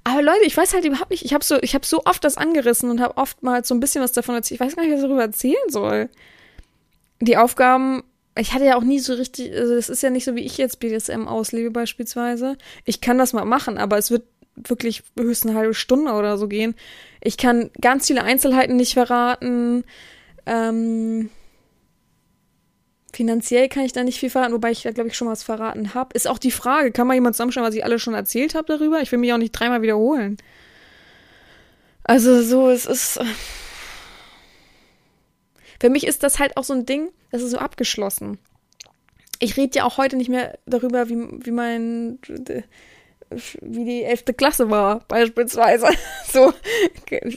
Aber 0.05 0.23
Leute, 0.23 0.45
ich 0.45 0.57
weiß 0.57 0.75
halt 0.75 0.85
überhaupt 0.85 1.11
nicht. 1.11 1.25
Ich 1.25 1.33
habe 1.33 1.45
so, 1.45 1.57
habe 1.57 1.87
so 1.87 2.03
oft 2.05 2.25
das 2.25 2.37
angerissen 2.37 2.91
und 2.91 3.01
habe 3.01 3.17
oftmals 3.17 3.69
so 3.69 3.75
ein 3.75 3.81
bisschen 3.81 4.03
was 4.03 4.13
davon 4.13 4.35
erzählt. 4.35 4.61
Ich 4.61 4.67
weiß 4.67 4.75
gar 4.75 4.83
nicht, 4.83 4.93
was 4.93 5.01
ich 5.01 5.07
darüber 5.07 5.23
erzählen 5.23 5.69
soll. 5.69 6.09
Die 7.21 7.37
Aufgaben 7.37 8.03
ich 8.39 8.55
hatte 8.55 8.65
ja 8.65 8.77
auch 8.77 8.83
nie 8.83 8.99
so 8.99 9.15
richtig, 9.15 9.53
also 9.55 9.75
das 9.75 9.89
ist 9.89 10.03
ja 10.03 10.11
nicht 10.11 10.25
so, 10.25 10.35
wie 10.35 10.45
ich 10.45 10.57
jetzt 10.57 10.81
BDSM 10.81 11.29
auslebe 11.29 11.71
beispielsweise. 11.71 12.57
Ich 12.85 13.01
kann 13.01 13.19
das 13.19 13.33
mal 13.33 13.45
machen, 13.45 13.77
aber 13.77 13.99
es 13.99 14.11
wird 14.11 14.25
wirklich 14.57 15.03
höchstens 15.19 15.51
eine 15.51 15.59
halbe 15.59 15.75
Stunde 15.75 16.13
oder 16.13 16.39
so 16.39 16.49
gehen. 16.49 16.75
Ich 17.21 17.37
kann 17.37 17.71
ganz 17.81 18.07
viele 18.07 18.25
Einzelheiten 18.25 18.77
nicht 18.77 18.95
verraten. 18.95 19.85
Ähm, 20.47 21.29
finanziell 23.13 23.69
kann 23.69 23.85
ich 23.85 23.93
da 23.93 24.05
nicht 24.05 24.19
viel 24.19 24.31
verraten, 24.31 24.55
wobei 24.55 24.71
ich 24.71 24.83
da, 24.83 24.91
glaube 24.91 25.11
ich, 25.11 25.17
schon 25.17 25.29
was 25.29 25.43
verraten 25.43 25.95
habe. 25.95 26.15
Ist 26.15 26.29
auch 26.29 26.39
die 26.39 26.51
Frage, 26.51 26.93
kann 26.93 27.07
mal 27.07 27.15
jemand 27.15 27.37
zusammenstellen, 27.37 27.67
was 27.67 27.75
ich 27.75 27.85
alles 27.85 28.03
schon 28.03 28.15
erzählt 28.15 28.55
habe 28.55 28.67
darüber? 28.67 29.01
Ich 29.01 29.13
will 29.13 29.19
mich 29.19 29.33
auch 29.33 29.39
nicht 29.39 29.53
dreimal 29.53 29.83
wiederholen. 29.83 30.37
Also 32.05 32.43
so, 32.43 32.69
es 32.69 32.87
ist 32.87 33.21
für 35.83 35.91
mich 35.91 36.07
ist 36.07 36.23
das 36.23 36.39
halt 36.39 36.57
auch 36.57 36.63
so 36.63 36.75
ein 36.75 36.87
Ding, 36.87 37.09
das 37.33 37.43
ist 37.43 37.51
so 37.51 37.59
abgeschlossen. 37.59 38.39
Ich 39.41 39.57
rede 39.57 39.79
ja 39.79 39.85
auch 39.85 39.99
heute 39.99 40.15
nicht 40.15 40.29
mehr 40.29 40.57
darüber, 40.65 41.09
wie, 41.09 41.17
wie 41.45 41.51
mein 41.51 42.21
wie 43.61 43.85
die 43.85 44.03
elfte 44.03 44.35
Klasse 44.35 44.71
war, 44.71 45.01
beispielsweise. 45.09 45.89
so, 46.33 46.53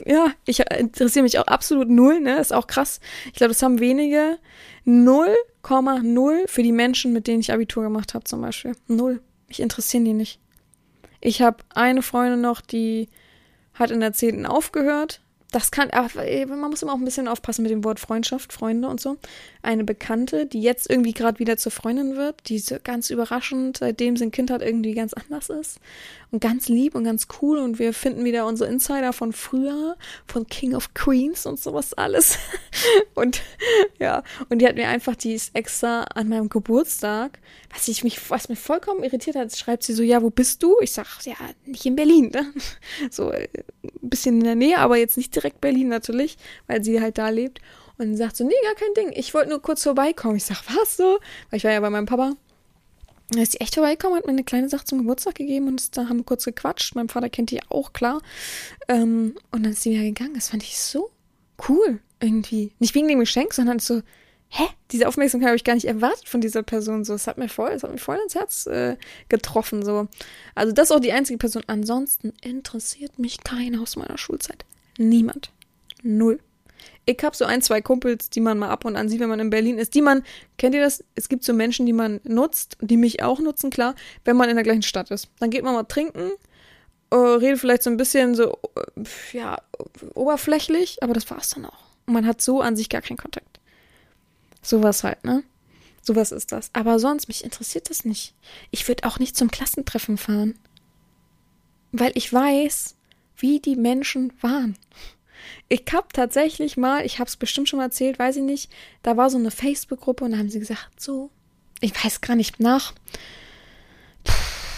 ja, 0.05 0.31
ich 0.45 0.60
interessiere 0.60 1.23
mich 1.23 1.39
auch 1.39 1.47
absolut 1.47 1.89
null, 1.89 2.19
ne? 2.19 2.39
Ist 2.39 2.53
auch 2.53 2.67
krass. 2.67 2.99
Ich 3.27 3.34
glaube, 3.34 3.53
das 3.53 3.62
haben 3.62 3.79
wenige. 3.79 4.38
0,0 4.86 6.47
für 6.47 6.63
die 6.63 6.71
Menschen, 6.71 7.12
mit 7.12 7.27
denen 7.27 7.39
ich 7.39 7.51
Abitur 7.51 7.84
gemacht 7.84 8.13
habe, 8.13 8.25
zum 8.25 8.41
Beispiel. 8.41 8.75
Null. 8.88 9.21
Mich 9.47 9.60
interessieren 9.60 10.05
die 10.05 10.13
nicht. 10.13 10.39
Ich 11.21 11.41
habe 11.41 11.58
eine 11.73 12.01
Freundin 12.03 12.41
noch, 12.41 12.62
die 12.62 13.10
hat 13.73 13.91
in 13.91 13.99
der 13.99 14.13
10. 14.13 14.45
aufgehört 14.45 15.21
das 15.56 15.72
kann, 15.72 15.89
man 15.89 16.70
muss 16.70 16.82
immer 16.82 16.91
auch 16.91 16.98
ein 16.98 17.06
bisschen 17.06 17.30
aufpassen 17.30 17.63
mit 17.63 17.72
dem 17.72 17.86
Wort 17.86 18.02
Freundschaft, 18.02 18.52
Freunde 18.52 18.89
und 18.89 19.00
so. 19.00 19.15
Eine 19.62 19.86
Bekannte, 19.86 20.46
die 20.46 20.62
jetzt 20.62 20.89
irgendwie 20.89 21.13
gerade 21.13 21.39
wieder 21.39 21.56
zur 21.56 21.72
Freundin 21.72 22.18
wird, 22.18 22.50
die 22.50 22.60
so 22.60 22.76
ganz 22.84 23.10
überraschend, 23.10 23.78
seitdem 23.78 24.18
sie 24.18 24.26
ein 24.26 24.32
Kind 24.32 24.52
hat, 24.52 24.62
irgendwie 24.62 24.94
ganz 24.94 25.13
anders 25.13 25.50
ist. 25.50 25.80
Und 26.31 26.41
ganz 26.41 26.67
lieb 26.67 26.95
und 26.95 27.03
ganz 27.03 27.27
cool. 27.41 27.59
Und 27.59 27.79
wir 27.79 27.93
finden 27.93 28.25
wieder 28.25 28.45
unsere 28.45 28.69
Insider 28.69 29.13
von 29.13 29.33
früher, 29.33 29.95
von 30.27 30.47
King 30.47 30.75
of 30.75 30.93
Queens 30.93 31.45
und 31.45 31.59
sowas 31.59 31.93
alles. 31.93 32.38
und 33.15 33.41
ja, 33.99 34.23
und 34.49 34.59
die 34.59 34.67
hat 34.67 34.75
mir 34.75 34.88
einfach, 34.88 35.15
die 35.15 35.33
ist 35.33 35.55
extra 35.55 36.03
an 36.03 36.29
meinem 36.29 36.49
Geburtstag, 36.49 37.39
was 37.73 37.88
ich 37.88 38.03
mich, 38.03 38.29
was 38.29 38.49
mich 38.49 38.59
vollkommen 38.59 39.03
irritiert 39.03 39.35
hat, 39.35 39.55
schreibt 39.55 39.83
sie 39.83 39.93
so, 39.93 40.03
ja, 40.03 40.21
wo 40.21 40.29
bist 40.29 40.63
du? 40.63 40.75
Ich 40.81 40.91
sag, 40.91 41.07
ja, 41.25 41.35
nicht 41.65 41.85
in 41.85 41.95
Berlin, 41.95 42.31
ne? 42.33 42.53
So, 43.11 43.29
ein 43.29 43.41
äh, 43.41 43.47
bisschen 44.01 44.39
in 44.39 44.43
der 44.45 44.55
Nähe, 44.55 44.79
aber 44.79 44.97
jetzt 44.97 45.17
nicht 45.17 45.35
direkt 45.35 45.61
Berlin 45.61 45.89
natürlich, 45.89 46.38
weil 46.67 46.83
sie 46.83 47.01
halt 47.01 47.17
da 47.17 47.29
lebt. 47.29 47.61
Und 47.97 48.17
sagt 48.17 48.35
so, 48.35 48.43
nee, 48.43 48.53
gar 48.63 48.75
kein 48.75 48.93
Ding. 48.93 49.13
Ich 49.17 49.33
wollte 49.33 49.49
nur 49.49 49.61
kurz 49.61 49.83
vorbeikommen. 49.83 50.35
Ich 50.35 50.43
sag, 50.43 50.61
was 50.67 50.97
so? 50.97 51.19
Weil 51.49 51.57
ich 51.57 51.63
war 51.63 51.71
ja 51.71 51.79
bei 51.79 51.89
meinem 51.89 52.05
Papa. 52.05 52.33
Da 53.29 53.41
ist 53.41 53.53
die 53.53 53.61
echt 53.61 53.75
vorbeikommen, 53.75 54.15
hat 54.15 54.25
mir 54.25 54.31
eine 54.31 54.43
kleine 54.43 54.69
Sache 54.69 54.85
zum 54.85 54.99
Geburtstag 54.99 55.35
gegeben 55.35 55.67
und 55.67 55.97
da 55.97 56.07
haben 56.07 56.17
wir 56.17 56.25
kurz 56.25 56.45
gequatscht. 56.45 56.95
Mein 56.95 57.09
Vater 57.09 57.29
kennt 57.29 57.51
die 57.51 57.61
auch, 57.69 57.91
klar. 57.93 58.21
Ähm, 58.88 59.35
und 59.51 59.63
dann 59.63 59.71
ist 59.71 59.81
sie 59.81 59.91
wieder 59.91 60.03
gegangen. 60.03 60.35
Das 60.35 60.49
fand 60.49 60.63
ich 60.63 60.77
so 60.77 61.09
cool 61.67 61.99
irgendwie. 62.19 62.71
Nicht 62.79 62.93
wegen 62.93 63.07
dem 63.07 63.19
Geschenk, 63.19 63.53
sondern 63.53 63.79
so, 63.79 64.01
hä? 64.49 64.63
Diese 64.91 65.07
Aufmerksamkeit 65.07 65.47
habe 65.47 65.55
ich 65.55 65.63
gar 65.63 65.73
nicht 65.73 65.88
erwartet 65.88 66.27
von 66.29 66.41
dieser 66.41 66.61
Person. 66.61 67.03
So, 67.03 67.13
es 67.13 67.25
hat 67.25 67.38
mir 67.38 67.49
voll, 67.49 67.71
es 67.71 67.83
hat 67.83 67.91
mir 67.91 67.97
voll 67.97 68.19
ins 68.23 68.35
Herz 68.35 68.67
äh, 68.67 68.95
getroffen. 69.27 69.83
So. 69.83 70.07
Also 70.53 70.71
das 70.71 70.89
ist 70.89 70.95
auch 70.95 71.01
die 71.01 71.13
einzige 71.13 71.38
Person. 71.38 71.63
Ansonsten 71.67 72.31
interessiert 72.41 73.17
mich 73.17 73.43
keiner 73.43 73.81
aus 73.81 73.95
meiner 73.95 74.17
Schulzeit. 74.17 74.65
Niemand. 74.97 75.51
Null. 76.03 76.39
Ich 77.06 77.24
habe 77.24 77.36
so 77.36 77.46
ein, 77.46 77.62
zwei 77.62 77.82
Kumpels, 77.82 78.30
die 78.30 78.41
man 78.41 78.58
mal 78.58 78.70
ab 78.70 78.84
und 78.84 78.96
an 78.96 79.10
sieht, 79.10 79.20
wenn 79.20 79.30
man 79.30 79.39
in 79.39 79.52
Berlin 79.52 79.78
ist. 79.78 79.94
Die 79.94 80.02
man, 80.02 80.24
kennt 80.58 80.74
ihr 80.74 80.82
das? 80.82 81.04
Es 81.13 81.30
gibt 81.30 81.44
so 81.44 81.54
Menschen, 81.54 81.86
die 81.86 81.94
man 81.94 82.20
nutzt, 82.24 82.78
die 82.82 82.98
mich 82.98 83.22
auch 83.22 83.39
nutzen, 83.39 83.70
klar, 83.70 83.96
wenn 84.24 84.36
man 84.36 84.50
in 84.50 84.56
der 84.56 84.63
gleichen 84.63 84.82
Stadt 84.82 85.12
ist. 85.12 85.30
Dann 85.39 85.52
geht 85.52 85.63
man 85.63 85.76
mal 85.76 85.84
trinken, 85.84 86.32
äh, 87.12 87.15
redet 87.15 87.60
vielleicht 87.60 87.84
so 87.84 87.91
ein 87.91 87.98
bisschen 87.98 88.34
so, 88.34 88.58
ja, 89.34 89.62
oberflächlich, 90.15 91.04
aber 91.04 91.13
das 91.13 91.30
war's 91.30 91.50
dann 91.50 91.65
auch. 91.65 91.84
Und 92.08 92.13
man 92.13 92.26
hat 92.26 92.41
so 92.41 92.62
an 92.62 92.76
sich 92.76 92.89
gar 92.89 93.02
keinen 93.02 93.18
Kontakt. 93.18 93.60
Sowas 94.62 95.04
halt, 95.04 95.24
ne? 95.24 95.44
Sowas 96.02 96.32
ist 96.32 96.52
das. 96.52 96.70
Aber 96.74 97.00
sonst, 97.00 97.28
mich 97.28 97.44
interessiert 97.44 97.89
das 97.89 98.06
nicht. 98.06 98.36
Ich 98.72 98.88
würde 98.88 99.06
auch 99.06 99.20
nicht 99.20 99.36
zum 99.36 99.50
Klassentreffen 99.50 100.18
fahren. 100.18 100.58
Weil 101.91 102.12
ich 102.15 102.32
weiß, 102.32 102.96
wie 103.38 103.60
die 103.60 103.76
Menschen 103.76 104.34
waren. 104.41 104.78
Ich 105.67 105.84
hab 105.91 106.13
tatsächlich 106.13 106.77
mal, 106.77 107.05
ich 107.05 107.19
hab's 107.19 107.36
bestimmt 107.36 107.69
schon 107.69 107.77
mal 107.77 107.86
erzählt, 107.86 108.19
weiß 108.19 108.38
ich 108.38 108.43
nicht, 108.43 108.71
da 109.03 109.17
war 109.17 109.29
so 109.29 109.38
eine 109.38 109.51
Facebook-Gruppe 109.51 110.25
und 110.25 110.31
da 110.31 110.38
haben 110.38 110.49
sie 110.49 110.60
gesagt, 110.60 110.99
so, 110.99 111.29
ich 111.81 111.93
weiß 112.03 112.21
gar 112.21 112.36
nicht 112.36 112.60
nach, 112.60 112.93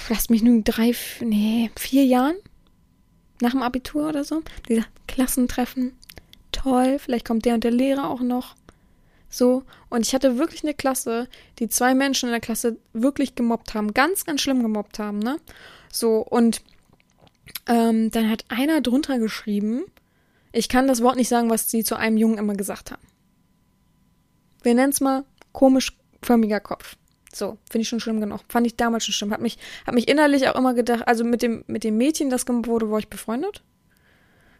lasst 0.09 0.29
mich 0.29 0.41
nun 0.43 0.63
drei, 0.63 0.93
nee, 1.21 1.71
vier 1.77 2.05
Jahren 2.05 2.35
nach 3.41 3.51
dem 3.51 3.61
Abitur 3.61 4.09
oder 4.09 4.23
so, 4.23 4.43
dieser 4.67 4.85
Klassentreffen, 5.07 5.93
toll, 6.51 6.97
vielleicht 6.99 7.25
kommt 7.25 7.45
der 7.45 7.53
und 7.53 7.63
der 7.63 7.71
Lehrer 7.71 8.09
auch 8.09 8.21
noch. 8.21 8.55
So, 9.29 9.63
und 9.89 10.05
ich 10.05 10.13
hatte 10.15 10.37
wirklich 10.37 10.63
eine 10.63 10.73
Klasse, 10.73 11.27
die 11.59 11.67
zwei 11.67 11.93
Menschen 11.93 12.27
in 12.27 12.31
der 12.31 12.39
Klasse 12.39 12.77
wirklich 12.93 13.35
gemobbt 13.35 13.73
haben, 13.73 13.93
ganz, 13.93 14.25
ganz 14.25 14.41
schlimm 14.41 14.61
gemobbt 14.63 14.99
haben, 14.99 15.19
ne? 15.19 15.37
So, 15.91 16.19
und 16.19 16.61
ähm, 17.67 18.09
dann 18.11 18.29
hat 18.29 18.45
einer 18.49 18.81
drunter 18.81 19.19
geschrieben, 19.19 19.83
ich 20.51 20.69
kann 20.69 20.87
das 20.87 21.01
Wort 21.01 21.15
nicht 21.15 21.29
sagen, 21.29 21.49
was 21.49 21.69
sie 21.69 21.83
zu 21.83 21.95
einem 21.95 22.17
Jungen 22.17 22.37
immer 22.37 22.55
gesagt 22.55 22.91
haben. 22.91 23.01
Wir 24.63 24.73
nennen 24.73 24.91
es 24.91 25.01
mal 25.01 25.23
komischförmiger 25.51 26.59
Kopf. 26.59 26.95
So, 27.33 27.57
finde 27.69 27.83
ich 27.83 27.89
schon 27.89 27.99
schlimm 27.99 28.19
genug. 28.19 28.41
Fand 28.49 28.67
ich 28.67 28.75
damals 28.75 29.05
schon 29.05 29.13
schlimm. 29.13 29.31
Hat 29.31 29.41
mich, 29.41 29.57
hat 29.85 29.93
mich 29.93 30.07
innerlich 30.07 30.47
auch 30.49 30.55
immer 30.55 30.73
gedacht, 30.73 31.07
also 31.07 31.23
mit 31.23 31.41
dem, 31.41 31.63
mit 31.67 31.83
dem 31.83 31.97
Mädchen, 31.97 32.29
das 32.29 32.45
gemobbt 32.45 32.67
wurde, 32.67 32.89
war 32.89 32.99
ich 32.99 33.09
befreundet. 33.09 33.63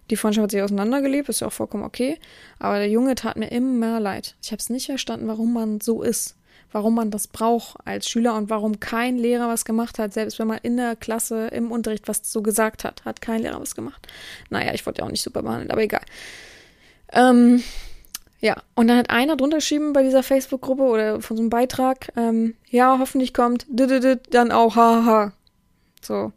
Die 0.10 0.16
Freundschaft 0.16 0.44
hat 0.44 0.52
sich 0.52 0.62
auseinandergelebt, 0.62 1.28
ist 1.28 1.42
ja 1.42 1.48
auch 1.48 1.54
vollkommen 1.54 1.84
okay. 1.84 2.18
Aber 2.60 2.78
der 2.78 2.90
Junge 2.90 3.16
tat 3.16 3.36
mir 3.36 3.52
immer 3.52 4.00
leid. 4.00 4.36
Ich 4.42 4.52
habe 4.52 4.60
es 4.60 4.70
nicht 4.70 4.86
verstanden, 4.86 5.28
warum 5.28 5.54
man 5.54 5.82
so 5.82 6.02
ist. 6.02 6.37
Warum 6.72 6.96
man 6.96 7.12
das 7.12 7.28
braucht 7.28 7.78
als 7.86 8.10
Schüler 8.10 8.36
und 8.36 8.50
warum 8.50 8.80
kein 8.80 9.18
Lehrer 9.18 9.48
was 9.48 9.64
gemacht 9.66 10.00
hat. 10.00 10.14
Selbst 10.14 10.38
wenn 10.38 10.48
man 10.48 10.60
in 10.64 10.78
der 10.78 10.96
Klasse 10.96 11.48
im 11.48 11.72
Unterricht 11.72 12.08
was 12.08 12.22
so 12.24 12.42
gesagt 12.42 12.84
hat, 12.84 13.06
hat 13.06 13.22
kein 13.22 13.42
Lehrer 13.42 13.62
was 13.62 13.76
gemacht. 13.76 14.08
Naja, 14.50 14.74
ich 14.74 14.86
wurde 14.86 15.00
ja 15.00 15.06
auch 15.06 15.12
nicht 15.12 15.24
super 15.24 15.44
behandelt, 15.44 15.72
aber 15.72 15.82
egal. 15.82 16.04
Ähm, 17.14 17.64
ja, 18.40 18.62
und 18.76 18.88
dann 18.88 18.98
hat 18.98 19.10
einer 19.10 19.36
drunter 19.36 19.58
geschrieben 19.58 19.94
bei 19.94 20.04
dieser 20.04 20.22
Facebook-Gruppe 20.22 20.84
oder 20.84 21.22
von 21.22 21.38
so 21.38 21.42
einem 21.42 21.50
Beitrag, 21.50 22.12
ähm, 22.16 22.54
ja, 22.70 22.98
hoffentlich 23.00 23.34
kommt 23.34 23.66
dann 23.70 24.52
auch 24.52 24.76
haha. 24.76 25.34
So. 26.02 26.32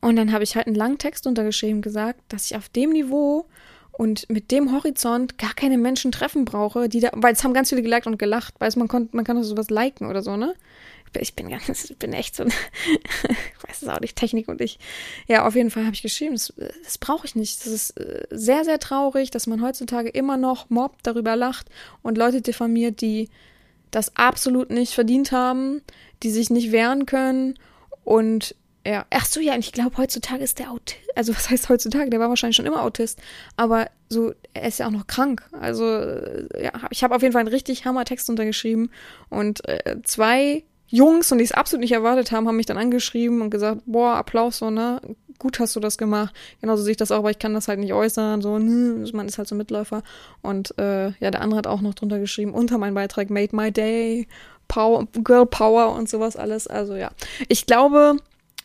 Und 0.00 0.16
dann 0.16 0.32
habe 0.32 0.44
ich 0.44 0.56
halt 0.56 0.66
einen 0.66 0.76
langen 0.76 0.98
Text 0.98 1.26
untergeschrieben 1.26 1.82
gesagt, 1.82 2.20
dass 2.28 2.46
ich 2.46 2.56
auf 2.56 2.68
dem 2.68 2.90
Niveau 2.90 3.46
und 3.98 4.28
mit 4.28 4.50
dem 4.50 4.72
Horizont 4.72 5.38
gar 5.38 5.54
keine 5.54 5.78
Menschen 5.78 6.12
treffen 6.12 6.44
brauche, 6.44 6.88
die 6.88 7.00
da, 7.00 7.10
weil 7.14 7.32
es 7.32 7.42
haben 7.42 7.54
ganz 7.54 7.70
viele 7.70 7.82
geliked 7.82 8.06
und 8.06 8.18
gelacht, 8.18 8.54
weil 8.58 8.70
man 8.76 8.88
kann, 8.88 9.08
man 9.12 9.24
kann 9.24 9.36
doch 9.36 9.42
sowas 9.42 9.70
liken 9.70 10.08
oder 10.08 10.22
so, 10.22 10.36
ne? 10.36 10.54
Ich 11.18 11.34
bin 11.34 11.48
ganz, 11.48 11.84
ich 11.90 11.96
bin 11.96 12.12
echt 12.12 12.36
so, 12.36 12.44
ich 12.44 13.68
weiß 13.68 13.82
es 13.82 13.88
auch 13.88 14.00
nicht, 14.00 14.16
Technik 14.16 14.48
und 14.48 14.60
ich. 14.60 14.78
Ja, 15.28 15.46
auf 15.46 15.54
jeden 15.54 15.70
Fall 15.70 15.84
habe 15.84 15.94
ich 15.94 16.02
geschrieben, 16.02 16.34
das, 16.34 16.52
das 16.84 16.98
brauche 16.98 17.26
ich 17.26 17.34
nicht. 17.34 17.64
Das 17.64 17.72
ist 17.72 17.98
äh, 17.98 18.26
sehr, 18.30 18.64
sehr 18.64 18.78
traurig, 18.78 19.30
dass 19.30 19.46
man 19.46 19.62
heutzutage 19.62 20.10
immer 20.10 20.36
noch 20.36 20.68
mobbt, 20.68 21.06
darüber 21.06 21.34
lacht 21.34 21.68
und 22.02 22.18
Leute 22.18 22.42
diffamiert, 22.42 23.00
die 23.00 23.30
das 23.90 24.14
absolut 24.14 24.68
nicht 24.68 24.92
verdient 24.92 25.32
haben, 25.32 25.80
die 26.22 26.30
sich 26.30 26.50
nicht 26.50 26.70
wehren 26.70 27.06
können 27.06 27.58
und 28.04 28.54
ja. 28.86 29.04
Ach 29.10 29.26
so, 29.26 29.40
ja, 29.40 29.54
und 29.54 29.60
ich 29.60 29.72
glaube, 29.72 29.96
heutzutage 29.96 30.44
ist 30.44 30.58
der 30.58 30.70
Autist. 30.70 31.00
Also, 31.14 31.34
was 31.34 31.50
heißt 31.50 31.68
heutzutage? 31.68 32.10
Der 32.10 32.20
war 32.20 32.28
wahrscheinlich 32.28 32.56
schon 32.56 32.66
immer 32.66 32.82
Autist. 32.82 33.20
Aber 33.56 33.88
so, 34.08 34.32
er 34.54 34.68
ist 34.68 34.78
ja 34.78 34.86
auch 34.86 34.92
noch 34.92 35.06
krank. 35.06 35.42
Also, 35.60 35.84
ja, 35.84 36.72
ich 36.90 37.02
habe 37.02 37.14
auf 37.14 37.22
jeden 37.22 37.32
Fall 37.32 37.40
einen 37.40 37.48
richtig 37.48 37.84
Hammer-Text 37.84 38.30
untergeschrieben. 38.30 38.90
Und 39.28 39.68
äh, 39.68 39.96
zwei 40.04 40.64
Jungs, 40.88 41.32
und 41.32 41.38
die 41.38 41.44
es 41.44 41.52
absolut 41.52 41.80
nicht 41.80 41.92
erwartet 41.92 42.30
haben, 42.30 42.46
haben 42.46 42.56
mich 42.56 42.66
dann 42.66 42.78
angeschrieben 42.78 43.42
und 43.42 43.50
gesagt, 43.50 43.82
boah, 43.86 44.14
Applaus, 44.14 44.58
so, 44.58 44.70
ne? 44.70 45.00
Gut 45.38 45.58
hast 45.58 45.76
du 45.76 45.80
das 45.80 45.98
gemacht. 45.98 46.34
Genauso 46.62 46.82
sehe 46.82 46.92
ich 46.92 46.96
das 46.96 47.10
auch, 47.10 47.18
aber 47.18 47.30
ich 47.30 47.38
kann 47.38 47.52
das 47.52 47.68
halt 47.68 47.78
nicht 47.78 47.92
äußern. 47.92 48.40
So, 48.40 48.58
ne, 48.58 49.06
man 49.12 49.28
ist 49.28 49.36
halt 49.36 49.48
so 49.48 49.54
Mitläufer. 49.54 50.02
Und 50.40 50.78
äh, 50.78 51.08
ja, 51.18 51.30
der 51.30 51.42
andere 51.42 51.58
hat 51.58 51.66
auch 51.66 51.82
noch 51.82 51.92
drunter 51.92 52.18
geschrieben, 52.18 52.54
unter 52.54 52.78
meinem 52.78 52.94
Beitrag, 52.94 53.28
made 53.28 53.54
my 53.54 53.70
day. 53.70 54.26
Power, 54.68 55.06
Girl 55.22 55.46
Power 55.46 55.94
und 55.94 56.08
sowas 56.08 56.36
alles. 56.36 56.66
Also 56.66 56.96
ja. 56.96 57.10
Ich 57.48 57.66
glaube, 57.66 58.16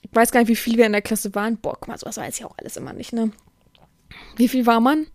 ich 0.01 0.09
weiß 0.13 0.31
gar 0.31 0.41
nicht, 0.41 0.49
wie 0.49 0.55
viel 0.55 0.77
wir 0.77 0.85
in 0.85 0.91
der 0.91 1.01
Klasse 1.01 1.33
waren. 1.35 1.57
Boah, 1.57 1.73
guck 1.79 1.87
mal, 1.87 1.97
sowas 1.97 2.17
weiß 2.17 2.37
ich 2.37 2.45
auch 2.45 2.57
alles 2.57 2.77
immer 2.77 2.93
nicht, 2.93 3.13
ne? 3.13 3.31
Wie 4.35 4.47
viel 4.47 4.65
war 4.65 4.79
man? 4.79 5.07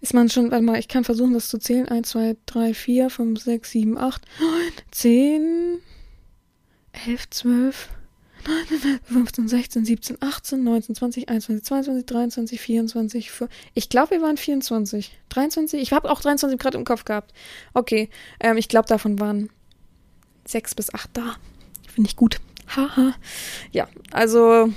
Ist 0.00 0.14
man 0.14 0.28
schon, 0.28 0.50
warte 0.50 0.64
mal, 0.64 0.78
ich 0.78 0.88
kann 0.88 1.04
versuchen, 1.04 1.32
das 1.32 1.48
zu 1.48 1.58
zählen. 1.58 1.88
1, 1.88 2.10
2, 2.10 2.36
3, 2.46 2.74
4, 2.74 3.10
5, 3.10 3.40
6, 3.40 3.70
7, 3.70 3.98
8, 3.98 4.22
9, 4.40 4.50
10, 4.90 5.78
11, 7.06 7.30
12, 7.30 7.88
15, 9.04 9.48
16, 9.48 9.84
17, 9.84 10.16
18, 10.20 10.62
19, 10.62 10.94
20, 10.94 11.28
21, 11.28 11.64
22, 11.64 12.06
23, 12.06 12.60
24, 12.60 13.30
4. 13.30 13.48
Ich 13.72 13.88
glaube, 13.88 14.10
wir 14.12 14.22
waren 14.22 14.36
24. 14.36 15.18
23? 15.30 15.80
Ich 15.80 15.92
habe 15.92 16.10
auch 16.10 16.20
23 16.20 16.58
gerade 16.58 16.76
im 16.76 16.84
Kopf 16.84 17.04
gehabt. 17.04 17.32
Okay, 17.72 18.10
ähm, 18.40 18.58
ich 18.58 18.68
glaube, 18.68 18.88
davon 18.88 19.18
waren 19.18 19.48
6 20.46 20.74
bis 20.74 20.92
8 20.92 21.10
da. 21.14 21.36
Finde 21.88 22.08
ich 22.08 22.16
gut. 22.16 22.40
Haha. 22.66 23.14
ja, 23.72 23.88
also 24.10 24.72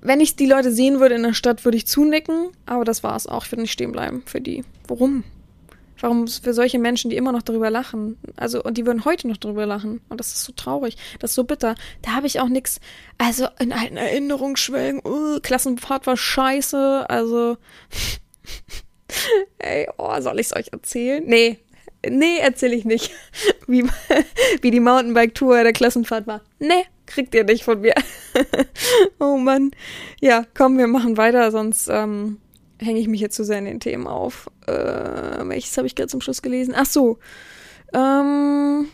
wenn 0.00 0.20
ich 0.20 0.36
die 0.36 0.46
Leute 0.46 0.72
sehen 0.72 1.00
würde 1.00 1.14
in 1.14 1.22
der 1.22 1.34
Stadt, 1.34 1.64
würde 1.64 1.76
ich 1.76 1.86
zunicken, 1.86 2.50
aber 2.66 2.84
das 2.84 3.02
war's 3.02 3.26
auch. 3.26 3.44
Ich 3.44 3.52
würde 3.52 3.62
nicht 3.62 3.72
stehen 3.72 3.92
bleiben 3.92 4.22
für 4.26 4.40
die. 4.40 4.64
Warum? 4.88 5.24
Warum 6.00 6.26
für 6.26 6.52
solche 6.52 6.78
Menschen, 6.78 7.08
die 7.08 7.16
immer 7.16 7.32
noch 7.32 7.42
darüber 7.42 7.70
lachen? 7.70 8.18
Also, 8.36 8.62
und 8.62 8.76
die 8.76 8.84
würden 8.84 9.04
heute 9.04 9.28
noch 9.28 9.36
darüber 9.36 9.64
lachen. 9.64 10.00
Und 10.08 10.18
das 10.18 10.32
ist 10.32 10.44
so 10.44 10.52
traurig. 10.52 10.96
Das 11.20 11.30
ist 11.30 11.34
so 11.36 11.44
bitter. 11.44 11.76
Da 12.02 12.12
habe 12.12 12.26
ich 12.26 12.40
auch 12.40 12.48
nichts. 12.48 12.80
Also, 13.16 13.46
in 13.60 13.72
alten 13.72 13.96
Erinnerungen 13.96 14.56
schwelgen. 14.56 15.00
Uh, 15.04 15.38
Klassenfahrt 15.40 16.06
war 16.06 16.16
scheiße. 16.16 17.08
Also. 17.08 17.56
Ey, 19.58 19.88
oh, 19.96 20.20
soll 20.20 20.40
ich 20.40 20.48
es 20.48 20.56
euch 20.56 20.72
erzählen? 20.72 21.22
Nee, 21.24 21.60
nee, 22.10 22.38
erzähle 22.38 22.74
ich 22.74 22.84
nicht, 22.84 23.12
wie, 23.66 23.84
wie 24.60 24.70
die 24.70 24.80
Mountainbike-Tour 24.80 25.62
der 25.62 25.72
Klassenfahrt 25.72 26.26
war. 26.26 26.42
Nee, 26.58 26.84
kriegt 27.06 27.34
ihr 27.34 27.44
nicht 27.44 27.64
von 27.64 27.80
mir. 27.80 27.94
oh 29.20 29.36
Mann. 29.36 29.70
Ja, 30.20 30.44
komm, 30.54 30.78
wir 30.78 30.86
machen 30.86 31.16
weiter, 31.16 31.50
sonst 31.50 31.88
ähm, 31.88 32.38
hänge 32.78 33.00
ich 33.00 33.08
mich 33.08 33.20
jetzt 33.20 33.36
zu 33.36 33.44
sehr 33.44 33.58
in 33.58 33.64
den 33.64 33.80
Themen 33.80 34.06
auf. 34.06 34.50
Äh, 34.66 34.72
welches 34.72 35.76
habe 35.76 35.86
ich 35.86 35.94
gerade 35.94 36.08
zum 36.08 36.20
Schluss 36.20 36.42
gelesen? 36.42 36.74
Ach 36.76 36.86
so. 36.86 37.18
Ähm, 37.92 38.88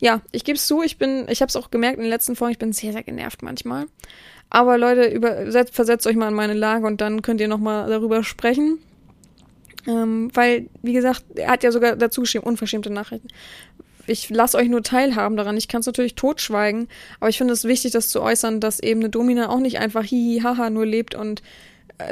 ja, 0.00 0.22
ich 0.32 0.44
gebe 0.44 0.56
es 0.56 0.66
zu, 0.66 0.82
ich 0.82 0.98
bin, 0.98 1.26
ich 1.28 1.40
habe 1.40 1.48
es 1.48 1.56
auch 1.56 1.70
gemerkt 1.70 1.96
in 1.96 2.04
den 2.04 2.10
letzten 2.10 2.36
Folgen, 2.36 2.52
ich 2.52 2.58
bin 2.58 2.72
sehr, 2.72 2.92
sehr 2.92 3.02
genervt 3.02 3.42
manchmal. 3.42 3.86
Aber 4.50 4.78
Leute, 4.78 5.06
übersetzt, 5.06 5.74
versetzt 5.74 6.06
euch 6.06 6.16
mal 6.16 6.28
in 6.28 6.34
meine 6.34 6.54
Lage 6.54 6.86
und 6.86 7.00
dann 7.00 7.22
könnt 7.22 7.40
ihr 7.40 7.48
nochmal 7.48 7.88
darüber 7.90 8.22
sprechen. 8.24 8.78
Ähm, 9.88 10.30
weil, 10.34 10.68
wie 10.82 10.92
gesagt, 10.92 11.24
er 11.34 11.50
hat 11.50 11.64
ja 11.64 11.72
sogar 11.72 11.96
dazu 11.96 12.20
geschrieben, 12.20 12.44
unverschämte 12.44 12.90
Nachrichten. 12.90 13.28
Ich 14.06 14.28
lasse 14.28 14.56
euch 14.56 14.68
nur 14.68 14.82
teilhaben 14.82 15.36
daran. 15.36 15.56
Ich 15.56 15.68
kann 15.68 15.80
es 15.80 15.86
natürlich 15.86 16.14
totschweigen, 16.14 16.88
aber 17.20 17.30
ich 17.30 17.38
finde 17.38 17.54
es 17.54 17.64
wichtig, 17.64 17.92
das 17.92 18.08
zu 18.08 18.22
äußern, 18.22 18.60
dass 18.60 18.80
eben 18.80 19.00
eine 19.00 19.08
Domina 19.08 19.48
auch 19.48 19.60
nicht 19.60 19.78
einfach 19.78 20.04
hihi 20.04 20.40
haha 20.42 20.70
nur 20.70 20.86
lebt 20.86 21.14
und 21.14 21.42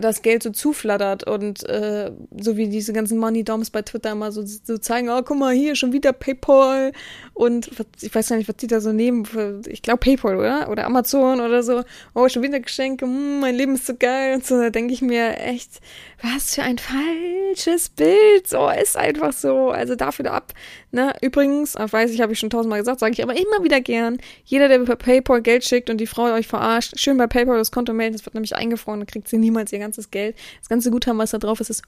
das 0.01 0.23
Geld 0.23 0.43
so 0.43 0.51
zuflattert 0.51 1.27
und 1.27 1.69
äh, 1.69 2.11
so 2.37 2.57
wie 2.57 2.69
diese 2.69 2.93
ganzen 2.93 3.19
Money 3.19 3.45
Doms 3.45 3.71
bei 3.71 3.83
Twitter 3.83 4.12
immer 4.12 4.33
so, 4.33 4.43
so 4.45 4.79
zeigen, 4.79 5.09
oh, 5.09 5.23
guck 5.23 5.39
mal, 5.39 5.55
hier 5.55 5.77
schon 5.77 5.93
wieder 5.93 6.12
PayPal 6.12 6.93
und 7.35 7.70
ich 8.01 8.12
weiß 8.12 8.29
gar 8.29 8.37
nicht, 8.37 8.49
was 8.49 8.57
die 8.57 8.66
da 8.66 8.81
so 8.81 8.93
nehmen, 8.93 9.24
ich 9.68 9.83
glaube 9.83 9.99
PayPal, 9.99 10.37
oder? 10.37 10.68
Oder 10.70 10.87
Amazon 10.87 11.41
oder 11.41 11.62
so, 11.62 11.85
oh, 12.14 12.29
schon 12.29 12.43
wieder 12.43 12.59
Geschenke, 12.59 13.07
mm, 13.07 13.41
mein 13.41 13.55
Leben 13.55 13.74
ist 13.74 13.87
so 13.87 13.95
geil 13.97 14.35
und 14.35 14.45
so, 14.45 14.61
da 14.61 14.70
denke 14.70 14.93
ich 14.93 15.03
mir 15.03 15.39
echt, 15.39 15.81
was 16.23 16.55
für 16.55 16.62
ein 16.62 16.79
falsches 16.79 17.91
Bild, 17.91 18.47
so, 18.47 18.69
ist 18.71 18.97
einfach 18.97 19.33
so, 19.33 19.71
also 19.71 19.95
dafür 19.95 20.33
ab, 20.33 20.53
ne, 20.91 21.12
übrigens, 21.21 21.75
weiß 21.75 22.11
ich, 22.11 22.21
habe 22.21 22.33
ich 22.33 22.39
schon 22.39 22.51
tausendmal 22.51 22.79
gesagt, 22.79 23.01
sage 23.01 23.12
ich 23.12 23.23
aber 23.23 23.35
immer 23.35 23.62
wieder 23.62 23.81
gern, 23.81 24.19
jeder, 24.45 24.69
der 24.69 24.79
per 24.81 24.97
PayPal 24.97 25.43
Geld 25.43 25.64
schickt 25.64 25.91
und 25.91 25.99
die 25.99 26.07
Frau 26.07 26.33
euch 26.33 26.47
verarscht, 26.47 26.99
schön 26.99 27.19
bei 27.19 27.27
PayPal 27.27 27.59
das 27.59 27.71
Konto 27.71 27.93
melden, 27.93 28.14
das 28.14 28.25
wird 28.25 28.35
nämlich 28.35 28.57
eingefroren, 28.57 29.01
dann 29.01 29.07
kriegt 29.07 29.29
sie 29.29 29.39
niemals 29.39 29.73
ihr 29.73 29.79
ganzes 29.79 30.11
Geld. 30.11 30.37
Das 30.61 30.69
ganze 30.69 30.91
Guthaben, 30.91 31.19
was 31.19 31.31
da 31.31 31.39
drauf 31.39 31.61
ist, 31.61 31.71
ist 31.71 31.83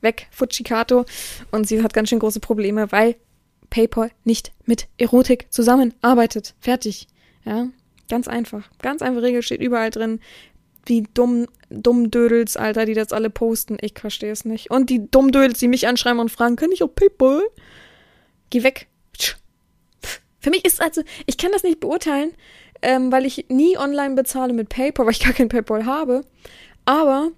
weg, 0.00 0.26
Fujikato. 0.30 1.04
Und 1.50 1.68
sie 1.68 1.82
hat 1.82 1.94
ganz 1.94 2.08
schön 2.08 2.18
große 2.18 2.40
Probleme, 2.40 2.90
weil 2.92 3.16
PayPal 3.70 4.10
nicht 4.24 4.52
mit 4.64 4.88
Erotik 4.98 5.46
zusammenarbeitet. 5.50 6.54
Fertig. 6.60 7.06
Ja, 7.44 7.68
ganz 8.08 8.28
einfach. 8.28 8.68
Ganz 8.82 9.02
einfach 9.02 9.22
Regel 9.22 9.42
steht 9.42 9.60
überall 9.60 9.90
drin. 9.90 10.20
Die 10.88 11.04
dumm, 11.14 11.46
dumm 11.68 12.10
Dödels, 12.10 12.56
Alter, 12.56 12.84
die 12.86 12.94
das 12.94 13.12
alle 13.12 13.30
posten. 13.30 13.76
Ich 13.80 13.94
verstehe 13.98 14.32
es 14.32 14.44
nicht. 14.44 14.70
Und 14.70 14.90
die 14.90 15.10
dumm 15.10 15.32
Dödels, 15.32 15.58
die 15.58 15.68
mich 15.68 15.86
anschreiben 15.86 16.20
und 16.20 16.30
fragen, 16.30 16.56
kann 16.56 16.72
ich 16.72 16.82
auch 16.82 16.94
PayPal? 16.94 17.42
Geh 18.50 18.62
weg. 18.62 18.88
Für 20.40 20.50
mich 20.50 20.64
ist 20.64 20.80
also, 20.80 21.02
ich 21.26 21.36
kann 21.36 21.52
das 21.52 21.62
nicht 21.62 21.80
beurteilen, 21.80 22.32
ähm, 22.82 23.12
weil 23.12 23.26
ich 23.26 23.46
nie 23.48 23.76
online 23.76 24.14
bezahle 24.14 24.54
mit 24.54 24.70
PayPal, 24.70 25.06
weil 25.06 25.12
ich 25.12 25.20
gar 25.20 25.34
kein 25.34 25.48
PayPal 25.48 25.84
habe. 25.84 26.22
Aber 26.86 27.30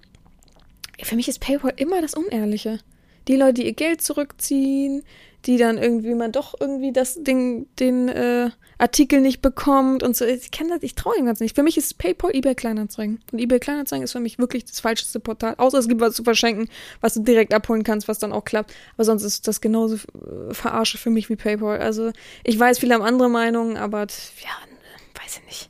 für 1.01 1.15
mich 1.15 1.27
ist 1.27 1.39
PayPal 1.39 1.73
immer 1.75 2.01
das 2.01 2.13
Unehrliche. 2.13 2.79
Die 3.27 3.35
Leute, 3.35 3.55
die 3.55 3.65
ihr 3.65 3.73
Geld 3.73 4.01
zurückziehen, 4.01 5.03
die 5.45 5.57
dann 5.57 5.77
irgendwie 5.77 6.15
man 6.15 6.31
doch 6.31 6.55
irgendwie 6.59 6.93
das 6.93 7.21
Ding, 7.21 7.67
den 7.79 8.07
äh, 8.07 8.49
Artikel 8.77 9.19
nicht 9.21 9.41
bekommt 9.41 10.03
und 10.03 10.15
so. 10.15 10.25
Ich 10.25 10.51
kenne 10.51 10.69
das, 10.69 10.83
ich 10.83 10.95
traue 10.95 11.15
dem 11.15 11.25
ganz 11.25 11.39
nicht. 11.39 11.55
Für 11.55 11.63
mich 11.63 11.77
ist 11.77 11.97
PayPal 11.97 12.35
eBay 12.35 12.55
Kleinanzeigen. 12.55 13.19
Und 13.31 13.39
eBay 13.39 13.59
Kleinanzeigen 13.59 14.03
ist 14.03 14.13
für 14.13 14.19
mich 14.19 14.39
wirklich 14.39 14.65
das 14.65 14.79
falscheste 14.79 15.19
Portal. 15.19 15.55
Außer 15.57 15.77
es 15.77 15.87
gibt 15.87 16.01
was 16.01 16.15
zu 16.15 16.23
verschenken, 16.23 16.69
was 17.01 17.13
du 17.15 17.21
direkt 17.21 17.53
abholen 17.53 17.83
kannst, 17.83 18.07
was 18.07 18.19
dann 18.19 18.31
auch 18.31 18.45
klappt. 18.45 18.73
Aber 18.95 19.03
sonst 19.03 19.23
ist 19.23 19.47
das 19.47 19.59
genauso 19.59 19.95
äh, 19.95 20.53
verarsche 20.53 20.97
für 20.97 21.09
mich 21.09 21.29
wie 21.29 21.35
PayPal. 21.35 21.79
Also 21.79 22.11
ich 22.43 22.57
weiß, 22.57 22.79
viele 22.79 22.95
haben 22.95 23.03
andere 23.03 23.29
Meinungen, 23.29 23.77
aber 23.77 23.99
ja, 24.01 25.21
weiß 25.21 25.39
ich 25.39 25.45
nicht. 25.45 25.69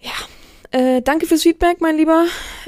Ja, 0.00 0.12
äh, 0.72 1.02
danke 1.02 1.26
fürs 1.26 1.42
Feedback, 1.42 1.80
mein 1.80 1.96
Lieber. 1.96 2.26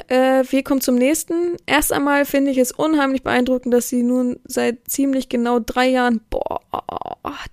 Äh, 0.09 0.45
wir 0.49 0.63
kommen 0.63 0.81
zum 0.81 0.95
nächsten. 0.95 1.57
Erst 1.67 1.93
einmal 1.93 2.25
finde 2.25 2.51
ich 2.51 2.59
es 2.59 2.73
unheimlich 2.73 3.23
beeindruckend, 3.23 3.75
dass 3.75 3.89
Sie 3.89 4.03
nun 4.03 4.39
seit 4.45 4.89
ziemlich 4.89 5.29
genau 5.29 5.59
drei 5.59 5.89
Jahren, 5.89 6.21
boah, 6.31 6.61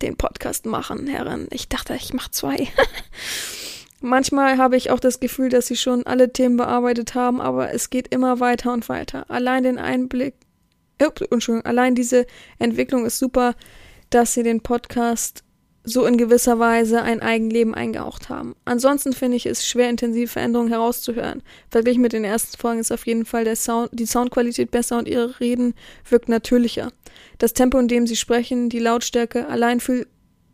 den 0.02 0.18
Podcast 0.18 0.66
machen, 0.66 1.08
Herren. 1.08 1.48
Ich 1.52 1.70
dachte, 1.70 1.96
ich 1.96 2.14
mache 2.14 2.32
zwei. 2.32 2.68
Manchmal 4.02 4.58
habe 4.58 4.78
ich 4.78 4.90
auch 4.90 5.00
das 5.00 5.20
Gefühl, 5.20 5.50
dass 5.50 5.68
Sie 5.68 5.76
schon 5.76 6.06
alle 6.06 6.34
Themen 6.34 6.58
bearbeitet 6.58 7.14
haben, 7.16 7.40
aber 7.40 7.74
es 7.74 7.90
geht 7.90 8.08
immer 8.08 8.40
weiter 8.40 8.74
und 8.74 8.90
weiter. 8.90 9.30
Allein 9.30 9.64
den 9.64 9.78
Einblick, 9.78 10.34
ups, 11.02 11.22
Entschuldigung, 11.22 11.66
allein 11.66 11.96
diese 11.96 12.26
Entwicklung 12.58 13.06
ist 13.06 13.20
super, 13.20 13.56
dass 14.10 14.34
Sie 14.34 14.44
den 14.44 14.62
Podcast 14.62 15.44
so 15.84 16.06
in 16.06 16.18
gewisser 16.18 16.60
Weise 16.60 17.02
ein 17.02 17.22
Eigenleben 17.22 17.74
eingehaucht 17.74 18.30
haben. 18.30 18.56
Ansonsten 18.66 19.14
finde 19.14 19.38
ich 19.38 19.46
es 19.46 19.66
schwer, 19.66 19.90
intensive 19.90 20.28
Veränderungen 20.28 20.70
herauszuhören. 20.70 21.42
Verglichen 21.70 22.02
mit 22.02 22.14
den 22.14 22.24
ersten 22.24 22.58
Folgen 22.58 22.80
ist 22.80 22.92
auf 22.92 23.08
jeden 23.08 23.26
Fall 23.26 23.46
der 23.46 23.56
Sound, 23.56 23.90
die 23.92 24.06
Soundqualität 24.06 24.70
besser 24.70 24.98
und 25.00 25.08
ihre 25.08 25.40
Reden 25.40 25.74
wirkt 26.08 26.30
natürlicher. 26.30 26.92
Das 27.40 27.54
Tempo, 27.54 27.80
in 27.80 27.88
dem 27.88 28.06
sie 28.06 28.16
sprechen, 28.16 28.70
die 28.70 28.80
Lautstärke 28.80 29.48
allein 29.48 29.80
fühl, 29.80 30.08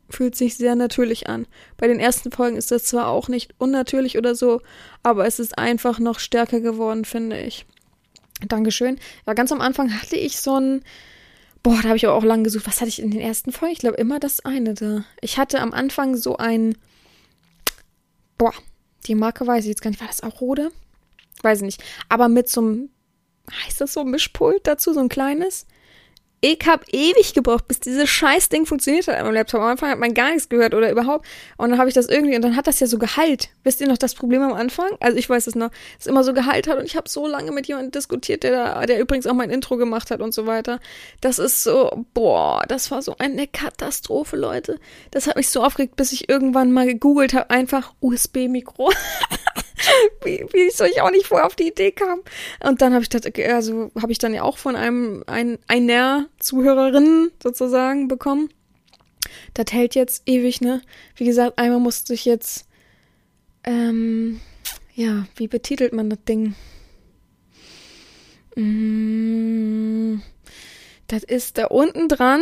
fühlt 0.10 0.36
sich 0.36 0.56
sehr 0.56 0.76
natürlich 0.76 1.28
an. 1.28 1.46
Bei 1.76 1.88
den 1.88 2.00
ersten 2.00 2.32
Folgen 2.32 2.56
ist 2.56 2.72
das 2.72 2.86
zwar 2.86 3.08
auch 3.08 3.28
nicht 3.28 3.54
unnatürlich 3.58 4.18
oder 4.18 4.36
so, 4.36 4.62
aber 5.04 5.26
es 5.28 5.40
ist 5.40 5.58
einfach 5.58 6.00
noch 6.00 6.20
stärker 6.20 6.62
geworden, 6.62 7.04
finde 7.04 7.40
ich. 7.42 7.66
Dankeschön. 8.48 9.00
Ja, 9.26 9.34
ganz 9.34 9.52
am 9.52 9.62
Anfang 9.62 9.92
hatte 9.94 10.16
ich 10.16 10.40
so 10.40 10.58
ein 10.60 10.84
Boah, 11.64 11.80
da 11.82 11.90
habe 11.90 11.98
ich 11.98 12.06
aber 12.06 12.16
auch 12.16 12.24
lange 12.24 12.44
gesucht. 12.44 12.68
Was 12.68 12.82
hatte 12.82 12.90
ich 12.90 13.02
in 13.02 13.12
den 13.12 13.22
ersten 13.22 13.52
Folgen? 13.52 13.74
Ich 13.74 13.80
glaube 13.80 13.98
immer 13.98 14.20
das 14.20 14.46
eine 14.46 14.74
da. 14.74 15.04
Ich 15.22 15.38
hatte 15.38 15.60
am 15.60 15.74
Anfang 15.74 16.16
so 16.16 16.38
ein. 16.38 16.78
Boah, 18.38 18.54
die 19.06 19.16
Marke 19.16 19.46
weiß 19.46 19.64
ich 19.64 19.70
jetzt 19.70 19.82
gar 19.82 19.90
nicht. 19.90 20.00
War 20.00 20.08
das 20.08 20.24
auch 20.24 20.42
Rode? 20.42 20.72
Weiß 21.42 21.60
ich 21.60 21.66
nicht. 21.66 21.84
Aber 22.10 22.30
mit 22.30 22.50
so 22.50 22.62
einem. 22.62 22.90
Heißt 23.66 23.80
das 23.80 23.94
so 23.94 24.04
Mischpult 24.04 24.68
dazu? 24.68 24.94
So 24.94 25.00
ein 25.00 25.10
kleines? 25.10 25.66
Ich 26.40 26.60
habe 26.68 26.86
ewig 26.92 27.34
gebraucht, 27.34 27.68
bis 27.68 27.80
dieses 27.80 28.08
scheiß 28.10 28.50
Ding 28.50 28.68
funktioniert 28.68 29.08
hat 29.08 29.16
an 29.16 29.24
meinem 29.24 29.34
Laptop. 29.34 29.60
Am 29.60 29.72
Anfang 29.72 29.90
hat 29.90 29.98
man 29.98 30.14
gar 30.14 30.30
nichts 30.30 30.50
gehört 30.50 30.76
oder 30.76 30.92
überhaupt. 30.92 31.26
Und 31.58 31.72
dann 31.72 31.80
habe 31.80 31.90
ich 31.90 31.96
das 31.96 32.08
irgendwie, 32.08 32.36
und 32.36 32.44
dann 32.44 32.56
hat 32.56 32.68
das 32.68 32.80
ja 32.80 32.86
so 32.86 33.00
Gehalt. 33.00 33.50
Wisst 33.64 33.82
ihr 33.82 33.88
noch 33.88 33.98
das 33.98 34.14
Problem 34.14 34.44
am 34.44 34.54
Anfang? 34.54 34.90
Also 35.00 35.18
ich 35.18 35.28
weiß 35.28 35.48
es 35.48 35.56
noch, 35.56 35.72
es 36.00 36.06
immer 36.06 36.24
so 36.24 36.34
Gehalt 36.34 36.68
hat 36.68 36.78
und 36.78 36.86
ich 36.86 36.96
habe 36.96 37.10
so 37.10 37.26
lange 37.26 37.52
mit 37.52 37.68
jemandem 37.68 37.92
diskutiert, 37.92 38.44
der 38.44 38.52
da, 38.52 38.86
der 38.86 39.00
übrigens 39.00 39.26
auch 39.26 39.34
mein 39.34 39.50
Intro 39.50 39.78
gemacht 39.78 40.12
hat 40.12 40.22
und 40.22 40.32
so 40.32 40.46
weiter. 40.46 40.80
Das 41.22 41.40
ist 41.40 41.64
so, 41.64 42.06
boah, 42.14 42.64
das 42.68 42.92
war 42.92 43.02
so 43.02 43.16
eine 43.18 43.48
Katastrophe, 43.48 44.36
Leute. 44.36 44.80
Das 45.10 45.26
hat 45.26 45.38
mich 45.38 45.50
so 45.50 45.64
aufgeregt, 45.64 45.96
bis 45.96 46.12
ich 46.12 46.30
irgendwann 46.30 46.72
mal 46.72 46.86
gegoogelt 46.86 47.34
habe, 47.34 47.50
einfach 47.50 47.94
USB-Mikro. 48.00 48.92
wie, 50.24 50.46
wie 50.52 50.70
soll 50.70 50.88
ich 50.88 51.02
auch 51.02 51.12
nicht 51.12 51.28
vorher 51.28 51.46
auf 51.46 51.56
die 51.56 51.68
Idee 51.68 51.92
kam. 51.92 52.22
Und 52.64 52.82
dann 52.82 52.94
habe 52.94 53.04
ich 53.04 53.10
das, 53.10 53.22
also 53.48 53.92
habe 54.00 54.12
ich 54.12 54.18
dann 54.18 54.34
ja 54.34 54.44
auch 54.44 54.58
von 54.58 54.76
einem 54.76 55.24
ein, 55.28 55.60
einer 55.68 56.28
Zuhörerin 56.40 57.32
sozusagen 57.42 58.08
bekommen. 58.08 58.50
Das 59.54 59.72
hält 59.72 59.96
jetzt 59.96 60.24
ewig, 60.26 60.62
ne? 60.62 60.82
Wie 61.16 61.26
gesagt, 61.26 61.60
einmal 61.60 61.80
musste 61.80 62.14
ich 62.14 62.26
jetzt, 62.26 62.66
ähm, 63.64 64.40
ja, 64.94 65.28
wie 65.36 65.48
betitelt 65.48 65.94
man 65.94 66.10
das 66.10 66.20
Ding? 66.28 66.56
Mm, 68.56 70.22
das 71.08 71.24
ist 71.24 71.58
da 71.58 71.68
unten 71.68 72.08
dran. 72.08 72.42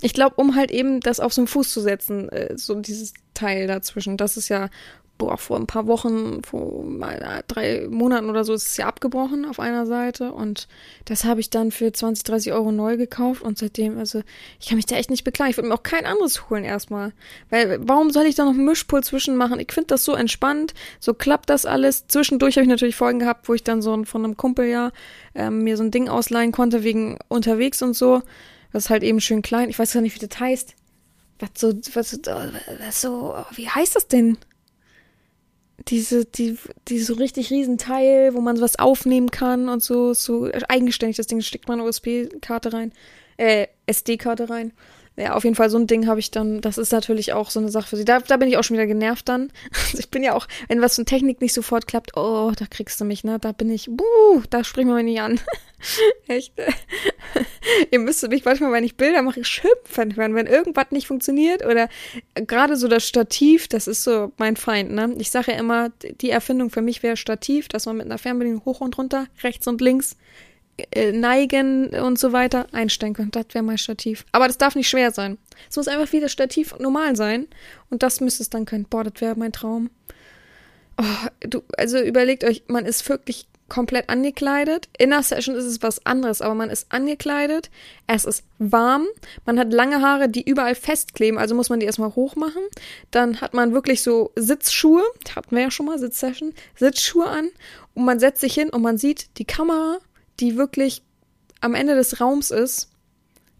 Ich 0.00 0.12
glaube, 0.12 0.36
um 0.36 0.54
halt 0.54 0.70
eben 0.70 1.00
das 1.00 1.20
auf 1.20 1.32
so 1.32 1.42
einen 1.42 1.48
Fuß 1.48 1.70
zu 1.70 1.80
setzen, 1.80 2.28
äh, 2.28 2.56
so 2.56 2.74
dieses 2.76 3.14
Teil 3.34 3.66
dazwischen. 3.66 4.16
Das 4.16 4.36
ist 4.36 4.48
ja 4.48 4.70
boah, 5.18 5.36
vor 5.36 5.58
ein 5.58 5.66
paar 5.66 5.86
Wochen, 5.86 6.42
vor 6.42 6.84
mal 6.84 7.42
drei 7.48 7.86
Monaten 7.90 8.30
oder 8.30 8.44
so 8.44 8.54
ist 8.54 8.68
es 8.68 8.76
ja 8.76 8.86
abgebrochen 8.86 9.44
auf 9.44 9.60
einer 9.60 9.84
Seite 9.84 10.32
und 10.32 10.68
das 11.04 11.24
habe 11.24 11.40
ich 11.40 11.50
dann 11.50 11.72
für 11.72 11.92
20, 11.92 12.24
30 12.24 12.52
Euro 12.52 12.72
neu 12.72 12.96
gekauft 12.96 13.42
und 13.42 13.58
seitdem, 13.58 13.98
also 13.98 14.22
ich 14.60 14.68
kann 14.68 14.76
mich 14.76 14.86
da 14.86 14.96
echt 14.96 15.10
nicht 15.10 15.24
beklagen. 15.24 15.50
Ich 15.50 15.56
würde 15.56 15.68
mir 15.68 15.74
auch 15.74 15.82
kein 15.82 16.06
anderes 16.06 16.48
holen 16.48 16.64
erstmal. 16.64 17.12
Weil 17.50 17.80
warum 17.82 18.10
soll 18.10 18.26
ich 18.26 18.36
da 18.36 18.44
noch 18.44 18.52
einen 18.52 18.64
Mischpult 18.64 19.04
zwischen 19.04 19.36
machen? 19.36 19.58
Ich 19.58 19.72
finde 19.72 19.88
das 19.88 20.04
so 20.04 20.14
entspannt, 20.14 20.72
so 21.00 21.12
klappt 21.14 21.50
das 21.50 21.66
alles. 21.66 22.06
Zwischendurch 22.06 22.56
habe 22.56 22.64
ich 22.64 22.70
natürlich 22.70 22.96
Folgen 22.96 23.18
gehabt, 23.18 23.48
wo 23.48 23.54
ich 23.54 23.64
dann 23.64 23.82
so 23.82 24.04
von 24.04 24.24
einem 24.24 24.36
Kumpel 24.36 24.66
ja 24.66 24.92
ähm, 25.34 25.64
mir 25.64 25.76
so 25.76 25.82
ein 25.82 25.90
Ding 25.90 26.08
ausleihen 26.08 26.52
konnte 26.52 26.84
wegen 26.84 27.18
unterwegs 27.28 27.82
und 27.82 27.94
so. 27.94 28.22
Das 28.72 28.84
ist 28.84 28.90
halt 28.90 29.02
eben 29.02 29.20
schön 29.20 29.42
klein. 29.42 29.70
Ich 29.70 29.78
weiß 29.78 29.92
gar 29.92 30.00
nicht, 30.00 30.14
wie 30.20 30.26
das 30.26 30.38
heißt. 30.38 30.74
Was 31.40 31.50
so, 31.56 31.72
was, 31.94 32.18
was 32.84 33.00
so, 33.00 33.34
wie 33.54 33.68
heißt 33.68 33.96
das 33.96 34.08
denn? 34.08 34.38
Diese, 35.86 36.24
die, 36.24 36.58
die 36.88 36.98
so 36.98 37.14
richtig 37.14 37.50
riesen 37.50 37.78
Teil, 37.78 38.34
wo 38.34 38.40
man 38.40 38.56
sowas 38.56 38.78
aufnehmen 38.78 39.30
kann 39.30 39.68
und 39.68 39.82
so, 39.82 40.12
so 40.12 40.50
eigenständig 40.68 41.16
das 41.16 41.28
Ding, 41.28 41.40
steckt 41.40 41.68
man 41.68 41.78
eine 41.78 41.88
USB-Karte 41.88 42.72
rein, 42.72 42.92
äh, 43.36 43.68
SD-Karte 43.86 44.50
rein 44.50 44.72
ja, 45.18 45.34
auf 45.34 45.42
jeden 45.42 45.56
Fall 45.56 45.68
so 45.68 45.78
ein 45.78 45.88
Ding 45.88 46.06
habe 46.06 46.20
ich 46.20 46.30
dann, 46.30 46.60
das 46.60 46.78
ist 46.78 46.92
natürlich 46.92 47.32
auch 47.32 47.50
so 47.50 47.58
eine 47.58 47.70
Sache 47.70 47.88
für 47.88 47.96
sie. 47.96 48.04
Da, 48.04 48.20
da 48.20 48.36
bin 48.36 48.48
ich 48.48 48.56
auch 48.56 48.62
schon 48.62 48.76
wieder 48.76 48.86
genervt 48.86 49.28
dann. 49.28 49.50
Also 49.88 49.98
ich 49.98 50.10
bin 50.10 50.22
ja 50.22 50.34
auch, 50.34 50.46
wenn 50.68 50.82
was 50.82 50.96
von 50.96 51.06
Technik 51.06 51.40
nicht 51.40 51.54
sofort 51.54 51.86
klappt, 51.86 52.16
oh, 52.16 52.52
da 52.56 52.66
kriegst 52.66 53.00
du 53.00 53.04
mich, 53.04 53.24
ne? 53.24 53.38
Da 53.38 53.52
bin 53.52 53.70
ich, 53.70 53.88
buh, 53.90 54.42
da 54.50 54.62
springen 54.64 54.90
wir 54.90 54.96
mich 54.96 55.04
nicht 55.04 55.20
an. 55.20 55.40
Echt. 56.28 56.52
Ihr 57.90 57.98
müsstet 57.98 58.30
mich 58.30 58.44
manchmal, 58.44 58.70
wenn 58.72 58.84
ich 58.84 58.96
Bilder 58.96 59.22
mache, 59.22 59.44
schimpfen 59.44 60.14
hören, 60.16 60.34
wenn 60.34 60.46
irgendwas 60.46 60.90
nicht 60.90 61.06
funktioniert 61.06 61.64
oder 61.64 61.88
gerade 62.34 62.76
so 62.76 62.86
das 62.86 63.06
Stativ, 63.06 63.66
das 63.68 63.86
ist 63.86 64.04
so 64.04 64.32
mein 64.36 64.56
Feind, 64.56 64.92
ne? 64.92 65.14
Ich 65.18 65.30
sage 65.30 65.52
ja 65.52 65.58
immer, 65.58 65.90
die 66.20 66.30
Erfindung 66.30 66.70
für 66.70 66.82
mich 66.82 67.02
wäre 67.02 67.16
Stativ, 67.16 67.68
dass 67.68 67.86
man 67.86 67.96
mit 67.96 68.06
einer 68.06 68.18
Fernbedienung 68.18 68.64
hoch 68.64 68.80
und 68.80 68.96
runter, 68.98 69.26
rechts 69.42 69.66
und 69.66 69.80
links 69.80 70.16
neigen 71.12 71.88
und 71.88 72.18
so 72.18 72.32
weiter 72.32 72.66
einstellen 72.72 73.14
könnt. 73.14 73.36
Das 73.36 73.46
wäre 73.52 73.64
mein 73.64 73.78
Stativ. 73.78 74.24
Aber 74.32 74.46
das 74.46 74.58
darf 74.58 74.74
nicht 74.74 74.88
schwer 74.88 75.10
sein. 75.10 75.38
Es 75.68 75.76
muss 75.76 75.88
einfach 75.88 76.12
wie 76.12 76.20
das 76.20 76.32
Stativ 76.32 76.74
normal 76.78 77.16
sein. 77.16 77.46
Und 77.90 78.02
das 78.02 78.20
müsste 78.20 78.42
es 78.42 78.50
dann 78.50 78.64
können. 78.64 78.86
Boah, 78.88 79.04
das 79.04 79.20
wäre 79.20 79.36
mein 79.36 79.52
Traum. 79.52 79.90
Oh, 81.00 81.28
du, 81.40 81.62
also 81.76 82.00
überlegt 82.00 82.44
euch, 82.44 82.64
man 82.66 82.84
ist 82.84 83.08
wirklich 83.08 83.46
komplett 83.68 84.08
angekleidet. 84.08 84.88
In 84.98 85.10
der 85.10 85.22
Session 85.22 85.54
ist 85.54 85.64
es 85.64 85.82
was 85.82 86.04
anderes, 86.06 86.40
aber 86.40 86.54
man 86.54 86.70
ist 86.70 86.86
angekleidet. 86.90 87.70
Es 88.06 88.24
ist 88.24 88.44
warm. 88.58 89.06
Man 89.44 89.58
hat 89.58 89.72
lange 89.72 90.00
Haare, 90.00 90.28
die 90.28 90.42
überall 90.42 90.74
festkleben, 90.74 91.38
also 91.38 91.54
muss 91.54 91.70
man 91.70 91.80
die 91.80 91.86
erstmal 91.86 92.14
hochmachen. 92.14 92.62
Dann 93.10 93.40
hat 93.40 93.54
man 93.54 93.72
wirklich 93.72 94.02
so 94.02 94.32
Sitzschuhe. 94.36 95.02
Hatten 95.34 95.54
wir 95.54 95.62
ja 95.62 95.70
schon 95.70 95.86
mal, 95.86 95.98
Sitzsession. 95.98 96.54
Sitzschuhe 96.76 97.26
an. 97.26 97.50
Und 97.94 98.04
man 98.04 98.18
setzt 98.18 98.40
sich 98.40 98.54
hin 98.54 98.70
und 98.70 98.82
man 98.82 98.96
sieht 98.96 99.38
die 99.38 99.44
Kamera 99.44 99.98
die 100.40 100.56
wirklich 100.56 101.02
am 101.60 101.74
Ende 101.74 101.94
des 101.94 102.20
Raums 102.20 102.50
ist, 102.50 102.88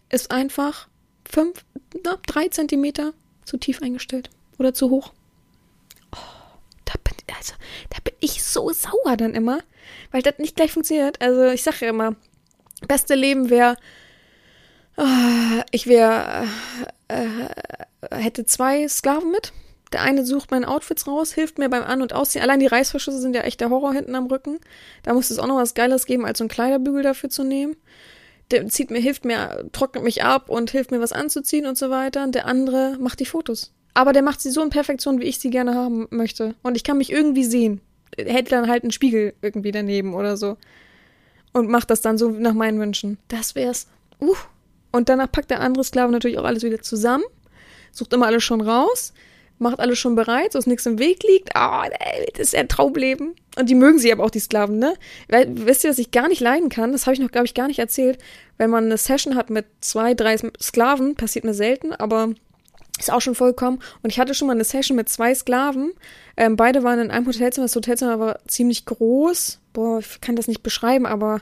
ist 0.09 0.31
einfach 0.31 0.87
fünf, 1.29 1.65
na, 2.03 2.17
drei 2.25 2.47
Zentimeter 2.47 3.13
zu 3.45 3.57
tief 3.57 3.81
eingestellt 3.81 4.29
oder 4.57 4.73
zu 4.73 4.89
hoch. 4.89 5.13
Oh, 6.11 6.17
da 6.85 6.93
bin, 7.03 7.15
also, 7.37 7.53
da 7.89 7.97
bin 8.03 8.13
ich 8.19 8.43
so 8.43 8.71
sauer 8.71 9.17
dann 9.17 9.35
immer, 9.35 9.59
weil 10.11 10.21
das 10.21 10.37
nicht 10.37 10.55
gleich 10.55 10.71
funktioniert. 10.71 11.21
Also 11.21 11.45
ich 11.47 11.63
sage 11.63 11.85
ja 11.85 11.89
immer, 11.89 12.15
beste 12.87 13.15
Leben 13.15 13.49
wäre, 13.49 13.75
oh, 14.97 15.61
ich 15.71 15.87
wäre, 15.87 16.47
äh, 17.07 17.27
hätte 18.11 18.45
zwei 18.45 18.87
Sklaven 18.87 19.31
mit 19.31 19.53
Der 19.91 20.01
eine 20.03 20.23
sucht 20.23 20.51
meine 20.51 20.67
Outfits 20.67 21.07
raus, 21.07 21.33
hilft 21.33 21.57
mir 21.57 21.69
beim 21.69 21.83
An- 21.83 22.01
und 22.01 22.13
Ausziehen. 22.13 22.43
Allein 22.43 22.59
die 22.59 22.67
Reißverschlüsse 22.67 23.19
sind 23.19 23.35
ja 23.35 23.41
echt 23.41 23.59
der 23.59 23.69
Horror 23.69 23.93
hinten 23.93 24.15
am 24.15 24.27
Rücken. 24.27 24.59
Da 25.03 25.13
muss 25.13 25.31
es 25.31 25.39
auch 25.39 25.47
noch 25.47 25.57
was 25.57 25.73
Geiles 25.73 26.05
geben, 26.05 26.25
als 26.25 26.37
so 26.37 26.43
einen 26.43 26.49
Kleiderbügel 26.49 27.01
dafür 27.01 27.29
zu 27.29 27.43
nehmen. 27.43 27.75
Der 28.51 28.67
zieht 28.67 28.91
mir, 28.91 28.99
hilft 28.99 29.25
mir, 29.25 29.65
trocknet 29.71 30.03
mich 30.03 30.23
ab 30.23 30.49
und 30.49 30.71
hilft 30.71 30.91
mir 30.91 31.01
was 31.01 31.11
anzuziehen 31.11 31.65
und 31.65 31.77
so 31.77 31.89
weiter. 31.89 32.27
Der 32.27 32.45
andere 32.45 32.97
macht 32.99 33.19
die 33.19 33.25
Fotos. 33.25 33.73
Aber 33.95 34.13
der 34.13 34.21
macht 34.21 34.41
sie 34.41 34.51
so 34.51 34.61
in 34.61 34.69
Perfektion, 34.69 35.19
wie 35.19 35.25
ich 35.25 35.39
sie 35.39 35.49
gerne 35.49 35.75
haben 35.75 36.07
möchte. 36.11 36.55
Und 36.61 36.75
ich 36.75 36.83
kann 36.83 36.97
mich 36.97 37.11
irgendwie 37.11 37.43
sehen. 37.43 37.81
Hält 38.17 38.51
dann 38.51 38.69
halt 38.69 38.83
einen 38.83 38.91
Spiegel 38.91 39.33
irgendwie 39.41 39.71
daneben 39.71 40.13
oder 40.13 40.37
so. 40.37 40.57
Und 41.51 41.67
macht 41.69 41.89
das 41.89 42.01
dann 42.01 42.17
so 42.17 42.29
nach 42.29 42.53
meinen 42.53 42.79
Wünschen. 42.79 43.17
Das 43.27 43.55
wär's. 43.55 43.87
Uh. 44.21 44.35
Und 44.91 45.09
danach 45.09 45.31
packt 45.31 45.51
der 45.51 45.61
andere 45.61 45.83
Sklave 45.83 46.11
natürlich 46.11 46.37
auch 46.37 46.45
alles 46.45 46.63
wieder 46.63 46.81
zusammen. 46.81 47.23
Sucht 47.91 48.13
immer 48.13 48.27
alles 48.27 48.43
schon 48.43 48.61
raus 48.61 49.13
macht 49.59 49.79
alles 49.79 49.99
schon 49.99 50.15
bereit, 50.15 50.53
so 50.53 50.59
dass 50.59 50.67
nichts 50.67 50.85
im 50.85 50.99
Weg 50.99 51.23
liegt. 51.23 51.55
Ah, 51.55 51.83
oh, 51.85 52.25
das 52.33 52.47
ist 52.47 52.55
ein 52.55 52.67
Traumleben. 52.67 53.35
Und 53.57 53.69
die 53.69 53.75
mögen 53.75 53.99
sie 53.99 54.11
aber 54.11 54.23
auch, 54.23 54.29
die 54.29 54.39
Sklaven, 54.39 54.79
ne? 54.79 54.93
Weil, 55.27 55.47
wisst 55.65 55.83
ihr, 55.83 55.89
was 55.89 55.99
ich 55.99 56.11
gar 56.11 56.27
nicht 56.27 56.39
leiden 56.39 56.69
kann? 56.69 56.91
Das 56.91 57.05
habe 57.05 57.13
ich 57.13 57.19
noch, 57.19 57.31
glaube 57.31 57.45
ich, 57.45 57.53
gar 57.53 57.67
nicht 57.67 57.79
erzählt. 57.79 58.19
Wenn 58.57 58.69
man 58.69 58.85
eine 58.85 58.97
Session 58.97 59.35
hat 59.35 59.49
mit 59.49 59.65
zwei, 59.81 60.13
drei 60.13 60.37
Sklaven, 60.61 61.15
passiert 61.15 61.45
mir 61.45 61.53
selten, 61.53 61.93
aber 61.93 62.33
ist 62.99 63.11
auch 63.11 63.21
schon 63.21 63.35
vollkommen. 63.35 63.79
Und 64.01 64.11
ich 64.11 64.19
hatte 64.19 64.33
schon 64.33 64.47
mal 64.47 64.53
eine 64.53 64.63
Session 64.63 64.95
mit 64.95 65.09
zwei 65.09 65.33
Sklaven. 65.33 65.93
Ähm, 66.37 66.55
beide 66.55 66.83
waren 66.83 66.99
in 66.99 67.11
einem 67.11 67.25
Hotelzimmer. 67.25 67.65
Das 67.65 67.75
Hotelzimmer 67.75 68.19
war 68.19 68.39
ziemlich 68.47 68.85
groß. 68.85 69.59
Boah, 69.73 69.99
ich 69.99 70.21
kann 70.21 70.35
das 70.35 70.47
nicht 70.47 70.63
beschreiben, 70.63 71.05
aber 71.05 71.41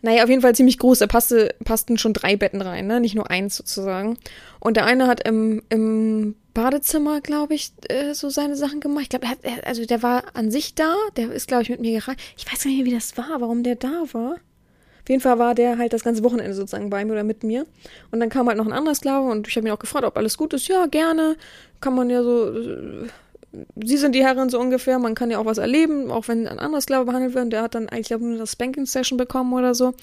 naja, 0.00 0.22
auf 0.22 0.30
jeden 0.30 0.42
Fall 0.42 0.54
ziemlich 0.54 0.78
groß. 0.78 1.00
Da 1.00 1.06
passte, 1.06 1.54
passten 1.64 1.98
schon 1.98 2.12
drei 2.12 2.36
Betten 2.36 2.62
rein, 2.62 2.86
ne? 2.86 3.00
Nicht 3.00 3.16
nur 3.16 3.30
eins 3.30 3.56
sozusagen. 3.56 4.16
Und 4.60 4.76
der 4.76 4.84
eine 4.84 5.08
hat 5.08 5.26
im, 5.26 5.62
im 5.70 6.36
Badezimmer, 6.54 7.20
glaube 7.20 7.54
ich, 7.54 7.72
äh, 7.88 8.14
so 8.14 8.30
seine 8.30 8.56
Sachen 8.56 8.80
gemacht. 8.80 9.02
Ich 9.02 9.08
glaube, 9.08 9.26
er 9.26 9.30
hat, 9.30 9.38
er, 9.42 9.66
also 9.66 9.84
der 9.84 10.02
war 10.02 10.24
an 10.34 10.50
sich 10.50 10.74
da. 10.74 10.94
Der 11.16 11.32
ist, 11.32 11.48
glaube 11.48 11.64
ich, 11.64 11.68
mit 11.70 11.80
mir 11.80 11.98
gereist. 11.98 12.18
Ich 12.36 12.46
weiß 12.46 12.62
gar 12.62 12.70
nicht 12.70 12.78
mehr, 12.78 12.86
wie 12.86 12.94
das 12.94 13.16
war, 13.16 13.40
warum 13.40 13.64
der 13.64 13.74
da 13.74 14.04
war. 14.12 14.34
Auf 14.34 15.10
jeden 15.10 15.22
Fall 15.22 15.38
war 15.38 15.54
der 15.54 15.78
halt 15.78 15.92
das 15.92 16.04
ganze 16.04 16.22
Wochenende 16.22 16.54
sozusagen 16.54 16.90
bei 16.90 17.04
mir 17.04 17.12
oder 17.12 17.24
mit 17.24 17.42
mir. 17.42 17.66
Und 18.10 18.20
dann 18.20 18.28
kam 18.28 18.46
halt 18.46 18.58
noch 18.58 18.66
ein 18.66 18.72
anderer 18.72 18.94
Sklave 18.94 19.28
und 19.28 19.48
ich 19.48 19.56
habe 19.56 19.66
ihn 19.66 19.72
auch 19.72 19.78
gefragt, 19.78 20.04
ob 20.04 20.16
alles 20.16 20.36
gut 20.36 20.52
ist. 20.52 20.68
Ja, 20.68 20.86
gerne. 20.86 21.36
Kann 21.80 21.94
man 21.94 22.08
ja 22.08 22.22
so. 22.22 22.50
Äh, 22.50 23.08
Sie 23.76 23.96
sind 23.96 24.14
die 24.14 24.24
Herren 24.24 24.50
so 24.50 24.60
ungefähr, 24.60 24.98
man 24.98 25.14
kann 25.14 25.30
ja 25.30 25.38
auch 25.38 25.46
was 25.46 25.58
erleben, 25.58 26.10
auch 26.10 26.28
wenn 26.28 26.46
ein 26.46 26.58
anderer 26.58 26.80
Sklave 26.80 27.06
behandelt 27.06 27.34
wird. 27.34 27.52
Der 27.52 27.62
hat 27.62 27.74
dann 27.74 27.88
eigentlich 27.88 28.10
nur 28.10 28.20
eine 28.20 28.46
Spanking-Session 28.46 29.16
bekommen 29.16 29.52
oder 29.52 29.74
so. 29.74 29.94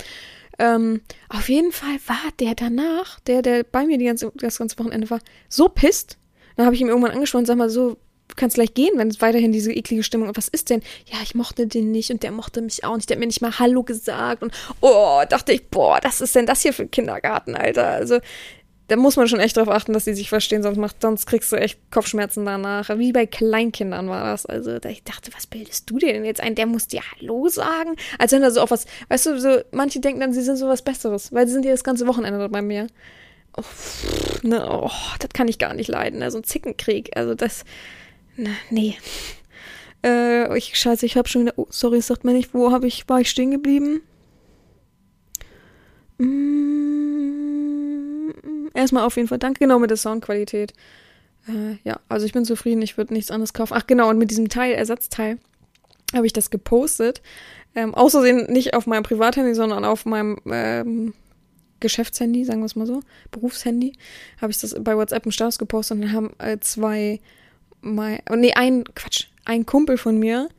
Ähm, 0.57 1.01
auf 1.29 1.49
jeden 1.49 1.71
Fall 1.71 1.97
war 2.07 2.31
der 2.39 2.55
danach, 2.55 3.19
der, 3.21 3.41
der 3.41 3.63
bei 3.63 3.85
mir 3.85 3.97
ganze, 3.97 4.31
das 4.35 4.57
ganze 4.57 4.79
Wochenende 4.79 5.09
war, 5.09 5.19
so 5.49 5.69
pisst. 5.69 6.17
Dann 6.55 6.65
habe 6.65 6.75
ich 6.75 6.81
ihm 6.81 6.87
irgendwann 6.87 7.11
angesprochen, 7.11 7.45
sag 7.45 7.57
mal 7.57 7.69
so, 7.69 7.97
du 8.27 8.35
kannst 8.35 8.55
gleich 8.55 8.73
gehen, 8.73 8.97
wenn 8.97 9.09
es 9.09 9.21
weiterhin 9.21 9.51
diese 9.51 9.73
eklige 9.73 10.03
Stimmung 10.03 10.29
und 10.29 10.37
was 10.37 10.47
ist 10.47 10.69
denn? 10.69 10.81
Ja, 11.11 11.17
ich 11.21 11.35
mochte 11.35 11.67
den 11.67 11.91
nicht 11.91 12.11
und 12.11 12.23
der 12.23 12.31
mochte 12.31 12.61
mich 12.61 12.83
auch 12.83 12.95
nicht. 12.95 13.09
Der 13.09 13.15
hat 13.15 13.19
mir 13.19 13.27
nicht 13.27 13.41
mal 13.41 13.59
Hallo 13.59 13.83
gesagt 13.83 14.43
und 14.43 14.53
oh, 14.81 15.21
dachte 15.29 15.51
ich, 15.51 15.69
boah, 15.69 15.99
was 16.01 16.21
ist 16.21 16.35
denn 16.35 16.45
das 16.45 16.61
hier 16.61 16.73
für 16.73 16.83
ein 16.83 16.91
Kindergarten, 16.91 17.55
Alter? 17.55 17.87
Also 17.87 18.19
da 18.87 18.95
muss 18.95 19.15
man 19.15 19.27
schon 19.27 19.39
echt 19.39 19.57
drauf 19.57 19.67
achten, 19.67 19.93
dass 19.93 20.05
die 20.05 20.13
sich 20.13 20.29
verstehen, 20.29 20.61
sonst, 20.61 20.77
macht, 20.77 21.01
sonst 21.01 21.25
kriegst 21.25 21.51
du 21.51 21.55
echt 21.55 21.79
Kopfschmerzen 21.91 22.45
danach. 22.45 22.89
Wie 22.97 23.11
bei 23.11 23.25
Kleinkindern 23.25 24.09
war 24.09 24.25
das. 24.25 24.45
Also 24.45 24.77
da 24.77 24.89
ich 24.89 25.03
dachte, 25.03 25.31
was 25.35 25.47
bildest 25.47 25.89
du 25.89 25.97
dir 25.97 26.13
denn 26.13 26.25
jetzt 26.25 26.41
ein? 26.41 26.55
Der 26.55 26.67
muss 26.67 26.87
dir 26.87 27.01
Hallo 27.01 27.47
sagen? 27.47 27.95
Als 28.19 28.31
wenn 28.31 28.43
er 28.43 28.51
so 28.51 28.61
auch 28.61 28.69
was, 28.69 28.85
weißt 29.09 29.25
du, 29.25 29.39
so, 29.39 29.57
manche 29.71 29.99
denken 29.99 30.19
dann, 30.19 30.33
sie 30.33 30.41
sind 30.41 30.57
so 30.57 30.67
was 30.67 30.83
Besseres, 30.83 31.33
weil 31.33 31.47
sie 31.47 31.53
sind 31.53 31.65
ja 31.65 31.71
das 31.71 31.83
ganze 31.83 32.05
Wochenende 32.05 32.47
bei 32.49 32.61
mir. 32.61 32.87
Oh, 33.57 33.63
ne, 34.43 34.67
oh, 34.69 34.91
das 35.19 35.29
kann 35.33 35.47
ich 35.47 35.57
gar 35.57 35.73
nicht 35.73 35.87
leiden, 35.87 36.19
ne? 36.19 36.29
so 36.29 36.37
ein 36.37 36.43
Zickenkrieg. 36.43 37.15
Also 37.15 37.33
das, 37.33 37.63
na, 38.35 38.51
nee. 38.69 38.97
Äh, 40.03 40.55
ich, 40.57 40.77
scheiße, 40.77 41.05
ich 41.05 41.17
hab 41.17 41.27
schon 41.27 41.41
wieder, 41.43 41.53
oh, 41.55 41.67
sorry, 41.69 42.01
sagt 42.01 42.23
mir 42.23 42.33
nicht, 42.33 42.53
wo 42.53 42.71
hab 42.71 42.83
ich, 42.83 43.09
war 43.09 43.21
ich 43.21 43.29
stehen 43.31 43.49
geblieben? 43.49 44.01
Mm, 46.17 47.04
erstmal 48.75 49.05
auf 49.05 49.15
jeden 49.15 49.27
Fall 49.27 49.39
danke, 49.39 49.59
genau 49.59 49.79
mit 49.79 49.89
der 49.89 49.97
Soundqualität. 49.97 50.73
Äh, 51.47 51.77
ja, 51.83 51.99
also 52.09 52.25
ich 52.25 52.33
bin 52.33 52.45
zufrieden, 52.45 52.81
ich 52.81 52.97
würde 52.97 53.13
nichts 53.13 53.31
anderes 53.31 53.53
kaufen. 53.53 53.73
Ach 53.75 53.87
genau, 53.87 54.09
und 54.09 54.17
mit 54.17 54.31
diesem 54.31 54.49
Teil, 54.49 54.73
Ersatzteil, 54.73 55.37
habe 56.13 56.25
ich 56.25 56.33
das 56.33 56.49
gepostet. 56.49 57.21
Ähm, 57.75 57.93
außersehen 57.93 58.51
nicht 58.51 58.73
auf 58.73 58.87
meinem 58.87 59.03
Privathandy, 59.03 59.53
sondern 59.53 59.83
auf 59.83 60.05
meinem 60.05 60.37
ähm, 60.49 61.13
Geschäftshandy, 61.79 62.45
sagen 62.45 62.61
wir 62.61 62.65
es 62.65 62.75
mal 62.75 62.87
so, 62.87 63.01
Berufshandy, 63.31 63.93
habe 64.41 64.51
ich 64.51 64.59
das 64.59 64.75
bei 64.81 64.95
WhatsApp 64.95 65.25
im 65.25 65.31
Status 65.31 65.57
gepostet 65.57 65.95
und 65.95 66.01
dann 66.03 66.13
haben 66.13 66.31
äh, 66.39 66.57
zwei, 66.59 67.19
mein, 67.81 68.19
oh, 68.29 68.35
nee, 68.35 68.53
ein, 68.53 68.85
Quatsch, 68.95 69.25
ein 69.43 69.65
Kumpel 69.65 69.97
von 69.97 70.17
mir 70.17 70.49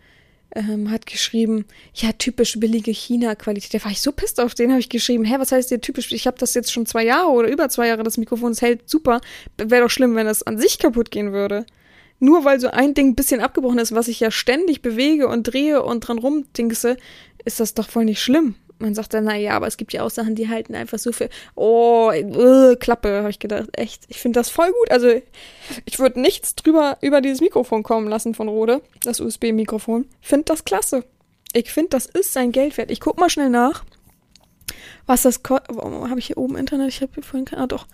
ähm, 0.56 0.90
hat 0.90 1.06
geschrieben, 1.06 1.66
ja, 1.94 2.12
typisch 2.12 2.58
billige 2.58 2.90
China-Qualität. 2.90 3.74
Da 3.74 3.84
war 3.84 3.92
ich 3.92 4.00
so 4.00 4.12
pisst 4.12 4.40
auf 4.40 4.54
den, 4.54 4.70
habe 4.70 4.80
ich 4.80 4.88
geschrieben, 4.88 5.24
hä, 5.24 5.36
was 5.38 5.52
heißt 5.52 5.70
dir 5.70 5.80
typisch? 5.80 6.10
Ich 6.12 6.26
habe 6.26 6.38
das 6.38 6.54
jetzt 6.54 6.72
schon 6.72 6.86
zwei 6.86 7.04
Jahre 7.04 7.30
oder 7.30 7.48
über 7.48 7.68
zwei 7.68 7.88
Jahre, 7.88 8.02
das 8.02 8.16
Mikrofon, 8.16 8.52
es 8.52 8.62
hält 8.62 8.88
super. 8.88 9.20
Wäre 9.56 9.82
doch 9.82 9.90
schlimm, 9.90 10.14
wenn 10.16 10.26
das 10.26 10.42
an 10.42 10.58
sich 10.58 10.78
kaputt 10.78 11.10
gehen 11.10 11.32
würde. 11.32 11.66
Nur 12.18 12.44
weil 12.44 12.58
so 12.58 12.68
ein 12.68 12.94
Ding 12.94 13.10
ein 13.10 13.14
bisschen 13.14 13.40
abgebrochen 13.40 13.78
ist, 13.78 13.92
was 13.92 14.08
ich 14.08 14.20
ja 14.20 14.30
ständig 14.30 14.80
bewege 14.80 15.28
und 15.28 15.44
drehe 15.44 15.82
und 15.82 16.00
dran 16.00 16.18
rumdingse, 16.18 16.96
ist 17.44 17.60
das 17.60 17.74
doch 17.74 17.88
voll 17.88 18.06
nicht 18.06 18.20
schlimm 18.20 18.54
man 18.78 18.94
sagt 18.94 19.14
dann, 19.14 19.24
naja, 19.24 19.54
aber 19.54 19.66
es 19.66 19.76
gibt 19.76 19.92
ja 19.92 20.02
auch 20.02 20.10
Sachen, 20.10 20.34
die 20.34 20.48
halten 20.48 20.74
einfach 20.74 20.98
so 20.98 21.12
viel. 21.12 21.30
Oh, 21.54 22.12
uh, 22.12 22.76
Klappe, 22.76 23.18
habe 23.18 23.30
ich 23.30 23.38
gedacht. 23.38 23.68
Echt, 23.72 24.04
ich 24.08 24.18
finde 24.18 24.38
das 24.38 24.50
voll 24.50 24.68
gut. 24.68 24.90
Also, 24.90 25.20
ich 25.84 25.98
würde 25.98 26.20
nichts 26.20 26.54
drüber 26.54 26.98
über 27.00 27.20
dieses 27.20 27.40
Mikrofon 27.40 27.82
kommen 27.82 28.08
lassen 28.08 28.34
von 28.34 28.48
Rode, 28.48 28.82
das 29.02 29.20
USB-Mikrofon. 29.20 30.06
Finde 30.20 30.44
das 30.44 30.64
klasse. 30.64 31.04
Ich 31.52 31.72
finde, 31.72 31.90
das 31.90 32.06
ist 32.06 32.32
sein 32.32 32.52
Geld 32.52 32.76
wert. 32.76 32.90
Ich 32.90 33.00
guck 33.00 33.18
mal 33.18 33.30
schnell 33.30 33.48
nach, 33.48 33.84
was 35.06 35.22
das 35.22 35.42
kostet. 35.42 35.76
Habe 35.76 36.18
ich 36.18 36.26
hier 36.26 36.38
oben 36.38 36.56
Internet? 36.56 36.88
Ich 36.88 37.00
habe 37.00 37.12
hier 37.14 37.22
vorhin 37.22 37.46
keine. 37.46 37.62
Ah, 37.62 37.66
doch. 37.66 37.86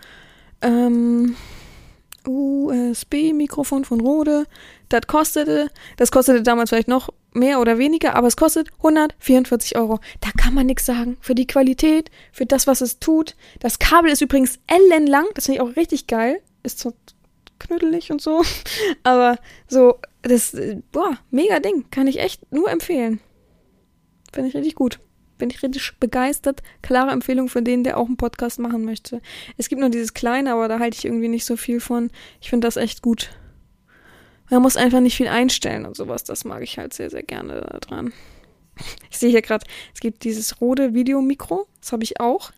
Ähm. 0.62 1.36
USB-Mikrofon 2.24 3.84
von 3.84 4.00
Rode. 4.00 4.46
Das 4.88 5.06
kostete, 5.08 5.70
das 5.96 6.12
kostete 6.12 6.42
damals 6.42 6.70
vielleicht 6.70 6.86
noch 6.86 7.10
mehr 7.34 7.60
oder 7.60 7.78
weniger, 7.78 8.14
aber 8.14 8.26
es 8.26 8.36
kostet 8.36 8.70
144 8.78 9.76
Euro. 9.76 10.00
Da 10.20 10.30
kann 10.36 10.54
man 10.54 10.66
nichts 10.66 10.86
sagen. 10.86 11.16
Für 11.20 11.34
die 11.34 11.46
Qualität, 11.46 12.10
für 12.32 12.46
das, 12.46 12.66
was 12.66 12.80
es 12.80 12.98
tut. 12.98 13.36
Das 13.60 13.78
Kabel 13.78 14.10
ist 14.10 14.22
übrigens 14.22 14.58
ellenlang. 14.66 15.26
Das 15.34 15.46
finde 15.46 15.56
ich 15.56 15.62
auch 15.62 15.76
richtig 15.76 16.06
geil. 16.06 16.40
Ist 16.62 16.78
so 16.78 16.92
knüttelig 17.58 18.10
und 18.10 18.20
so. 18.20 18.42
Aber 19.02 19.38
so, 19.68 19.98
das, 20.22 20.56
boah, 20.92 21.18
mega 21.30 21.60
Ding. 21.60 21.86
Kann 21.90 22.06
ich 22.06 22.20
echt 22.20 22.52
nur 22.52 22.70
empfehlen. 22.70 23.20
Finde 24.32 24.48
ich 24.48 24.56
richtig 24.56 24.74
gut. 24.74 24.98
Bin 25.38 25.50
ich 25.50 25.62
richtig 25.62 25.98
begeistert. 25.98 26.62
Klare 26.82 27.10
Empfehlung 27.10 27.48
für 27.48 27.62
den, 27.62 27.84
der 27.84 27.98
auch 27.98 28.06
einen 28.06 28.16
Podcast 28.16 28.58
machen 28.58 28.84
möchte. 28.84 29.20
Es 29.56 29.68
gibt 29.68 29.80
nur 29.80 29.90
dieses 29.90 30.14
kleine, 30.14 30.52
aber 30.52 30.68
da 30.68 30.78
halte 30.78 30.96
ich 30.96 31.04
irgendwie 31.04 31.28
nicht 31.28 31.44
so 31.44 31.56
viel 31.56 31.80
von. 31.80 32.10
Ich 32.40 32.50
finde 32.50 32.66
das 32.66 32.76
echt 32.76 33.02
gut. 33.02 33.30
Man 34.52 34.60
muss 34.60 34.76
einfach 34.76 35.00
nicht 35.00 35.16
viel 35.16 35.28
einstellen 35.28 35.86
und 35.86 35.96
sowas. 35.96 36.24
Das 36.24 36.44
mag 36.44 36.62
ich 36.62 36.76
halt 36.76 36.92
sehr, 36.92 37.08
sehr 37.08 37.22
gerne 37.22 37.78
daran. 37.80 38.12
Ich 39.10 39.16
sehe 39.16 39.30
hier 39.30 39.40
gerade, 39.40 39.64
es 39.94 40.00
gibt 40.00 40.24
dieses 40.24 40.60
rote 40.60 40.92
Videomikro. 40.92 41.66
Das 41.80 41.92
habe 41.92 42.04
ich 42.04 42.20
auch. 42.20 42.52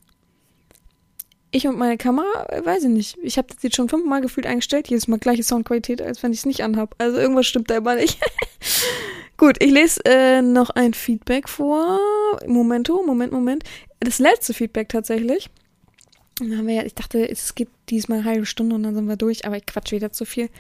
Ich 1.53 1.69
und 1.69 1.79
meine 1.79 1.97
Kamera, 1.97 2.47
äh, 2.49 2.65
weiß 2.65 2.83
ich 2.83 2.91
nicht. 2.91 3.17
Ich 3.23 3.39
habe 3.39 3.47
das 3.47 3.63
jetzt 3.63 3.77
schon 3.77 3.89
fünfmal 3.89 4.21
gefühlt 4.21 4.45
eingestellt. 4.45 4.89
Jedes 4.89 5.07
Mal 5.07 5.21
gleiche 5.21 5.45
Soundqualität, 5.45 6.03
als 6.03 6.21
wenn 6.25 6.33
ich 6.33 6.41
es 6.41 6.47
nicht 6.47 6.65
anhab. 6.65 6.97
Also 6.99 7.17
irgendwas 7.17 7.47
stimmt 7.47 7.71
da 7.71 7.77
immer 7.77 7.95
nicht. 7.95 8.19
Gut, 9.37 9.63
ich 9.63 9.71
lese 9.71 10.05
äh, 10.05 10.43
noch 10.43 10.71
ein 10.71 10.95
Feedback 10.95 11.49
vor. 11.49 12.01
Momento, 12.49 13.05
Moment, 13.07 13.33
Moment. 13.33 13.63
Das 14.01 14.19
letzte 14.19 14.53
Feedback 14.53 14.89
tatsächlich. 14.89 15.49
Dann 16.41 16.59
haben 16.59 16.67
wir 16.67 16.75
ja, 16.75 16.83
ich 16.83 16.97
dachte, 16.97 17.29
es 17.31 17.55
geht 17.55 17.69
diesmal 17.89 18.19
eine 18.19 18.29
halbe 18.29 18.47
Stunde 18.47 18.75
und 18.75 18.83
dann 18.83 18.97
sind 18.97 19.07
wir 19.07 19.17
durch, 19.17 19.47
aber 19.47 19.57
ich 19.57 19.67
quatsch 19.67 19.93
wieder 19.93 20.11
zu 20.11 20.25
viel. 20.25 20.51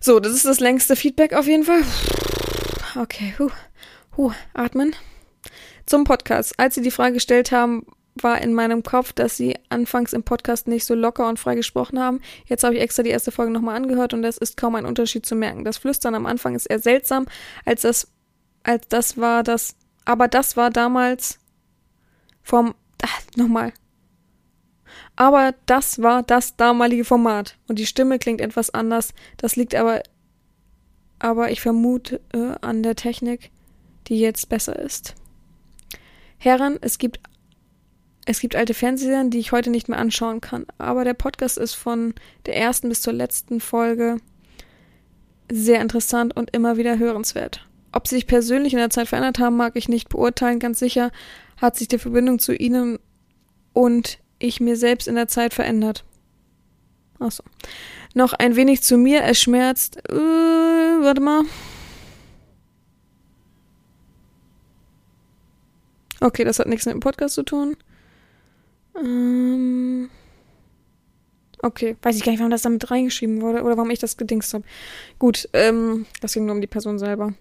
So, 0.00 0.20
das 0.20 0.32
ist 0.32 0.46
das 0.46 0.60
längste 0.60 0.96
Feedback 0.96 1.32
auf 1.32 1.46
jeden 1.46 1.64
Fall. 1.64 1.82
Okay, 2.96 3.34
huh, 3.38 3.50
huh, 4.16 4.32
atmen. 4.54 4.94
Zum 5.86 6.04
Podcast. 6.04 6.54
Als 6.58 6.74
Sie 6.74 6.82
die 6.82 6.90
Frage 6.90 7.14
gestellt 7.14 7.52
haben, 7.52 7.86
war 8.22 8.40
in 8.40 8.52
meinem 8.52 8.82
Kopf, 8.82 9.12
dass 9.12 9.36
Sie 9.36 9.56
anfangs 9.68 10.12
im 10.12 10.22
Podcast 10.22 10.68
nicht 10.68 10.84
so 10.84 10.94
locker 10.94 11.28
und 11.28 11.38
frei 11.38 11.54
gesprochen 11.54 11.98
haben. 11.98 12.20
Jetzt 12.46 12.64
habe 12.64 12.74
ich 12.74 12.80
extra 12.80 13.02
die 13.02 13.10
erste 13.10 13.30
Folge 13.30 13.52
nochmal 13.52 13.76
angehört 13.76 14.14
und 14.14 14.24
es 14.24 14.38
ist 14.38 14.56
kaum 14.56 14.74
ein 14.74 14.86
Unterschied 14.86 15.26
zu 15.26 15.34
merken. 15.34 15.64
Das 15.64 15.78
Flüstern 15.78 16.14
am 16.14 16.26
Anfang 16.26 16.54
ist 16.54 16.66
eher 16.66 16.78
seltsam, 16.78 17.26
als 17.64 17.82
das, 17.82 18.08
als 18.62 18.88
das 18.88 19.18
war 19.18 19.42
das, 19.42 19.76
aber 20.04 20.28
das 20.28 20.56
war 20.56 20.70
damals 20.70 21.38
vom, 22.42 22.74
ach, 23.02 23.20
nochmal, 23.36 23.72
aber 25.18 25.52
das 25.66 26.00
war 26.00 26.22
das 26.22 26.54
damalige 26.54 27.04
Format 27.04 27.56
und 27.66 27.80
die 27.80 27.86
Stimme 27.86 28.20
klingt 28.20 28.40
etwas 28.40 28.70
anders. 28.70 29.14
Das 29.36 29.56
liegt 29.56 29.74
aber, 29.74 30.04
aber 31.18 31.50
ich 31.50 31.60
vermute 31.60 32.20
äh, 32.32 32.54
an 32.60 32.84
der 32.84 32.94
Technik, 32.94 33.50
die 34.06 34.20
jetzt 34.20 34.48
besser 34.48 34.78
ist. 34.78 35.16
Herren, 36.36 36.78
es 36.82 36.98
gibt 36.98 37.18
es 38.26 38.38
gibt 38.38 38.54
alte 38.54 38.74
Fernsehserien, 38.74 39.30
die 39.30 39.40
ich 39.40 39.50
heute 39.50 39.70
nicht 39.70 39.88
mehr 39.88 39.98
anschauen 39.98 40.40
kann, 40.40 40.66
aber 40.78 41.02
der 41.02 41.14
Podcast 41.14 41.58
ist 41.58 41.74
von 41.74 42.14
der 42.46 42.54
ersten 42.56 42.88
bis 42.88 43.00
zur 43.00 43.12
letzten 43.12 43.58
Folge 43.58 44.18
sehr 45.50 45.80
interessant 45.80 46.36
und 46.36 46.54
immer 46.54 46.76
wieder 46.76 46.96
hörenswert. 46.96 47.66
Ob 47.90 48.06
sie 48.06 48.14
sich 48.14 48.28
persönlich 48.28 48.72
in 48.72 48.78
der 48.78 48.90
Zeit 48.90 49.08
verändert 49.08 49.40
haben, 49.40 49.56
mag 49.56 49.74
ich 49.74 49.88
nicht 49.88 50.10
beurteilen. 50.10 50.60
Ganz 50.60 50.78
sicher 50.78 51.10
hat 51.56 51.76
sich 51.76 51.88
die 51.88 51.98
Verbindung 51.98 52.38
zu 52.38 52.54
ihnen 52.54 53.00
und 53.72 54.20
ich 54.38 54.60
mir 54.60 54.76
selbst 54.76 55.08
in 55.08 55.14
der 55.14 55.28
Zeit 55.28 55.54
verändert. 55.54 56.04
Achso. 57.18 57.42
Noch 58.14 58.32
ein 58.32 58.56
wenig 58.56 58.82
zu 58.82 58.96
mir. 58.96 59.24
Es 59.24 59.40
schmerzt. 59.40 59.96
Äh, 60.08 60.14
warte 60.14 61.20
mal. 61.20 61.42
Okay, 66.20 66.44
das 66.44 66.58
hat 66.58 66.66
nichts 66.66 66.86
mit 66.86 66.94
dem 66.94 67.00
Podcast 67.00 67.34
zu 67.34 67.42
tun. 67.42 67.76
Ähm. 68.96 70.10
Okay, 71.60 71.96
weiß 72.02 72.16
ich 72.16 72.24
gar 72.24 72.30
nicht, 72.30 72.38
warum 72.38 72.52
das 72.52 72.62
damit 72.62 72.88
reingeschrieben 72.90 73.42
wurde 73.42 73.62
oder 73.62 73.76
warum 73.76 73.90
ich 73.90 73.98
das 73.98 74.16
gedingst 74.16 74.54
habe. 74.54 74.64
Gut, 75.18 75.48
ähm, 75.52 76.06
das 76.20 76.32
ging 76.34 76.46
nur 76.46 76.54
um 76.54 76.60
die 76.60 76.68
Person 76.68 76.98
selber. 76.98 77.34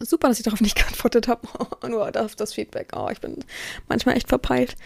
Super, 0.00 0.28
dass 0.28 0.38
ich 0.38 0.44
darauf 0.44 0.60
nicht 0.60 0.76
geantwortet 0.82 1.28
habe. 1.28 1.46
nur 1.88 2.10
auf 2.20 2.36
das 2.36 2.54
Feedback. 2.54 2.92
Oh, 2.96 3.08
ich 3.10 3.20
bin 3.20 3.44
manchmal 3.88 4.16
echt 4.16 4.28
verpeilt. 4.28 4.76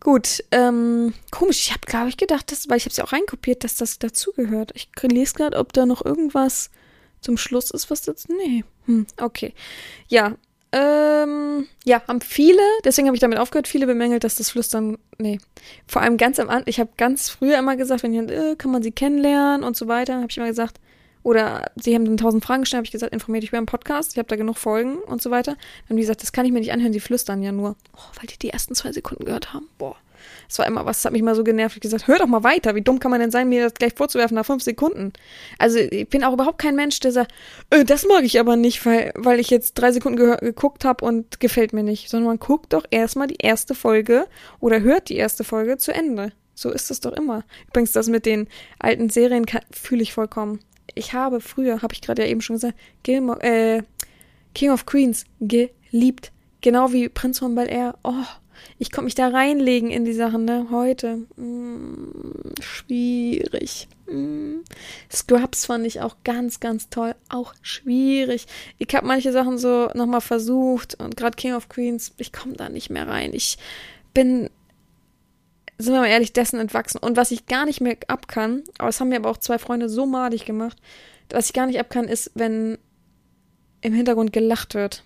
Gut, 0.00 0.44
ähm, 0.50 1.14
komisch, 1.30 1.60
ich 1.66 1.70
habe, 1.72 1.86
glaube 1.86 2.08
ich, 2.10 2.16
gedacht, 2.16 2.52
dass, 2.52 2.68
weil 2.68 2.76
ich 2.76 2.84
habe 2.84 2.90
es 2.90 2.98
ja 2.98 3.04
auch 3.04 3.12
reinkopiert, 3.12 3.64
dass 3.64 3.76
das 3.76 3.98
dazugehört. 3.98 4.72
Ich 4.74 4.88
lese 5.02 5.34
gerade, 5.34 5.56
ob 5.56 5.72
da 5.72 5.86
noch 5.86 6.04
irgendwas 6.04 6.70
zum 7.20 7.38
Schluss 7.38 7.70
ist, 7.70 7.90
was 7.90 8.02
das. 8.02 8.28
Nee. 8.28 8.64
Hm, 8.84 9.06
okay. 9.18 9.54
Ja, 10.08 10.36
ähm, 10.72 11.68
ja, 11.84 12.02
haben 12.08 12.20
viele, 12.20 12.60
deswegen 12.84 13.06
habe 13.06 13.16
ich 13.16 13.20
damit 13.20 13.38
aufgehört, 13.38 13.68
viele 13.68 13.86
bemängelt, 13.86 14.24
dass 14.24 14.34
das 14.34 14.50
Flüstern, 14.50 14.98
nee, 15.18 15.38
vor 15.86 16.02
allem 16.02 16.16
ganz 16.16 16.40
am 16.40 16.50
Anfang, 16.50 16.64
ich 16.66 16.80
habe 16.80 16.90
ganz 16.96 17.30
früher 17.30 17.58
immer 17.58 17.76
gesagt, 17.76 18.02
wenn 18.02 18.12
jemand, 18.12 18.32
äh, 18.32 18.56
kann 18.56 18.72
man 18.72 18.82
sie 18.82 18.90
kennenlernen 18.90 19.62
und 19.62 19.76
so 19.76 19.86
weiter, 19.86 20.16
habe 20.16 20.26
ich 20.28 20.36
immer 20.36 20.48
gesagt, 20.48 20.80
oder 21.24 21.72
sie 21.74 21.94
haben 21.94 22.04
dann 22.04 22.16
tausend 22.16 22.44
Fragen 22.44 22.62
gestellt, 22.62 22.78
habe 22.78 22.86
ich 22.86 22.92
gesagt, 22.92 23.12
informiert 23.12 23.42
dich 23.42 23.50
über 23.50 23.58
einen 23.58 23.66
Podcast, 23.66 24.12
ich 24.12 24.18
habe 24.18 24.28
da 24.28 24.36
genug 24.36 24.56
Folgen 24.56 24.98
und 24.98 25.20
so 25.20 25.32
weiter. 25.32 25.52
Dann 25.54 25.90
haben 25.90 25.96
die 25.96 26.02
gesagt, 26.02 26.22
das 26.22 26.32
kann 26.32 26.46
ich 26.46 26.52
mir 26.52 26.60
nicht 26.60 26.72
anhören, 26.72 26.92
sie 26.92 27.00
flüstern 27.00 27.42
ja 27.42 27.50
nur. 27.50 27.76
Oh, 27.96 28.20
weil 28.20 28.26
die 28.28 28.38
die 28.38 28.50
ersten 28.50 28.74
zwei 28.74 28.92
Sekunden 28.92 29.24
gehört 29.24 29.52
haben. 29.52 29.68
Boah. 29.78 29.96
Das 30.48 30.58
war 30.58 30.66
immer 30.66 30.84
was, 30.84 30.98
das 30.98 31.06
hat 31.06 31.12
mich 31.12 31.22
mal 31.22 31.34
so 31.34 31.44
genervt. 31.44 31.76
Ich 31.76 31.82
gesagt, 31.82 32.06
hör 32.06 32.18
doch 32.18 32.26
mal 32.26 32.44
weiter. 32.44 32.74
Wie 32.74 32.82
dumm 32.82 32.98
kann 32.98 33.10
man 33.10 33.20
denn 33.20 33.30
sein, 33.30 33.48
mir 33.48 33.64
das 33.64 33.74
gleich 33.74 33.94
vorzuwerfen 33.94 34.34
nach 34.34 34.46
fünf 34.46 34.62
Sekunden? 34.62 35.12
Also 35.58 35.78
ich 35.78 36.08
bin 36.08 36.24
auch 36.24 36.32
überhaupt 36.32 36.58
kein 36.58 36.76
Mensch, 36.76 37.00
der 37.00 37.12
sagt, 37.12 37.32
äh, 37.70 37.84
das 37.84 38.06
mag 38.06 38.24
ich 38.24 38.38
aber 38.38 38.56
nicht, 38.56 38.84
weil, 38.86 39.12
weil 39.16 39.40
ich 39.40 39.50
jetzt 39.50 39.74
drei 39.74 39.92
Sekunden 39.92 40.18
geguckt 40.40 40.84
habe 40.84 41.04
und 41.04 41.40
gefällt 41.40 41.72
mir 41.72 41.82
nicht. 41.82 42.10
Sondern 42.10 42.28
man 42.28 42.38
guckt 42.38 42.72
doch 42.72 42.84
erstmal 42.90 43.26
die 43.26 43.38
erste 43.38 43.74
Folge 43.74 44.26
oder 44.60 44.80
hört 44.80 45.08
die 45.08 45.16
erste 45.16 45.44
Folge 45.44 45.78
zu 45.78 45.92
Ende. 45.92 46.32
So 46.54 46.70
ist 46.70 46.90
es 46.90 47.00
doch 47.00 47.12
immer. 47.12 47.44
Übrigens, 47.68 47.92
das 47.92 48.08
mit 48.08 48.26
den 48.26 48.48
alten 48.78 49.10
Serien 49.10 49.44
fühle 49.72 50.02
ich 50.02 50.12
vollkommen. 50.12 50.60
Ich 50.94 51.12
habe 51.12 51.40
früher, 51.40 51.82
habe 51.82 51.94
ich 51.94 52.00
gerade 52.00 52.22
ja 52.22 52.28
eben 52.28 52.40
schon 52.40 52.56
gesagt, 52.56 52.78
Gilmore, 53.02 53.42
äh, 53.42 53.82
King 54.54 54.70
of 54.70 54.86
Queens 54.86 55.24
geliebt. 55.40 56.32
Genau 56.60 56.92
wie 56.92 57.08
Prinz 57.08 57.40
von 57.40 57.54
Bel 57.54 57.68
Air. 57.68 57.98
Oh, 58.04 58.24
ich 58.78 58.90
konnte 58.90 59.04
mich 59.04 59.14
da 59.14 59.28
reinlegen 59.28 59.90
in 59.90 60.04
die 60.04 60.12
Sachen, 60.12 60.44
ne? 60.44 60.68
Heute. 60.70 61.26
Mm, 61.36 62.54
schwierig. 62.60 63.88
Mm. 64.06 64.60
Scrubs 65.12 65.66
fand 65.66 65.86
ich 65.86 66.00
auch 66.00 66.16
ganz, 66.24 66.60
ganz 66.60 66.88
toll. 66.88 67.14
Auch 67.28 67.54
schwierig. 67.62 68.46
Ich 68.78 68.94
habe 68.94 69.06
manche 69.06 69.32
Sachen 69.32 69.58
so 69.58 69.90
nochmal 69.94 70.20
versucht 70.20 71.00
und 71.00 71.16
gerade 71.16 71.36
King 71.36 71.54
of 71.54 71.68
Queens, 71.68 72.12
ich 72.16 72.32
komme 72.32 72.54
da 72.54 72.68
nicht 72.68 72.90
mehr 72.90 73.08
rein. 73.08 73.32
Ich 73.32 73.58
bin, 74.12 74.48
sind 75.78 75.92
wir 75.92 76.00
mal 76.00 76.08
ehrlich, 76.08 76.32
dessen 76.32 76.60
entwachsen. 76.60 76.98
Und 76.98 77.16
was 77.16 77.30
ich 77.30 77.46
gar 77.46 77.64
nicht 77.66 77.80
mehr 77.80 77.96
ab 78.08 78.28
kann, 78.28 78.62
aber 78.78 78.88
das 78.88 79.00
haben 79.00 79.08
mir 79.08 79.16
aber 79.16 79.30
auch 79.30 79.38
zwei 79.38 79.58
Freunde 79.58 79.88
so 79.88 80.06
madig 80.06 80.44
gemacht, 80.44 80.78
was 81.30 81.46
ich 81.46 81.52
gar 81.52 81.66
nicht 81.66 81.80
ab 81.80 81.90
kann, 81.90 82.06
ist, 82.06 82.30
wenn 82.34 82.78
im 83.80 83.92
Hintergrund 83.92 84.32
gelacht 84.32 84.74
wird 84.74 85.04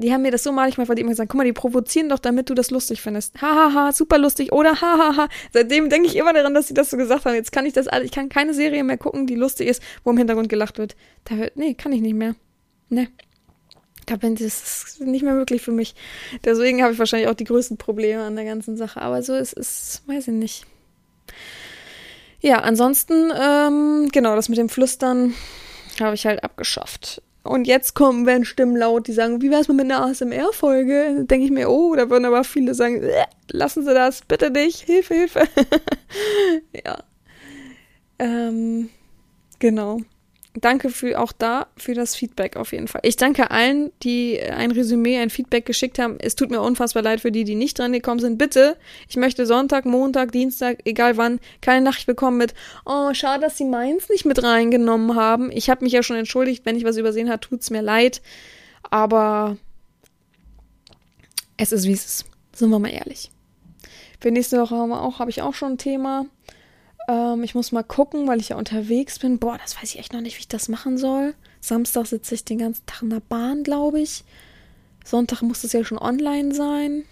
die 0.00 0.12
haben 0.12 0.22
mir 0.22 0.30
das 0.30 0.42
so 0.42 0.50
malig 0.50 0.78
mal 0.78 0.86
von 0.86 0.96
immer 0.96 1.10
gesagt, 1.10 1.30
guck 1.30 1.38
mal, 1.38 1.44
die 1.44 1.52
provozieren 1.52 2.08
doch, 2.08 2.18
damit 2.18 2.48
du 2.48 2.54
das 2.54 2.70
lustig 2.70 3.02
findest. 3.02 3.40
Hahaha, 3.40 3.74
ha, 3.74 3.84
ha, 3.86 3.92
super 3.92 4.18
lustig 4.18 4.50
oder 4.50 4.80
hahaha. 4.80 5.16
Ha, 5.16 5.16
ha. 5.16 5.28
Seitdem 5.52 5.90
denke 5.90 6.08
ich 6.08 6.16
immer 6.16 6.32
daran, 6.32 6.54
dass 6.54 6.68
sie 6.68 6.74
das 6.74 6.90
so 6.90 6.96
gesagt 6.96 7.26
haben. 7.26 7.34
Jetzt 7.34 7.52
kann 7.52 7.66
ich 7.66 7.74
das 7.74 7.86
alles, 7.86 8.06
ich 8.06 8.12
kann 8.12 8.30
keine 8.30 8.54
Serie 8.54 8.82
mehr 8.82 8.96
gucken, 8.96 9.26
die 9.26 9.34
lustig 9.34 9.68
ist, 9.68 9.82
wo 10.02 10.10
im 10.10 10.16
Hintergrund 10.16 10.48
gelacht 10.48 10.78
wird. 10.78 10.96
Da 11.24 11.34
nee, 11.54 11.74
kann 11.74 11.92
ich 11.92 12.00
nicht 12.00 12.14
mehr. 12.14 12.34
Nee. 12.88 13.08
Da 14.10 14.16
bin 14.16 14.34
das 14.34 14.96
nicht 14.98 15.22
mehr 15.22 15.34
möglich 15.34 15.62
für 15.62 15.70
mich. 15.70 15.94
Deswegen 16.44 16.82
habe 16.82 16.92
ich 16.92 16.98
wahrscheinlich 16.98 17.28
auch 17.28 17.34
die 17.34 17.44
größten 17.44 17.76
Probleme 17.76 18.24
an 18.24 18.34
der 18.34 18.44
ganzen 18.44 18.76
Sache. 18.76 19.00
Aber 19.00 19.22
so 19.22 19.36
ist 19.36 19.56
es, 19.56 20.02
weiß 20.06 20.26
ich 20.26 20.34
nicht. 20.34 20.66
Ja, 22.40 22.58
ansonsten, 22.58 23.30
ähm, 23.40 24.08
genau, 24.10 24.34
das 24.34 24.48
mit 24.48 24.58
dem 24.58 24.68
Flüstern 24.68 25.34
habe 26.00 26.16
ich 26.16 26.26
halt 26.26 26.42
abgeschafft. 26.42 27.22
Und 27.44 27.68
jetzt 27.68 27.94
kommen, 27.94 28.26
werden 28.26 28.44
Stimmen 28.44 28.74
laut, 28.74 29.06
die 29.06 29.12
sagen, 29.12 29.42
wie 29.42 29.50
wär's 29.52 29.68
mal 29.68 29.74
mit 29.74 29.84
einer 29.84 30.04
ASMR-Folge? 30.04 31.26
Denke 31.26 31.44
ich 31.44 31.52
mir, 31.52 31.70
oh, 31.70 31.94
da 31.94 32.10
würden 32.10 32.24
aber 32.24 32.42
viele 32.42 32.74
sagen, 32.74 33.04
äh, 33.04 33.26
lassen 33.52 33.84
Sie 33.84 33.94
das, 33.94 34.22
bitte 34.22 34.50
nicht, 34.50 34.80
Hilfe, 34.80 35.14
Hilfe. 35.14 35.48
ja. 36.84 36.98
Ähm, 38.18 38.90
genau 39.60 40.00
danke 40.54 40.90
für 40.90 41.18
auch 41.20 41.32
da 41.32 41.68
für 41.76 41.94
das 41.94 42.16
Feedback 42.16 42.56
auf 42.56 42.72
jeden 42.72 42.88
Fall. 42.88 43.02
Ich 43.04 43.16
danke 43.16 43.50
allen, 43.50 43.92
die 44.02 44.40
ein 44.40 44.70
Resümee, 44.70 45.18
ein 45.18 45.30
Feedback 45.30 45.64
geschickt 45.64 45.98
haben. 45.98 46.18
Es 46.20 46.34
tut 46.34 46.50
mir 46.50 46.60
unfassbar 46.60 47.02
leid 47.02 47.20
für 47.20 47.30
die, 47.30 47.44
die 47.44 47.54
nicht 47.54 47.78
dran 47.78 47.92
gekommen 47.92 48.20
sind. 48.20 48.38
Bitte, 48.38 48.76
ich 49.08 49.16
möchte 49.16 49.46
Sonntag, 49.46 49.84
Montag, 49.84 50.32
Dienstag, 50.32 50.78
egal 50.84 51.16
wann, 51.16 51.38
keine 51.60 51.84
Nachricht 51.84 52.06
bekommen 52.06 52.38
mit, 52.38 52.54
oh, 52.84 53.14
schade, 53.14 53.42
dass 53.42 53.56
sie 53.56 53.64
meins 53.64 54.08
nicht 54.08 54.24
mit 54.24 54.42
reingenommen 54.42 55.14
haben. 55.14 55.50
Ich 55.52 55.70
habe 55.70 55.84
mich 55.84 55.92
ja 55.92 56.02
schon 56.02 56.16
entschuldigt, 56.16 56.66
wenn 56.66 56.76
ich 56.76 56.84
was 56.84 56.96
übersehen 56.96 57.30
habe, 57.30 57.40
tut's 57.40 57.70
mir 57.70 57.82
leid. 57.82 58.20
Aber 58.90 59.56
es 61.56 61.72
ist 61.72 61.86
wie 61.86 61.92
es 61.92 62.06
ist. 62.06 62.24
Sind 62.52 62.70
wir 62.70 62.78
mal 62.78 62.90
ehrlich. 62.90 63.30
Für 64.18 64.30
nächste 64.30 64.60
Woche 64.60 64.76
haben 64.76 64.90
wir 64.90 65.00
auch, 65.00 65.18
habe 65.18 65.30
ich 65.30 65.40
auch 65.40 65.54
schon 65.54 65.72
ein 65.72 65.78
Thema. 65.78 66.26
Ähm, 67.10 67.42
ich 67.42 67.54
muss 67.56 67.72
mal 67.72 67.82
gucken, 67.82 68.28
weil 68.28 68.40
ich 68.40 68.50
ja 68.50 68.56
unterwegs 68.56 69.18
bin. 69.18 69.38
Boah, 69.38 69.58
das 69.58 69.76
weiß 69.76 69.94
ich 69.94 69.98
echt 69.98 70.12
noch 70.12 70.20
nicht, 70.20 70.36
wie 70.36 70.42
ich 70.42 70.48
das 70.48 70.68
machen 70.68 70.96
soll. 70.96 71.34
Samstag 71.60 72.06
sitze 72.06 72.36
ich 72.36 72.44
den 72.44 72.58
ganzen 72.58 72.86
Tag 72.86 73.02
in 73.02 73.10
der 73.10 73.20
Bahn, 73.20 73.64
glaube 73.64 74.00
ich. 74.00 74.24
Sonntag 75.04 75.42
muss 75.42 75.64
es 75.64 75.72
ja 75.72 75.82
schon 75.82 75.98
online 75.98 76.54
sein. 76.54 77.04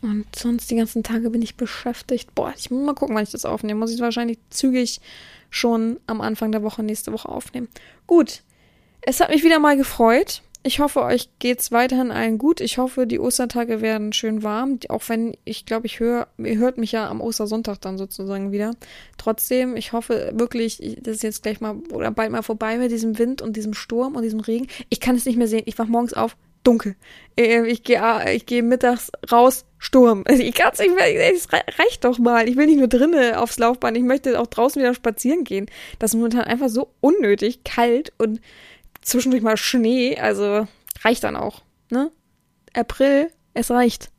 Und 0.00 0.24
sonst 0.34 0.70
die 0.70 0.76
ganzen 0.76 1.02
Tage 1.02 1.30
bin 1.30 1.42
ich 1.42 1.56
beschäftigt. 1.56 2.34
Boah, 2.34 2.54
ich 2.56 2.70
muss 2.70 2.84
mal 2.84 2.94
gucken, 2.94 3.14
wann 3.14 3.24
ich 3.24 3.30
das 3.30 3.44
aufnehme. 3.44 3.80
Muss 3.80 3.92
ich 3.92 4.00
wahrscheinlich 4.00 4.38
zügig 4.48 5.00
schon 5.50 6.00
am 6.06 6.20
Anfang 6.20 6.52
der 6.52 6.62
Woche, 6.62 6.82
nächste 6.82 7.12
Woche 7.12 7.28
aufnehmen. 7.28 7.68
Gut. 8.06 8.42
Es 9.02 9.20
hat 9.20 9.28
mich 9.28 9.44
wieder 9.44 9.58
mal 9.58 9.76
gefreut. 9.76 10.42
Ich 10.66 10.80
hoffe, 10.80 11.04
euch 11.04 11.28
geht's 11.38 11.70
weiterhin 11.70 12.10
allen 12.10 12.38
gut. 12.38 12.60
Ich 12.60 12.76
hoffe, 12.78 13.06
die 13.06 13.20
Ostertage 13.20 13.82
werden 13.82 14.12
schön 14.12 14.42
warm. 14.42 14.80
Auch 14.88 15.04
wenn 15.06 15.36
ich 15.44 15.64
glaube, 15.64 15.86
ich 15.86 16.00
höre, 16.00 16.26
ihr 16.38 16.58
hört 16.58 16.76
mich 16.76 16.90
ja 16.90 17.08
am 17.08 17.20
Ostersonntag 17.20 17.80
dann 17.80 17.98
sozusagen 17.98 18.50
wieder. 18.50 18.72
Trotzdem, 19.16 19.76
ich 19.76 19.92
hoffe 19.92 20.32
wirklich, 20.34 20.78
das 21.00 21.18
ist 21.18 21.22
jetzt 21.22 21.44
gleich 21.44 21.60
mal 21.60 21.76
oder 21.92 22.10
bald 22.10 22.32
mal 22.32 22.42
vorbei 22.42 22.78
mit 22.78 22.90
diesem 22.90 23.16
Wind 23.16 23.42
und 23.42 23.54
diesem 23.54 23.74
Sturm 23.74 24.16
und 24.16 24.24
diesem 24.24 24.40
Regen. 24.40 24.66
Ich 24.88 24.98
kann 24.98 25.14
es 25.14 25.24
nicht 25.24 25.38
mehr 25.38 25.46
sehen. 25.46 25.62
Ich 25.66 25.78
wach 25.78 25.86
morgens 25.86 26.14
auf, 26.14 26.36
dunkel. 26.64 26.96
Äh, 27.38 27.64
ich 27.68 27.84
gehe 27.84 28.02
ah, 28.02 28.28
ich 28.28 28.44
geh 28.44 28.60
mittags 28.60 29.12
raus, 29.30 29.66
Sturm. 29.78 30.24
Ich 30.28 30.54
kann 30.54 30.72
es 30.72 30.80
nicht 30.80 30.96
mehr, 30.96 31.32
es 31.32 31.46
reicht 31.52 32.02
doch 32.02 32.18
mal. 32.18 32.48
Ich 32.48 32.56
will 32.56 32.66
nicht 32.66 32.78
nur 32.78 32.88
drinnen 32.88 33.36
aufs 33.36 33.60
Laufband, 33.60 33.96
ich 33.96 34.02
möchte 34.02 34.40
auch 34.40 34.48
draußen 34.48 34.82
wieder 34.82 34.94
spazieren 34.94 35.44
gehen. 35.44 35.66
Das 36.00 36.10
ist 36.10 36.16
momentan 36.16 36.42
einfach 36.42 36.70
so 36.70 36.88
unnötig, 37.00 37.62
kalt 37.62 38.12
und 38.18 38.40
zwischendurch 39.06 39.42
mal 39.42 39.56
Schnee, 39.56 40.18
also 40.18 40.66
reicht 41.02 41.24
dann 41.24 41.36
auch, 41.36 41.62
ne? 41.90 42.10
April, 42.74 43.30
es 43.54 43.70
reicht. 43.70 44.10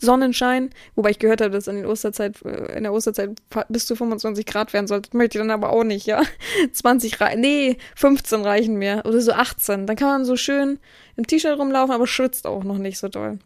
Sonnenschein, 0.00 0.70
wobei 0.94 1.10
ich 1.10 1.18
gehört 1.18 1.40
habe, 1.40 1.50
dass 1.50 1.66
in, 1.66 1.74
den 1.74 1.86
Osterzeit, 1.86 2.40
äh, 2.44 2.76
in 2.76 2.84
der 2.84 2.92
Osterzeit 2.92 3.30
bis 3.68 3.86
zu 3.86 3.96
25 3.96 4.46
Grad 4.46 4.72
werden 4.72 4.86
sollte. 4.86 5.16
Möchte 5.16 5.38
ich 5.38 5.42
dann 5.42 5.50
aber 5.50 5.70
auch 5.70 5.82
nicht, 5.82 6.06
ja. 6.06 6.22
20 6.72 7.20
reichen, 7.20 7.40
nee, 7.40 7.78
15 7.96 8.42
reichen 8.42 8.76
mir. 8.76 9.02
Oder 9.04 9.20
so 9.20 9.32
18. 9.32 9.88
Dann 9.88 9.96
kann 9.96 10.08
man 10.08 10.24
so 10.24 10.36
schön 10.36 10.78
im 11.16 11.26
T-Shirt 11.26 11.58
rumlaufen, 11.58 11.92
aber 11.92 12.06
schwitzt 12.06 12.46
auch 12.46 12.62
noch 12.62 12.78
nicht 12.78 12.98
so 12.98 13.08
doll. 13.08 13.40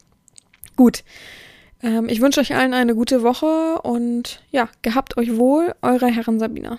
Gut. 0.76 1.04
Ähm, 1.82 2.06
ich 2.10 2.20
wünsche 2.20 2.40
euch 2.40 2.54
allen 2.54 2.74
eine 2.74 2.94
gute 2.94 3.22
Woche 3.22 3.80
und 3.82 4.42
ja, 4.50 4.68
gehabt 4.82 5.16
euch 5.16 5.38
wohl, 5.38 5.74
eure 5.80 6.08
Herren 6.08 6.38
Sabina. 6.38 6.78